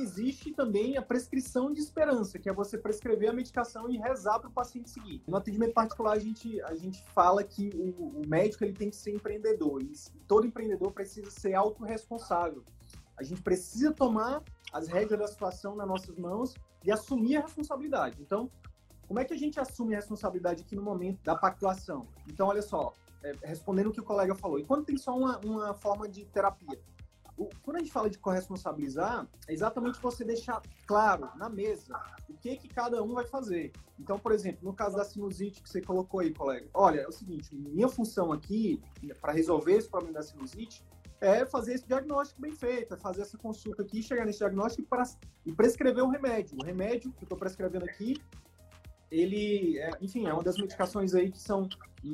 existe 0.00 0.52
também 0.52 0.96
a 0.96 1.02
prescrição 1.02 1.72
de 1.72 1.80
esperança, 1.80 2.38
que 2.38 2.48
é 2.48 2.52
você 2.52 2.78
prescrever 2.78 3.30
a 3.30 3.32
medicação 3.32 3.90
e 3.90 3.98
rezar 3.98 4.38
para 4.38 4.48
o 4.48 4.52
paciente 4.52 4.90
seguir. 4.90 5.22
No 5.26 5.36
atendimento 5.36 5.74
particular, 5.74 6.12
a 6.12 6.18
gente, 6.18 6.60
a 6.62 6.74
gente 6.74 7.02
fala 7.10 7.42
que 7.44 7.70
o, 7.74 8.20
o 8.20 8.22
médico 8.26 8.64
ele 8.64 8.72
tem 8.72 8.90
que 8.90 8.96
ser 8.96 9.12
empreendedor, 9.14 9.82
e 9.82 9.92
todo 10.26 10.46
empreendedor 10.46 10.92
precisa 10.92 11.30
ser 11.30 11.54
autorresponsável. 11.54 12.64
A 13.16 13.22
gente 13.22 13.42
precisa 13.42 13.92
tomar 13.92 14.42
as 14.72 14.88
regras 14.88 15.18
da 15.18 15.28
situação 15.28 15.76
nas 15.76 15.86
nossas 15.86 16.16
mãos 16.16 16.54
e 16.84 16.90
assumir 16.90 17.36
a 17.36 17.42
responsabilidade. 17.42 18.16
Então, 18.20 18.50
como 19.06 19.20
é 19.20 19.24
que 19.24 19.34
a 19.34 19.38
gente 19.38 19.60
assume 19.60 19.94
a 19.94 19.98
responsabilidade 19.98 20.62
aqui 20.62 20.74
no 20.74 20.82
momento 20.82 21.22
da 21.22 21.36
pactuação? 21.36 22.08
Então, 22.26 22.48
olha 22.48 22.62
só, 22.62 22.94
é, 23.22 23.32
respondendo 23.44 23.88
o 23.88 23.92
que 23.92 24.00
o 24.00 24.04
colega 24.04 24.34
falou, 24.34 24.58
e 24.58 24.64
quando 24.64 24.84
tem 24.84 24.96
só 24.96 25.16
uma, 25.16 25.38
uma 25.44 25.74
forma 25.74 26.08
de 26.08 26.24
terapia? 26.24 26.80
Quando 27.62 27.76
a 27.76 27.78
gente 27.80 27.92
fala 27.92 28.10
de 28.10 28.18
corresponsabilizar, 28.18 29.26
é 29.48 29.52
exatamente 29.52 30.00
você 30.00 30.24
deixar 30.24 30.60
claro 30.86 31.30
na 31.36 31.48
mesa 31.48 31.98
o 32.28 32.34
que 32.34 32.56
que 32.56 32.68
cada 32.68 33.02
um 33.02 33.14
vai 33.14 33.26
fazer. 33.26 33.72
Então, 33.98 34.18
por 34.18 34.32
exemplo, 34.32 34.60
no 34.62 34.74
caso 34.74 34.96
da 34.96 35.04
sinusite 35.04 35.62
que 35.62 35.68
você 35.68 35.80
colocou 35.80 36.20
aí, 36.20 36.32
colega, 36.32 36.68
olha, 36.74 37.00
é 37.00 37.08
o 37.08 37.12
seguinte, 37.12 37.54
minha 37.54 37.88
função 37.88 38.32
aqui 38.32 38.82
para 39.20 39.32
resolver 39.32 39.72
esse 39.72 39.88
problema 39.88 40.14
da 40.14 40.22
sinusite 40.22 40.84
é 41.20 41.46
fazer 41.46 41.74
esse 41.74 41.86
diagnóstico 41.86 42.40
bem 42.40 42.52
feito, 42.52 42.94
é 42.94 42.96
fazer 42.96 43.22
essa 43.22 43.38
consulta 43.38 43.82
aqui, 43.82 44.02
chegar 44.02 44.26
nesse 44.26 44.38
diagnóstico 44.38 44.88
para, 44.88 45.04
e 45.46 45.52
prescrever 45.52 46.02
o 46.02 46.08
remédio. 46.08 46.56
O 46.60 46.64
remédio 46.64 47.12
que 47.12 47.22
eu 47.22 47.26
estou 47.26 47.38
prescrevendo 47.38 47.84
aqui, 47.84 48.20
ele, 49.08 49.78
é, 49.78 49.90
enfim, 50.00 50.26
é 50.26 50.32
uma 50.32 50.42
das 50.42 50.56
medicações 50.56 51.14
aí 51.14 51.30
que 51.30 51.38
são 51.38 51.68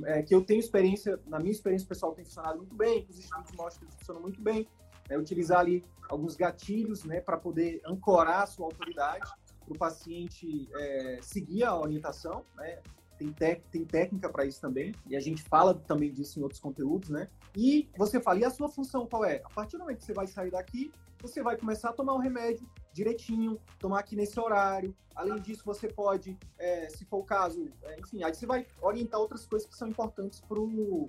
é, 0.05 0.23
que 0.23 0.35
eu 0.35 0.45
tenho 0.45 0.61
experiência, 0.61 1.19
na 1.27 1.39
minha 1.39 1.53
experiência 1.53 1.89
pessoal 1.89 2.13
tem 2.13 2.25
funcionado 2.25 2.59
muito 2.59 2.75
bem, 2.75 3.07
os 3.09 3.19
estudos 3.19 3.51
mostram 3.53 3.89
que 3.89 3.97
funcionam 3.97 4.21
muito 4.21 4.43
bem 4.43 4.69
é 5.09 5.19
utilizar 5.19 5.61
ali 5.61 5.85
alguns 6.09 6.37
gatilhos 6.37 7.05
né, 7.05 7.21
para 7.21 7.37
poder 7.37 7.81
ancorar 7.85 8.43
a 8.43 8.47
sua 8.47 8.67
autoridade, 8.67 9.31
para 9.65 9.75
o 9.75 9.79
paciente 9.79 10.69
é, 10.75 11.19
seguir 11.23 11.65
a 11.65 11.77
orientação. 11.77 12.45
Né? 12.57 12.79
Tem, 13.19 13.35
tem 13.71 13.85
técnica 13.85 14.29
para 14.29 14.45
isso 14.45 14.61
também, 14.61 14.95
e 15.09 15.17
a 15.17 15.21
gente 15.21 15.43
fala 15.43 15.75
também 15.75 16.13
disso 16.13 16.39
em 16.39 16.43
outros 16.43 16.61
conteúdos, 16.61 17.09
né? 17.09 17.29
E 17.57 17.91
você 17.97 18.21
fala, 18.21 18.39
e 18.39 18.45
a 18.45 18.51
sua 18.51 18.69
função 18.69 19.09
qual 19.09 19.25
é? 19.25 19.43
A 19.45 19.51
partir 19.51 19.77
do 19.77 19.81
momento 19.81 19.99
que 19.99 20.05
você 20.05 20.13
vai 20.13 20.29
sair 20.29 20.53
daqui, 20.53 20.93
você 21.21 21.43
vai 21.43 21.57
começar 21.57 21.91
a 21.91 21.93
tomar 21.93 22.15
o 22.15 22.19
remédio 22.19 22.69
direitinho, 22.93 23.61
tomar 23.79 23.99
aqui 24.01 24.15
nesse 24.15 24.39
horário. 24.39 24.95
Além 25.17 25.41
disso, 25.41 25.63
você 25.65 25.89
pode, 25.89 26.39
é, 26.57 26.89
se 26.89 27.05
for 27.05 27.19
o 27.19 27.25
caso, 27.25 27.69
é, 27.83 27.99
enfim, 27.99 28.23
aí 28.23 28.33
você 28.33 28.47
vai 28.47 28.67
orientar 28.81 29.19
outras 29.21 29.45
coisas 29.45 29.69
que 29.69 29.77
são 29.77 29.89
importantes 29.89 30.41
para 30.41 30.61
o 30.61 31.09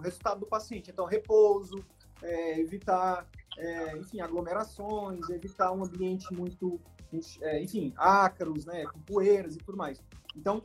resultado 0.00 0.40
do 0.40 0.46
paciente. 0.46 0.92
Então, 0.92 1.06
repouso, 1.06 1.84
é, 2.26 2.60
evitar, 2.60 3.26
é, 3.56 3.96
enfim, 3.98 4.20
aglomerações, 4.20 5.28
evitar 5.30 5.72
um 5.72 5.84
ambiente 5.84 6.32
muito, 6.32 6.80
é, 7.40 7.62
enfim, 7.62 7.92
ácaros, 7.96 8.66
né, 8.66 8.84
com 8.86 9.00
poeiras 9.00 9.54
e 9.54 9.58
tudo 9.58 9.78
mais. 9.78 10.02
Então, 10.34 10.60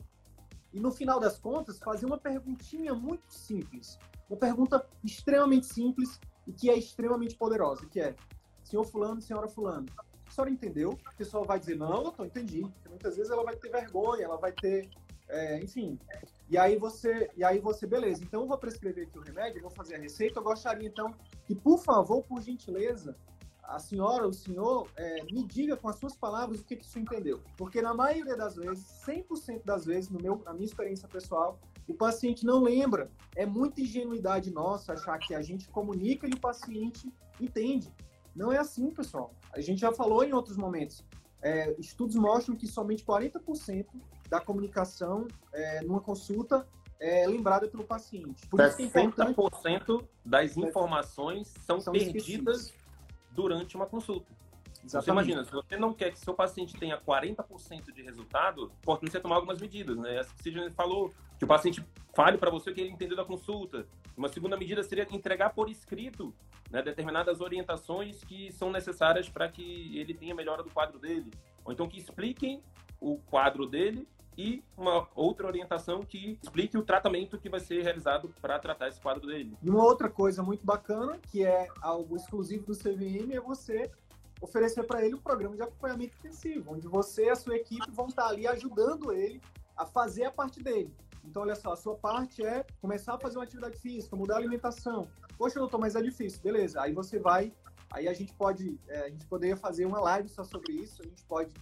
e 0.74 0.80
no 0.80 0.92
final 0.92 1.20
das 1.20 1.38
contas, 1.38 1.80
fazer 1.80 2.06
uma 2.06 2.18
perguntinha 2.18 2.94
muito 2.94 3.32
simples, 3.34 4.00
uma 4.30 4.38
pergunta 4.38 4.86
extremamente 5.04 5.66
simples 5.66 6.20
e 6.48 6.54
que 6.54 6.70
é 6.70 6.78
extremamente 6.78 7.36
poderosa, 7.36 7.86
que 7.86 8.00
é, 8.00 8.16
senhor 8.64 8.84
fulano, 8.86 9.22
senhora 9.22 9.48
fulano, 9.48 9.86
a 10.32 10.32
senhora 10.32 10.50
entendeu? 10.50 10.92
O 10.92 11.18
pessoal 11.18 11.44
vai 11.44 11.60
dizer, 11.60 11.76
não, 11.76 12.14
eu 12.18 12.26
entendi. 12.26 12.62
Porque 12.62 12.88
muitas 12.88 13.18
vezes 13.18 13.30
ela 13.30 13.44
vai 13.44 13.56
ter 13.58 13.70
vergonha, 13.70 14.24
ela 14.24 14.38
vai 14.38 14.54
ter 14.54 14.90
é, 15.32 15.60
enfim. 15.64 15.98
E 16.50 16.58
aí 16.58 16.78
você, 16.78 17.30
e 17.36 17.44
aí 17.44 17.60
você, 17.60 17.88
beleza. 17.88 18.24
Então 18.24 18.42
eu 18.42 18.48
vou 18.48 18.58
prescrever 18.58 19.08
aqui 19.08 19.18
o 19.18 19.22
remédio, 19.22 19.62
vou 19.62 19.72
fazer 19.72 19.96
a 19.96 20.00
receita. 20.00 20.40
Eu 20.40 20.44
gostaria 20.44 20.88
então 20.88 21.16
que, 21.46 21.56
por 21.56 21.80
favor, 21.80 22.22
por 22.24 22.42
gentileza, 22.42 23.16
a 23.64 23.80
senhora, 23.80 24.28
o 24.28 24.34
senhor, 24.34 24.88
é, 24.98 25.24
me 25.32 25.46
diga 25.46 25.78
com 25.78 25.88
as 25.88 25.96
suas 25.96 26.16
palavras 26.16 26.60
o 26.60 26.66
que, 26.66 26.76
que 26.76 26.84
o 26.84 26.88
senhor 26.88 27.06
entendeu. 27.06 27.42
Porque 27.56 27.82
na 27.82 27.94
maioria 27.94 28.36
das 28.36 28.58
vezes, 28.58 28.86
100% 29.08 29.64
das 29.64 29.86
vezes, 29.86 30.10
no 30.10 30.22
meu, 30.22 30.42
na 30.44 30.54
minha 30.54 30.66
experiência 30.66 31.08
pessoal, 31.08 31.58
o 31.88 31.94
paciente 31.94 32.46
não 32.46 32.62
lembra. 32.62 33.10
É 33.34 33.46
muita 33.46 33.80
ingenuidade 33.80 34.52
nossa 34.52 34.92
achar 34.92 35.18
que 35.20 35.34
a 35.34 35.42
gente 35.42 35.70
comunica 35.70 36.28
e 36.28 36.34
o 36.34 36.40
paciente 36.40 37.12
entende. 37.40 37.90
Não 38.36 38.52
é 38.52 38.58
assim, 38.58 38.90
pessoal. 38.92 39.34
A 39.54 39.62
gente 39.62 39.80
já 39.80 39.94
falou 39.94 40.24
em 40.24 40.34
outros 40.34 40.58
momentos. 40.58 41.06
É, 41.42 41.74
estudos 41.80 42.16
mostram 42.16 42.56
que 42.56 42.68
somente 42.68 43.06
40% 43.06 43.86
da 44.32 44.40
comunicação 44.40 45.28
é, 45.52 45.82
numa 45.82 46.00
consulta 46.00 46.66
é 46.98 47.28
lembrada 47.28 47.68
pelo 47.68 47.84
paciente. 47.84 48.48
Por 48.48 48.62
60% 48.62 50.02
é 50.02 50.08
das 50.24 50.56
informações 50.56 51.54
são, 51.66 51.82
são 51.82 51.92
perdidas 51.92 52.16
esquecidas. 52.62 52.74
durante 53.32 53.76
uma 53.76 53.86
consulta. 53.86 54.32
Exatamente. 54.84 55.06
Você 55.06 55.12
imagina, 55.12 55.44
se 55.44 55.52
você 55.52 55.78
não 55.78 55.94
quer 55.94 56.12
que 56.12 56.20
seu 56.20 56.34
paciente 56.34 56.80
tenha 56.80 56.98
40% 56.98 57.92
de 57.94 58.02
resultado, 58.02 58.72
pode 58.82 59.12
você 59.12 59.20
tomar 59.20 59.36
algumas 59.36 59.60
medidas, 59.60 59.98
né? 59.98 60.18
Essa 60.18 60.34
que 60.34 60.50
você 60.50 60.72
falou, 60.72 61.12
que 61.38 61.44
o 61.44 61.48
paciente 61.48 61.86
fale 62.16 62.38
para 62.38 62.50
você 62.50 62.72
o 62.72 62.74
que 62.74 62.82
ele 62.82 62.92
entendeu 62.92 63.18
da 63.18 63.26
consulta. 63.26 63.86
Uma 64.16 64.30
segunda 64.30 64.56
medida 64.56 64.82
seria 64.82 65.06
entregar 65.12 65.50
por 65.52 65.70
escrito 65.70 66.34
né, 66.72 66.82
determinadas 66.82 67.42
orientações 67.42 68.24
que 68.24 68.52
são 68.54 68.72
necessárias 68.72 69.28
para 69.28 69.50
que 69.50 70.00
ele 70.00 70.14
tenha 70.14 70.34
melhora 70.34 70.64
do 70.64 70.72
quadro 70.72 70.98
dele. 70.98 71.32
Ou 71.66 71.74
então 71.74 71.88
que 71.88 72.00
expliquem 72.00 72.64
o 73.00 73.18
quadro 73.18 73.66
dele 73.66 74.08
e 74.38 74.64
uma 74.78 75.08
outra 75.16 75.48
orientação 75.48 76.02
que 76.02 76.38
explique 76.42 76.78
o 76.78 76.84
tratamento 76.84 77.38
que 77.38 77.50
vai 77.50 77.60
ser 77.60 77.84
realizado 77.84 78.34
para 78.42 78.58
tratar 78.60 78.88
esse 78.88 79.00
quadro 79.00 79.28
dele. 79.28 79.58
E 79.62 79.70
uma 79.70 79.84
outra 79.84 80.10
coisa 80.10 80.42
muito 80.42 80.66
bacana, 80.66 81.20
que 81.32 81.44
é 81.44 81.68
algo 81.82 82.16
exclusivo 82.16 82.66
do 82.66 82.74
CVM, 82.76 83.34
é 83.34 83.40
você 83.40 83.92
oferecer 84.42 84.84
para 84.84 85.06
ele 85.06 85.16
um 85.16 85.22
programa 85.22 85.56
de 85.56 85.62
acompanhamento 85.62 86.18
intensivo, 86.18 86.74
onde 86.74 86.88
você 86.88 87.26
e 87.26 87.30
a 87.30 87.36
sua 87.36 87.56
equipe 87.56 87.92
vão 87.92 88.08
estar 88.08 88.28
ali 88.28 88.48
ajudando 88.48 89.12
ele 89.12 89.40
a 89.78 89.86
fazer 89.86 90.26
a 90.26 90.32
parte 90.32 90.62
dele. 90.62 90.92
Então, 91.24 91.44
olha 91.44 91.56
só, 91.56 91.74
a 91.74 91.76
sua 91.76 91.96
parte 91.96 92.44
é 92.44 92.66
começar 92.82 93.14
a 93.14 93.20
fazer 93.20 93.38
uma 93.38 93.44
atividade 93.44 93.78
física, 93.78 94.16
mudar 94.16 94.36
a 94.36 94.38
alimentação. 94.38 95.08
Poxa, 95.38 95.60
doutor, 95.60 95.80
mas 95.80 95.96
é 95.96 96.02
difícil. 96.02 96.42
Beleza, 96.42 96.82
aí 96.82 96.94
você 96.94 97.20
vai, 97.20 97.54
aí 97.92 98.08
a 98.08 98.14
gente 98.14 98.34
pode, 98.34 98.80
é, 98.88 99.02
a 99.02 99.10
gente 99.10 99.28
poderia 99.28 99.56
fazer 99.56 99.86
uma 99.86 100.00
live 100.00 100.28
só 100.30 100.44
sobre 100.44 100.74
isso, 100.74 101.02
a 101.04 101.06
gente 101.06 101.24
pode 101.26 101.54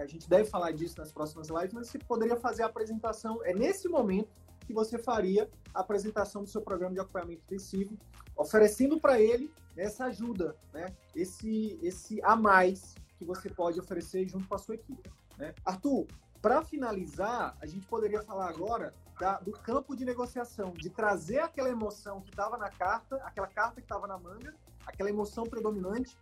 a 0.00 0.06
gente 0.06 0.28
deve 0.28 0.48
falar 0.48 0.72
disso 0.72 0.96
nas 0.98 1.12
próximas 1.12 1.48
lives, 1.48 1.72
mas 1.72 1.88
você 1.88 1.98
poderia 1.98 2.36
fazer 2.36 2.62
a 2.62 2.66
apresentação, 2.66 3.40
é 3.44 3.54
nesse 3.54 3.88
momento 3.88 4.30
que 4.66 4.72
você 4.72 4.98
faria 4.98 5.48
a 5.74 5.80
apresentação 5.80 6.42
do 6.42 6.48
seu 6.48 6.60
programa 6.60 6.94
de 6.94 7.00
acompanhamento 7.00 7.42
intensivo, 7.46 7.96
oferecendo 8.36 9.00
para 9.00 9.20
ele 9.20 9.50
essa 9.76 10.06
ajuda, 10.06 10.56
né? 10.72 10.94
esse, 11.14 11.78
esse 11.82 12.20
a 12.22 12.36
mais 12.36 12.94
que 13.16 13.24
você 13.24 13.48
pode 13.48 13.80
oferecer 13.80 14.28
junto 14.28 14.46
com 14.46 14.54
a 14.54 14.58
sua 14.58 14.74
equipe. 14.74 15.10
Né? 15.38 15.54
Arthur, 15.64 16.06
para 16.40 16.62
finalizar, 16.62 17.56
a 17.60 17.66
gente 17.66 17.86
poderia 17.86 18.22
falar 18.22 18.48
agora 18.48 18.94
da, 19.18 19.40
do 19.40 19.52
campo 19.52 19.96
de 19.96 20.04
negociação, 20.04 20.72
de 20.72 20.90
trazer 20.90 21.40
aquela 21.40 21.68
emoção 21.68 22.20
que 22.20 22.30
estava 22.30 22.56
na 22.56 22.70
carta, 22.70 23.16
aquela 23.24 23.48
carta 23.48 23.76
que 23.76 23.86
estava 23.86 24.06
na 24.06 24.18
manga, 24.18 24.54
aquela 24.86 25.10
emoção 25.10 25.44
predominante, 25.44 26.16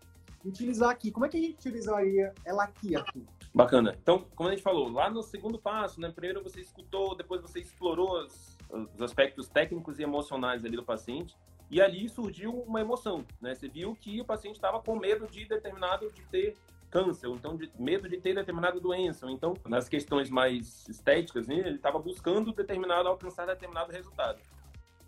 utilizar 0.44 0.90
aqui. 0.90 1.10
Como 1.10 1.26
é 1.26 1.28
que 1.28 1.36
a 1.36 1.40
gente 1.40 1.54
utilizaria 1.54 2.34
ela 2.44 2.64
aqui, 2.64 2.96
Arthur? 2.96 3.24
Bacana. 3.56 3.96
Então, 4.02 4.26
como 4.36 4.50
a 4.50 4.52
gente 4.52 4.62
falou, 4.62 4.92
lá 4.92 5.08
no 5.08 5.22
segundo 5.22 5.58
passo, 5.58 5.98
né? 5.98 6.12
Primeiro 6.14 6.42
você 6.42 6.60
escutou, 6.60 7.16
depois 7.16 7.40
você 7.40 7.60
explorou 7.60 8.20
os, 8.20 8.58
os 8.94 9.00
aspectos 9.00 9.48
técnicos 9.48 9.98
e 9.98 10.02
emocionais 10.02 10.62
ali 10.62 10.76
do 10.76 10.84
paciente. 10.84 11.34
e 11.70 11.80
ali 11.80 12.06
surgiu 12.06 12.52
uma 12.52 12.82
emoção, 12.82 13.24
né? 13.40 13.54
Você 13.54 13.66
viu 13.66 13.96
que 13.96 14.20
o 14.20 14.26
paciente 14.26 14.56
estava 14.56 14.78
com 14.82 14.94
medo 14.98 15.26
de 15.26 15.46
determinado 15.46 16.12
de 16.12 16.22
ter 16.24 16.54
câncer, 16.90 17.28
ou 17.28 17.34
então 17.34 17.56
de 17.56 17.72
medo 17.78 18.06
de 18.10 18.18
ter 18.18 18.34
determinada 18.34 18.78
doença, 18.78 19.24
ou 19.24 19.32
então 19.32 19.54
nas 19.66 19.88
questões 19.88 20.28
mais 20.28 20.86
estéticas, 20.86 21.48
né, 21.48 21.54
ele 21.54 21.76
estava 21.76 21.98
buscando 21.98 22.52
determinado 22.52 23.08
alcançar 23.08 23.46
determinado 23.46 23.90
resultado. 23.90 24.38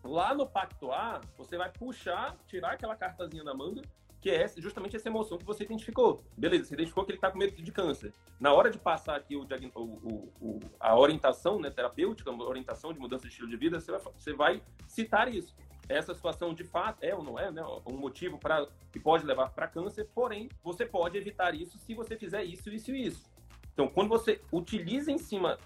Lá 0.02 0.34
no 0.34 0.46
Pacto 0.46 0.90
A, 0.90 1.20
você 1.36 1.58
vai 1.58 1.70
puxar, 1.70 2.34
tirar 2.46 2.72
aquela 2.72 2.96
cartazinha 2.96 3.44
da 3.44 3.52
manga, 3.52 3.82
que 4.20 4.30
é 4.30 4.48
justamente 4.56 4.96
essa 4.96 5.08
emoção 5.08 5.38
que 5.38 5.44
você 5.44 5.64
identificou. 5.64 6.22
Beleza, 6.36 6.64
você 6.64 6.74
identificou 6.74 7.04
que 7.04 7.12
ele 7.12 7.18
está 7.18 7.30
com 7.30 7.38
medo 7.38 7.60
de 7.60 7.72
câncer. 7.72 8.12
Na 8.40 8.52
hora 8.52 8.70
de 8.70 8.78
passar 8.78 9.16
aqui 9.16 9.36
o, 9.36 9.46
o, 9.74 10.32
o, 10.40 10.60
a 10.80 10.98
orientação 10.98 11.60
né, 11.60 11.70
terapêutica, 11.70 12.30
orientação 12.30 12.92
de 12.92 12.98
mudança 12.98 13.22
de 13.22 13.28
estilo 13.28 13.48
de 13.48 13.56
vida, 13.56 13.80
você 13.80 13.92
vai, 13.92 14.00
você 14.00 14.32
vai 14.32 14.62
citar 14.86 15.32
isso 15.32 15.54
essa 15.88 16.14
situação 16.14 16.52
de 16.52 16.64
fato 16.64 17.02
é 17.02 17.14
ou 17.14 17.22
não 17.22 17.38
é, 17.38 17.50
né, 17.50 17.62
um 17.86 17.96
motivo 17.96 18.38
para 18.38 18.66
que 18.92 19.00
pode 19.00 19.24
levar 19.24 19.50
para 19.50 19.66
câncer, 19.66 20.06
porém 20.14 20.48
você 20.62 20.84
pode 20.84 21.16
evitar 21.16 21.54
isso 21.54 21.78
se 21.78 21.94
você 21.94 22.16
fizer 22.16 22.44
isso, 22.44 22.68
isso 22.68 22.92
e 22.92 23.06
isso. 23.06 23.37
Então, 23.78 23.86
quando 23.86 24.08
você 24.08 24.40
utiliza 24.50 25.12
em 25.12 25.18
cima 25.18 25.56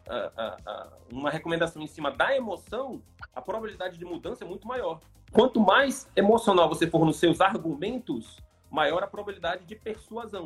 uma 1.11 1.31
recomendação 1.31 1.81
em 1.81 1.87
cima 1.87 2.11
da 2.11 2.37
emoção, 2.37 3.03
a 3.35 3.41
probabilidade 3.41 3.97
de 3.97 4.05
mudança 4.05 4.45
é 4.45 4.47
muito 4.47 4.69
maior. 4.69 5.01
Quanto 5.31 5.59
mais 5.59 6.07
emocional 6.15 6.69
você 6.69 6.87
for 6.87 7.07
nos 7.07 7.17
seus 7.17 7.41
argumentos, 7.41 8.37
maior 8.71 9.03
a 9.03 9.07
probabilidade 9.07 9.65
de 9.65 9.75
persuasão. 9.75 10.45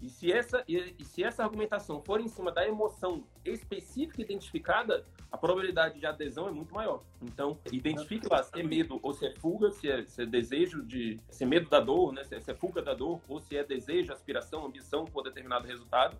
E 0.00 0.08
se 0.08 0.30
essa, 0.30 0.62
e, 0.68 0.94
e 1.00 1.04
se 1.04 1.24
essa 1.24 1.42
argumentação 1.42 2.00
for 2.00 2.20
em 2.20 2.28
cima 2.28 2.52
da 2.52 2.64
emoção 2.64 3.24
específica 3.44 4.22
identificada, 4.22 5.04
a 5.32 5.36
probabilidade 5.36 5.98
de 5.98 6.06
adesão 6.06 6.46
é 6.46 6.52
muito 6.52 6.72
maior. 6.72 7.02
Então, 7.20 7.58
identifique 7.72 8.28
lá 8.30 8.40
se 8.44 8.56
é 8.56 8.62
medo 8.62 9.00
ou 9.02 9.12
se 9.12 9.26
é 9.26 9.34
fuga, 9.34 9.72
se 9.72 9.90
é, 9.90 10.06
se 10.06 10.22
é 10.22 10.26
desejo 10.26 10.80
de. 10.84 11.18
se 11.28 11.42
é 11.42 11.46
medo 11.46 11.68
da 11.68 11.80
dor, 11.80 12.12
né? 12.12 12.22
Se 12.22 12.36
é, 12.36 12.40
se 12.40 12.52
é 12.52 12.54
fuga 12.54 12.80
da 12.80 12.94
dor, 12.94 13.20
ou 13.28 13.40
se 13.40 13.56
é 13.56 13.64
desejo, 13.64 14.12
aspiração, 14.12 14.64
ambição 14.64 15.04
por 15.04 15.24
determinado 15.24 15.66
resultado. 15.66 16.16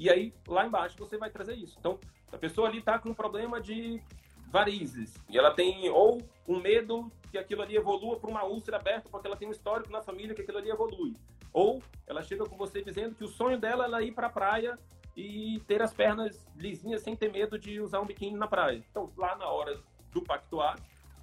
E 0.00 0.08
aí, 0.08 0.32
lá 0.48 0.66
embaixo, 0.66 0.96
você 0.98 1.18
vai 1.18 1.28
trazer 1.28 1.54
isso. 1.56 1.76
Então, 1.78 2.00
a 2.32 2.38
pessoa 2.38 2.66
ali 2.66 2.78
está 2.78 2.98
com 2.98 3.10
um 3.10 3.14
problema 3.14 3.60
de 3.60 4.02
varizes. 4.48 5.14
E 5.28 5.36
ela 5.36 5.54
tem 5.54 5.90
ou 5.90 6.22
um 6.48 6.58
medo 6.58 7.12
que 7.30 7.36
aquilo 7.36 7.60
ali 7.60 7.76
evolua 7.76 8.18
para 8.18 8.30
uma 8.30 8.42
úlcera 8.42 8.78
aberta, 8.78 9.10
porque 9.10 9.26
ela 9.26 9.36
tem 9.36 9.46
um 9.46 9.50
histórico 9.50 9.92
na 9.92 10.00
família 10.00 10.34
que 10.34 10.40
aquilo 10.40 10.56
ali 10.56 10.70
evolui. 10.70 11.14
Ou 11.52 11.82
ela 12.06 12.22
chega 12.22 12.46
com 12.46 12.56
você 12.56 12.82
dizendo 12.82 13.14
que 13.14 13.24
o 13.24 13.28
sonho 13.28 13.60
dela 13.60 14.00
é 14.00 14.04
ir 14.06 14.12
para 14.12 14.28
a 14.28 14.30
praia 14.30 14.78
e 15.14 15.60
ter 15.66 15.82
as 15.82 15.92
pernas 15.92 16.46
lisinhas 16.56 17.02
sem 17.02 17.14
ter 17.14 17.30
medo 17.30 17.58
de 17.58 17.78
usar 17.78 18.00
um 18.00 18.06
biquíni 18.06 18.38
na 18.38 18.48
praia. 18.48 18.82
Então, 18.90 19.06
lá 19.18 19.36
na 19.36 19.48
hora 19.48 19.78
do 20.12 20.22
pactuar, 20.22 20.78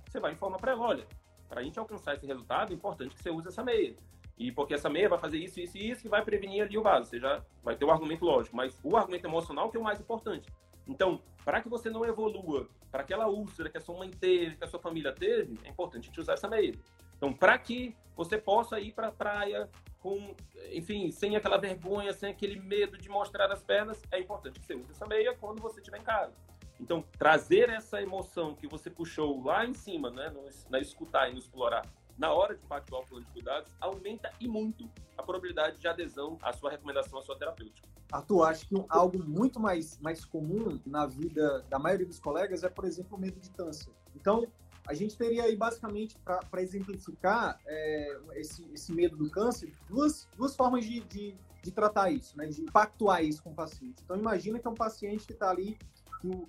você 0.07 0.19
vai 0.19 0.33
informar 0.33 0.59
para 0.59 0.73
ela, 0.73 0.85
olha, 0.85 1.07
para 1.49 1.61
a 1.61 1.63
gente 1.63 1.79
alcançar 1.79 2.13
esse 2.13 2.27
resultado, 2.27 2.71
é 2.71 2.75
importante 2.75 3.15
que 3.15 3.23
você 3.23 3.31
use 3.31 3.47
essa 3.47 3.63
meia. 3.63 3.95
E 4.37 4.51
porque 4.51 4.73
essa 4.73 4.89
meia 4.89 5.09
vai 5.09 5.17
fazer 5.17 5.37
isso, 5.37 5.59
isso 5.59 5.77
e 5.77 5.89
isso, 5.89 6.05
e 6.05 6.09
vai 6.09 6.23
prevenir 6.23 6.63
ali 6.63 6.77
o 6.77 6.83
vaso. 6.83 7.09
Você 7.09 7.19
já 7.19 7.43
vai 7.63 7.75
ter 7.75 7.85
o 7.85 7.91
argumento 7.91 8.23
lógico, 8.23 8.55
mas 8.55 8.79
o 8.83 8.95
argumento 8.95 9.25
emocional 9.25 9.69
que 9.69 9.77
é 9.77 9.79
o 9.79 9.83
mais 9.83 9.99
importante. 9.99 10.47
Então, 10.87 11.21
para 11.43 11.61
que 11.61 11.67
você 11.67 11.89
não 11.89 12.05
evolua 12.05 12.69
para 12.91 13.01
aquela 13.01 13.27
úlcera 13.27 13.69
que 13.69 13.77
a 13.77 13.81
sua 13.81 13.97
mãe 13.97 14.09
teve, 14.09 14.55
que 14.55 14.63
a 14.63 14.67
sua 14.67 14.79
família 14.79 15.11
teve, 15.11 15.57
é 15.63 15.69
importante 15.69 16.07
gente 16.07 16.19
usar 16.19 16.33
essa 16.33 16.47
meia. 16.47 16.73
Então, 17.17 17.33
para 17.33 17.57
que 17.57 17.95
você 18.15 18.37
possa 18.37 18.79
ir 18.79 18.93
para 18.93 19.07
a 19.07 19.11
praia 19.11 19.69
com, 19.99 20.35
enfim, 20.71 21.11
sem 21.11 21.35
aquela 21.35 21.57
vergonha, 21.57 22.13
sem 22.13 22.29
aquele 22.29 22.59
medo 22.59 22.97
de 22.97 23.09
mostrar 23.09 23.51
as 23.51 23.63
pernas, 23.63 24.01
é 24.11 24.19
importante 24.19 24.59
que 24.59 24.65
você 24.65 24.75
use 24.75 24.91
essa 24.91 25.05
meia 25.05 25.35
quando 25.35 25.61
você 25.61 25.79
estiver 25.79 25.99
em 25.99 26.03
casa. 26.03 26.33
Então, 26.79 27.03
trazer 27.17 27.69
essa 27.69 28.01
emoção 28.01 28.55
que 28.55 28.67
você 28.67 28.89
puxou 28.89 29.43
lá 29.43 29.65
em 29.65 29.73
cima, 29.73 30.11
né, 30.11 30.29
no, 30.29 30.45
na 30.69 30.79
escutar 30.79 31.27
e 31.29 31.33
no 31.33 31.39
explorar, 31.39 31.85
na 32.17 32.33
hora 32.33 32.55
de 32.55 32.65
pactuar 32.65 33.03
o 33.03 33.05
plano 33.05 33.25
de 33.25 33.31
cuidados, 33.31 33.71
aumenta 33.79 34.31
e 34.39 34.47
muito 34.47 34.89
a 35.17 35.23
probabilidade 35.23 35.77
de 35.77 35.87
adesão 35.87 36.37
à 36.41 36.51
sua 36.51 36.71
recomendação, 36.71 37.19
à 37.19 37.21
sua 37.21 37.37
terapêutica. 37.37 37.87
Arthur, 38.11 38.43
acho 38.43 38.67
que 38.67 38.75
algo 38.89 39.23
muito 39.23 39.59
mais, 39.59 39.99
mais 39.99 40.23
comum 40.23 40.79
na 40.85 41.05
vida 41.05 41.63
da 41.69 41.77
maioria 41.77 42.05
dos 42.05 42.19
colegas 42.19 42.63
é, 42.63 42.69
por 42.69 42.85
exemplo, 42.85 43.17
o 43.17 43.19
medo 43.19 43.39
de 43.39 43.49
câncer. 43.51 43.91
Então, 44.15 44.47
a 44.87 44.93
gente 44.93 45.17
teria 45.17 45.43
aí, 45.43 45.55
basicamente, 45.55 46.15
para 46.23 46.61
exemplificar 46.61 47.59
é, 47.65 48.19
esse, 48.35 48.65
esse 48.73 48.93
medo 48.93 49.17
do 49.17 49.29
câncer, 49.29 49.73
duas, 49.89 50.27
duas 50.37 50.55
formas 50.55 50.85
de, 50.85 51.01
de, 51.01 51.35
de 51.61 51.71
tratar 51.71 52.09
isso, 52.09 52.37
né? 52.37 52.47
de 52.47 52.63
pactuar 52.71 53.23
isso 53.23 53.43
com 53.43 53.51
o 53.51 53.53
paciente. 53.53 54.01
Então, 54.03 54.17
imagina 54.17 54.57
que 54.57 54.65
é 54.65 54.69
um 54.69 54.75
paciente 54.75 55.27
que 55.27 55.33
está 55.33 55.49
ali, 55.49 55.77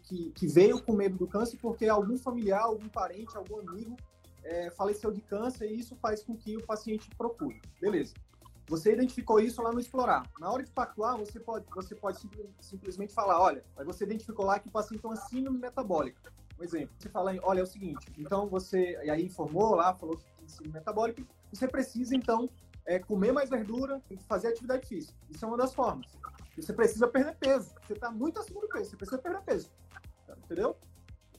que, 0.04 0.31
que, 0.31 0.46
veio 0.46 0.81
com 0.81 0.92
medo 0.92 1.16
do 1.18 1.26
câncer 1.26 1.59
porque 1.61 1.87
algum 1.87 2.16
familiar, 2.16 2.62
algum 2.62 2.88
parente, 2.88 3.37
algum 3.37 3.59
amigo 3.61 3.96
é, 4.48 4.70
faleceu 4.70 5.11
de 5.12 5.20
câncer 5.20 5.70
e 5.70 5.78
isso 5.78 5.94
faz 5.96 6.22
com 6.22 6.37
que 6.37 6.56
o 6.56 6.64
paciente 6.64 7.08
procure. 7.16 7.61
Beleza. 7.80 8.14
Você 8.66 8.92
identificou 8.92 9.40
isso 9.40 9.62
lá 9.62 9.72
no 9.72 9.80
explorar. 9.80 10.28
Na 10.38 10.50
hora 10.50 10.62
de 10.62 10.70
pactuar, 10.70 11.16
você 11.16 11.38
pode, 11.38 11.66
você 11.74 11.94
pode 11.94 12.18
simplesmente 12.61 13.14
falar, 13.14 13.40
olha, 13.40 13.64
você 13.84 14.04
identificou 14.04 14.44
lá 14.44 14.58
que 14.58 14.68
o 14.68 14.70
paciente 14.70 15.00
tem 15.00 15.11
uma 15.11 15.16
síndrome 15.16 15.58
metabólica. 15.58 16.32
Um 16.58 16.64
exemplo, 16.64 16.94
você 16.98 17.08
fala, 17.08 17.34
olha, 17.42 17.61
é 17.61 17.62
o 17.62 17.66
seguinte, 17.66 18.12
então 18.18 18.48
você, 18.48 18.98
e 19.04 19.11
aí 19.11 19.24
informou 19.24 19.76
lá, 19.76 19.94
falou 19.94 20.16
que 20.16 20.24
tem 20.24 20.48
síndrome 20.48 20.74
metabólica, 20.74 21.22
você 21.52 21.68
precisa, 21.68 22.16
então, 22.16 22.50
é, 22.84 22.98
comer 22.98 23.32
mais 23.32 23.48
verdura 23.48 24.02
e 24.11 24.16
fazer 24.16 24.48
atividade 24.48 24.87
física. 24.87 25.16
Isso 25.30 25.44
é 25.44 25.48
uma 25.48 25.56
das 25.56 25.72
formas. 25.72 26.06
Você 26.56 26.72
precisa 26.72 27.06
perder 27.06 27.37
peso. 27.37 27.72
Você 27.87 27.92
está 27.92 28.11
muito 28.11 28.40
acima 28.40 28.61
do 28.61 28.68
peso, 28.68 28.90
você 28.90 28.96
precisa 28.96 29.18
perder 29.18 29.42
peso. 29.42 29.70
Entendeu? 30.44 30.76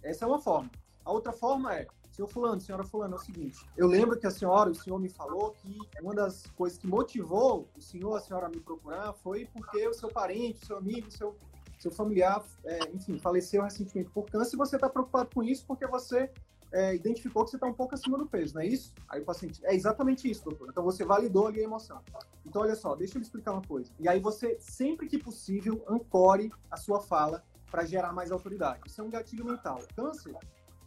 Essa 0.01 0.23
é 0.23 0.27
uma 0.27 0.39
forma. 0.39 0.71
A 1.03 1.11
outra 1.11 1.33
forma 1.33 1.75
é, 1.75 1.85
Senhor 2.19 2.27
fulano, 2.27 2.59
senhora 2.59 2.83
fulano, 2.83 3.13
é 3.13 3.17
o 3.17 3.21
seguinte, 3.21 3.65
eu 3.77 3.87
lembro 3.87 4.19
que 4.19 4.27
a 4.27 4.29
senhora, 4.29 4.69
o 4.69 4.75
senhor 4.75 4.99
me 4.99 5.07
falou 5.07 5.51
que 5.51 5.79
uma 6.01 6.13
das 6.13 6.47
coisas 6.47 6.77
que 6.77 6.85
motivou 6.85 7.69
o 7.77 7.81
senhor, 7.81 8.17
a 8.17 8.19
senhora 8.19 8.47
a 8.47 8.49
me 8.49 8.59
procurar 8.59 9.13
foi 9.13 9.45
porque 9.45 9.87
o 9.87 9.93
seu 9.93 10.09
parente, 10.09 10.61
o 10.61 10.65
seu 10.65 10.77
amigo, 10.77 11.07
o 11.07 11.11
seu, 11.11 11.37
seu 11.79 11.89
familiar, 11.89 12.43
é, 12.65 12.79
enfim, 12.93 13.17
faleceu 13.17 13.63
recentemente 13.63 14.09
por 14.09 14.25
câncer 14.25 14.55
e 14.55 14.57
você 14.57 14.75
está 14.75 14.89
preocupado 14.89 15.29
com 15.33 15.41
isso 15.41 15.63
porque 15.65 15.87
você 15.87 16.29
é, 16.73 16.93
identificou 16.93 17.45
que 17.45 17.51
você 17.51 17.55
está 17.55 17.67
um 17.67 17.73
pouco 17.73 17.95
acima 17.95 18.17
do 18.17 18.27
peso, 18.27 18.55
não 18.55 18.63
é 18.63 18.67
isso? 18.67 18.93
Aí 19.07 19.21
o 19.21 19.23
paciente, 19.23 19.65
é 19.65 19.73
exatamente 19.73 20.29
isso, 20.29 20.43
doutor. 20.43 20.67
Então 20.69 20.83
você 20.83 21.05
validou 21.05 21.47
ali 21.47 21.61
a 21.61 21.63
emoção. 21.63 22.01
Então 22.45 22.63
olha 22.63 22.75
só, 22.75 22.97
deixa 22.97 23.17
eu 23.17 23.21
explicar 23.21 23.53
uma 23.53 23.61
coisa. 23.61 23.89
E 23.97 24.09
aí 24.09 24.19
você, 24.19 24.57
sempre 24.59 25.07
que 25.07 25.17
possível, 25.17 25.81
ancore 25.87 26.51
a 26.69 26.75
sua 26.75 26.99
fala 26.99 27.45
para 27.71 27.85
gerar 27.85 28.11
mais 28.11 28.29
autoridade. 28.29 28.81
Isso 28.85 28.99
é 28.99 29.03
um 29.05 29.09
gatilho 29.09 29.45
mental. 29.45 29.79
Câncer 29.95 30.35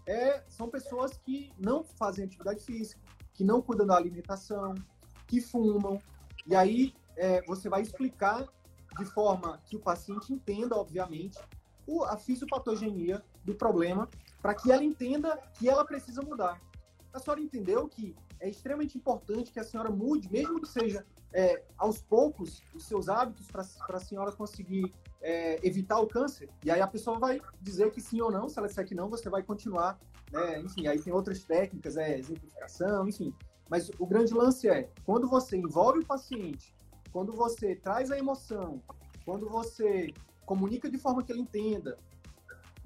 é, 0.06 0.42
são 0.48 0.68
pessoas 0.68 1.16
que 1.16 1.52
não 1.58 1.84
fazem 1.84 2.24
atividade 2.24 2.64
física, 2.64 3.00
que 3.32 3.44
não 3.44 3.62
cuidam 3.62 3.86
da 3.86 3.96
alimentação, 3.96 4.74
que 5.26 5.40
fumam. 5.40 5.98
E 6.46 6.54
aí 6.54 6.94
é, 7.16 7.42
você 7.42 7.68
vai 7.68 7.82
explicar 7.82 8.46
de 8.98 9.04
forma 9.06 9.60
que 9.64 9.76
o 9.76 9.80
paciente 9.80 10.32
entenda, 10.32 10.76
obviamente, 10.76 11.38
o, 11.86 12.04
a 12.04 12.16
fisiopatogenia 12.16 13.22
do 13.44 13.54
problema, 13.54 14.08
para 14.40 14.54
que 14.54 14.70
ela 14.70 14.84
entenda 14.84 15.36
que 15.54 15.68
ela 15.68 15.84
precisa 15.84 16.22
mudar. 16.22 16.60
A 17.12 17.18
senhora 17.18 17.40
entendeu 17.40 17.88
que 17.88 18.14
é 18.40 18.48
extremamente 18.48 18.96
importante 18.96 19.52
que 19.52 19.60
a 19.60 19.64
senhora 19.64 19.90
mude, 19.90 20.30
mesmo 20.30 20.60
que 20.60 20.68
seja 20.68 21.06
é, 21.32 21.62
aos 21.78 22.02
poucos, 22.02 22.62
os 22.74 22.86
seus 22.86 23.08
hábitos 23.08 23.46
para 23.46 23.96
a 23.96 24.00
senhora 24.00 24.32
conseguir 24.32 24.92
é, 25.20 25.58
evitar 25.66 25.98
o 26.00 26.06
câncer. 26.06 26.48
E 26.64 26.70
aí 26.70 26.80
a 26.80 26.86
pessoa 26.86 27.18
vai 27.18 27.40
dizer 27.60 27.90
que 27.90 28.00
sim 28.00 28.20
ou 28.20 28.30
não. 28.30 28.48
Se 28.48 28.58
ela 28.58 28.68
disser 28.68 28.86
que 28.86 28.94
não, 28.94 29.08
você 29.08 29.30
vai 29.30 29.42
continuar. 29.42 29.98
Né? 30.30 30.60
Enfim, 30.60 30.86
aí 30.86 31.00
tem 31.00 31.12
outras 31.12 31.42
técnicas, 31.44 31.96
é 31.96 32.18
exemplificação, 32.18 33.08
enfim. 33.08 33.34
Mas 33.68 33.90
o 33.98 34.06
grande 34.06 34.34
lance 34.34 34.68
é 34.68 34.90
quando 35.04 35.28
você 35.28 35.56
envolve 35.56 36.00
o 36.00 36.06
paciente, 36.06 36.74
quando 37.12 37.32
você 37.32 37.74
traz 37.74 38.10
a 38.10 38.18
emoção, 38.18 38.82
quando 39.24 39.48
você 39.48 40.12
comunica 40.44 40.90
de 40.90 40.98
forma 40.98 41.22
que 41.22 41.32
ele 41.32 41.40
entenda, 41.40 41.96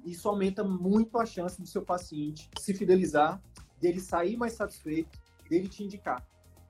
isso 0.05 0.29
aumenta 0.29 0.63
muito 0.63 1.19
a 1.19 1.25
chance 1.25 1.59
do 1.59 1.67
seu 1.67 1.81
paciente 1.81 2.49
se 2.57 2.73
fidelizar, 2.73 3.41
dele 3.79 3.99
sair 3.99 4.37
mais 4.37 4.53
satisfeito, 4.53 5.19
dele 5.49 5.67
te 5.67 5.83
indicar. 5.83 6.25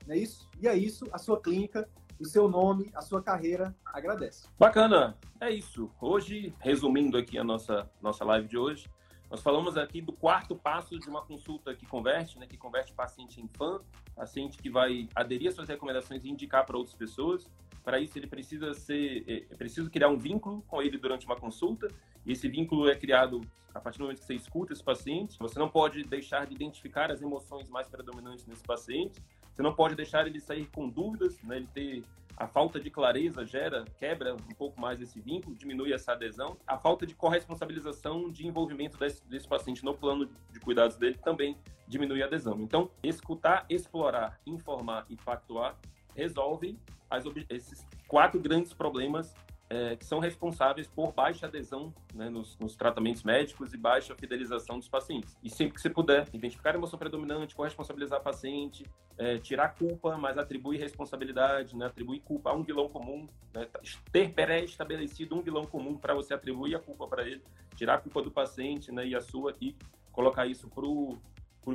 Não 0.08 0.14
é 0.14 0.18
isso? 0.18 0.48
E 0.58 0.66
é 0.66 0.74
isso, 0.74 1.04
a 1.12 1.18
sua 1.18 1.38
clínica 1.38 1.86
o 2.18 2.24
seu 2.24 2.48
nome, 2.48 2.90
a 2.94 3.00
sua 3.00 3.22
carreira 3.22 3.76
agradece. 3.84 4.48
Bacana, 4.58 5.16
é 5.40 5.50
isso. 5.50 5.88
Hoje, 6.00 6.52
resumindo 6.58 7.16
aqui 7.16 7.38
a 7.38 7.44
nossa, 7.44 7.88
nossa 8.02 8.24
live 8.24 8.48
de 8.48 8.58
hoje, 8.58 8.90
nós 9.30 9.40
falamos 9.40 9.76
aqui 9.76 10.00
do 10.00 10.12
quarto 10.12 10.56
passo 10.56 10.98
de 10.98 11.08
uma 11.08 11.22
consulta 11.22 11.72
que 11.76 11.86
converte, 11.86 12.36
né, 12.38 12.46
que 12.46 12.56
converte 12.56 12.92
paciente 12.92 13.40
em 13.40 13.46
fã, 13.46 13.80
paciente 14.16 14.58
que 14.58 14.68
vai 14.68 15.08
aderir 15.14 15.48
às 15.48 15.54
suas 15.54 15.68
recomendações 15.68 16.24
e 16.24 16.28
indicar 16.28 16.66
para 16.66 16.76
outras 16.76 16.96
pessoas. 16.96 17.48
Para 17.84 18.00
isso, 18.00 18.18
ele 18.18 18.26
precisa 18.26 18.74
ser, 18.74 19.24
é, 19.28 19.46
é 19.48 19.56
preciso 19.56 19.88
criar 19.88 20.08
um 20.08 20.18
vínculo 20.18 20.62
com 20.62 20.82
ele 20.82 20.98
durante 20.98 21.24
uma 21.24 21.36
consulta. 21.36 21.86
E 22.26 22.32
esse 22.32 22.48
vínculo 22.48 22.88
é 22.88 22.96
criado 22.96 23.40
a 23.72 23.80
partir 23.80 23.98
do 23.98 24.04
momento 24.04 24.18
que 24.18 24.24
você 24.24 24.34
escuta 24.34 24.72
esse 24.72 24.82
paciente. 24.82 25.38
Você 25.38 25.58
não 25.58 25.68
pode 25.68 26.02
deixar 26.02 26.46
de 26.46 26.54
identificar 26.54 27.12
as 27.12 27.22
emoções 27.22 27.68
mais 27.68 27.86
predominantes 27.86 28.44
nesse 28.46 28.64
paciente. 28.64 29.22
Você 29.58 29.62
não 29.64 29.74
pode 29.74 29.96
deixar 29.96 30.24
ele 30.24 30.38
sair 30.38 30.66
com 30.66 30.88
dúvidas, 30.88 31.42
né? 31.42 31.56
ele 31.56 31.66
ter 31.74 32.04
a 32.36 32.46
falta 32.46 32.78
de 32.78 32.90
clareza 32.90 33.44
gera, 33.44 33.84
quebra 33.98 34.32
um 34.32 34.54
pouco 34.54 34.80
mais 34.80 35.00
esse 35.00 35.18
vínculo, 35.18 35.56
diminui 35.56 35.92
essa 35.92 36.12
adesão. 36.12 36.56
A 36.64 36.78
falta 36.78 37.04
de 37.04 37.12
corresponsabilização 37.12 38.30
de 38.30 38.46
envolvimento 38.46 38.96
desse, 38.96 39.26
desse 39.26 39.48
paciente 39.48 39.84
no 39.84 39.94
plano 39.94 40.30
de 40.52 40.60
cuidados 40.60 40.96
dele 40.96 41.18
também 41.24 41.58
diminui 41.88 42.22
a 42.22 42.26
adesão. 42.26 42.60
Então, 42.60 42.88
escutar, 43.02 43.66
explorar, 43.68 44.38
informar 44.46 45.04
e 45.10 45.16
pactuar 45.16 45.76
resolvem 46.14 46.78
as, 47.10 47.24
esses 47.50 47.84
quatro 48.06 48.38
grandes 48.38 48.72
problemas 48.72 49.34
é, 49.70 49.96
que 49.96 50.04
são 50.04 50.18
responsáveis 50.18 50.86
por 50.86 51.12
baixa 51.12 51.46
adesão 51.46 51.92
né, 52.14 52.30
nos, 52.30 52.56
nos, 52.58 52.74
tratamentos 52.74 53.22
médicos 53.22 53.74
e 53.74 53.76
baixa 53.76 54.14
fidelização 54.14 54.78
dos 54.78 54.88
pacientes. 54.88 55.36
E 55.42 55.50
sempre 55.50 55.74
que 55.74 55.80
você 55.80 55.90
puder, 55.90 56.26
identificar 56.32 56.74
a 56.74 56.78
emoção 56.78 56.98
predominante, 56.98 57.54
corresponsabilizar 57.54 58.20
o 58.20 58.22
paciente, 58.22 58.84
é, 59.18 59.36
tirar 59.38 59.74
culpa, 59.74 60.16
mas 60.16 60.38
atribuir 60.38 60.78
responsabilidade, 60.78 61.76
né, 61.76 61.86
atribuir 61.86 62.20
culpa 62.20 62.50
a 62.50 62.54
um 62.54 62.62
vilão 62.62 62.88
comum, 62.88 63.26
né, 63.52 63.68
ter 64.10 64.32
pré-estabelecido 64.32 65.36
um 65.36 65.42
vilão 65.42 65.66
comum 65.66 65.98
para 65.98 66.14
você 66.14 66.32
atribuir 66.32 66.74
a 66.74 66.78
culpa 66.78 67.06
para 67.06 67.22
ele, 67.26 67.42
tirar 67.74 67.94
a 67.94 67.98
culpa 67.98 68.22
do 68.22 68.30
paciente 68.30 68.90
né, 68.90 69.06
e 69.06 69.14
a 69.14 69.20
sua 69.20 69.54
e 69.60 69.76
colocar 70.12 70.46
isso 70.46 70.68
para 70.68 70.84
o 70.84 71.18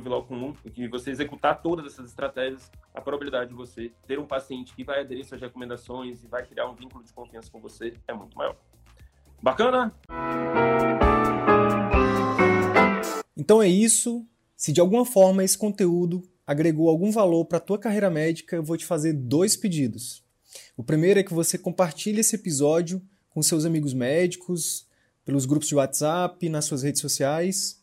vilão 0.00 0.22
comum, 0.22 0.54
que 0.72 0.88
você 0.88 1.10
executar 1.10 1.60
todas 1.62 1.86
essas 1.86 2.06
estratégias, 2.06 2.70
a 2.94 3.00
probabilidade 3.00 3.50
de 3.50 3.56
você 3.56 3.92
ter 4.06 4.18
um 4.18 4.26
paciente 4.26 4.74
que 4.74 4.84
vai 4.84 5.00
aderir 5.00 5.24
suas 5.24 5.40
recomendações 5.40 6.22
e 6.22 6.26
vai 6.26 6.44
criar 6.44 6.68
um 6.68 6.74
vínculo 6.74 7.04
de 7.04 7.12
confiança 7.12 7.50
com 7.50 7.60
você 7.60 7.94
é 8.06 8.14
muito 8.14 8.36
maior. 8.36 8.56
Bacana? 9.42 9.94
Então 13.36 13.62
é 13.62 13.68
isso. 13.68 14.26
Se 14.56 14.72
de 14.72 14.80
alguma 14.80 15.04
forma 15.04 15.44
esse 15.44 15.58
conteúdo 15.58 16.22
agregou 16.46 16.88
algum 16.88 17.10
valor 17.10 17.44
para 17.44 17.58
a 17.58 17.60
tua 17.60 17.78
carreira 17.78 18.10
médica, 18.10 18.56
eu 18.56 18.62
vou 18.62 18.76
te 18.76 18.86
fazer 18.86 19.12
dois 19.12 19.56
pedidos. 19.56 20.22
O 20.76 20.84
primeiro 20.84 21.20
é 21.20 21.22
que 21.22 21.34
você 21.34 21.58
compartilhe 21.58 22.20
esse 22.20 22.36
episódio 22.36 23.02
com 23.30 23.42
seus 23.42 23.64
amigos 23.64 23.92
médicos, 23.92 24.86
pelos 25.24 25.46
grupos 25.46 25.68
de 25.68 25.74
WhatsApp, 25.74 26.48
nas 26.48 26.66
suas 26.66 26.82
redes 26.82 27.00
sociais. 27.00 27.82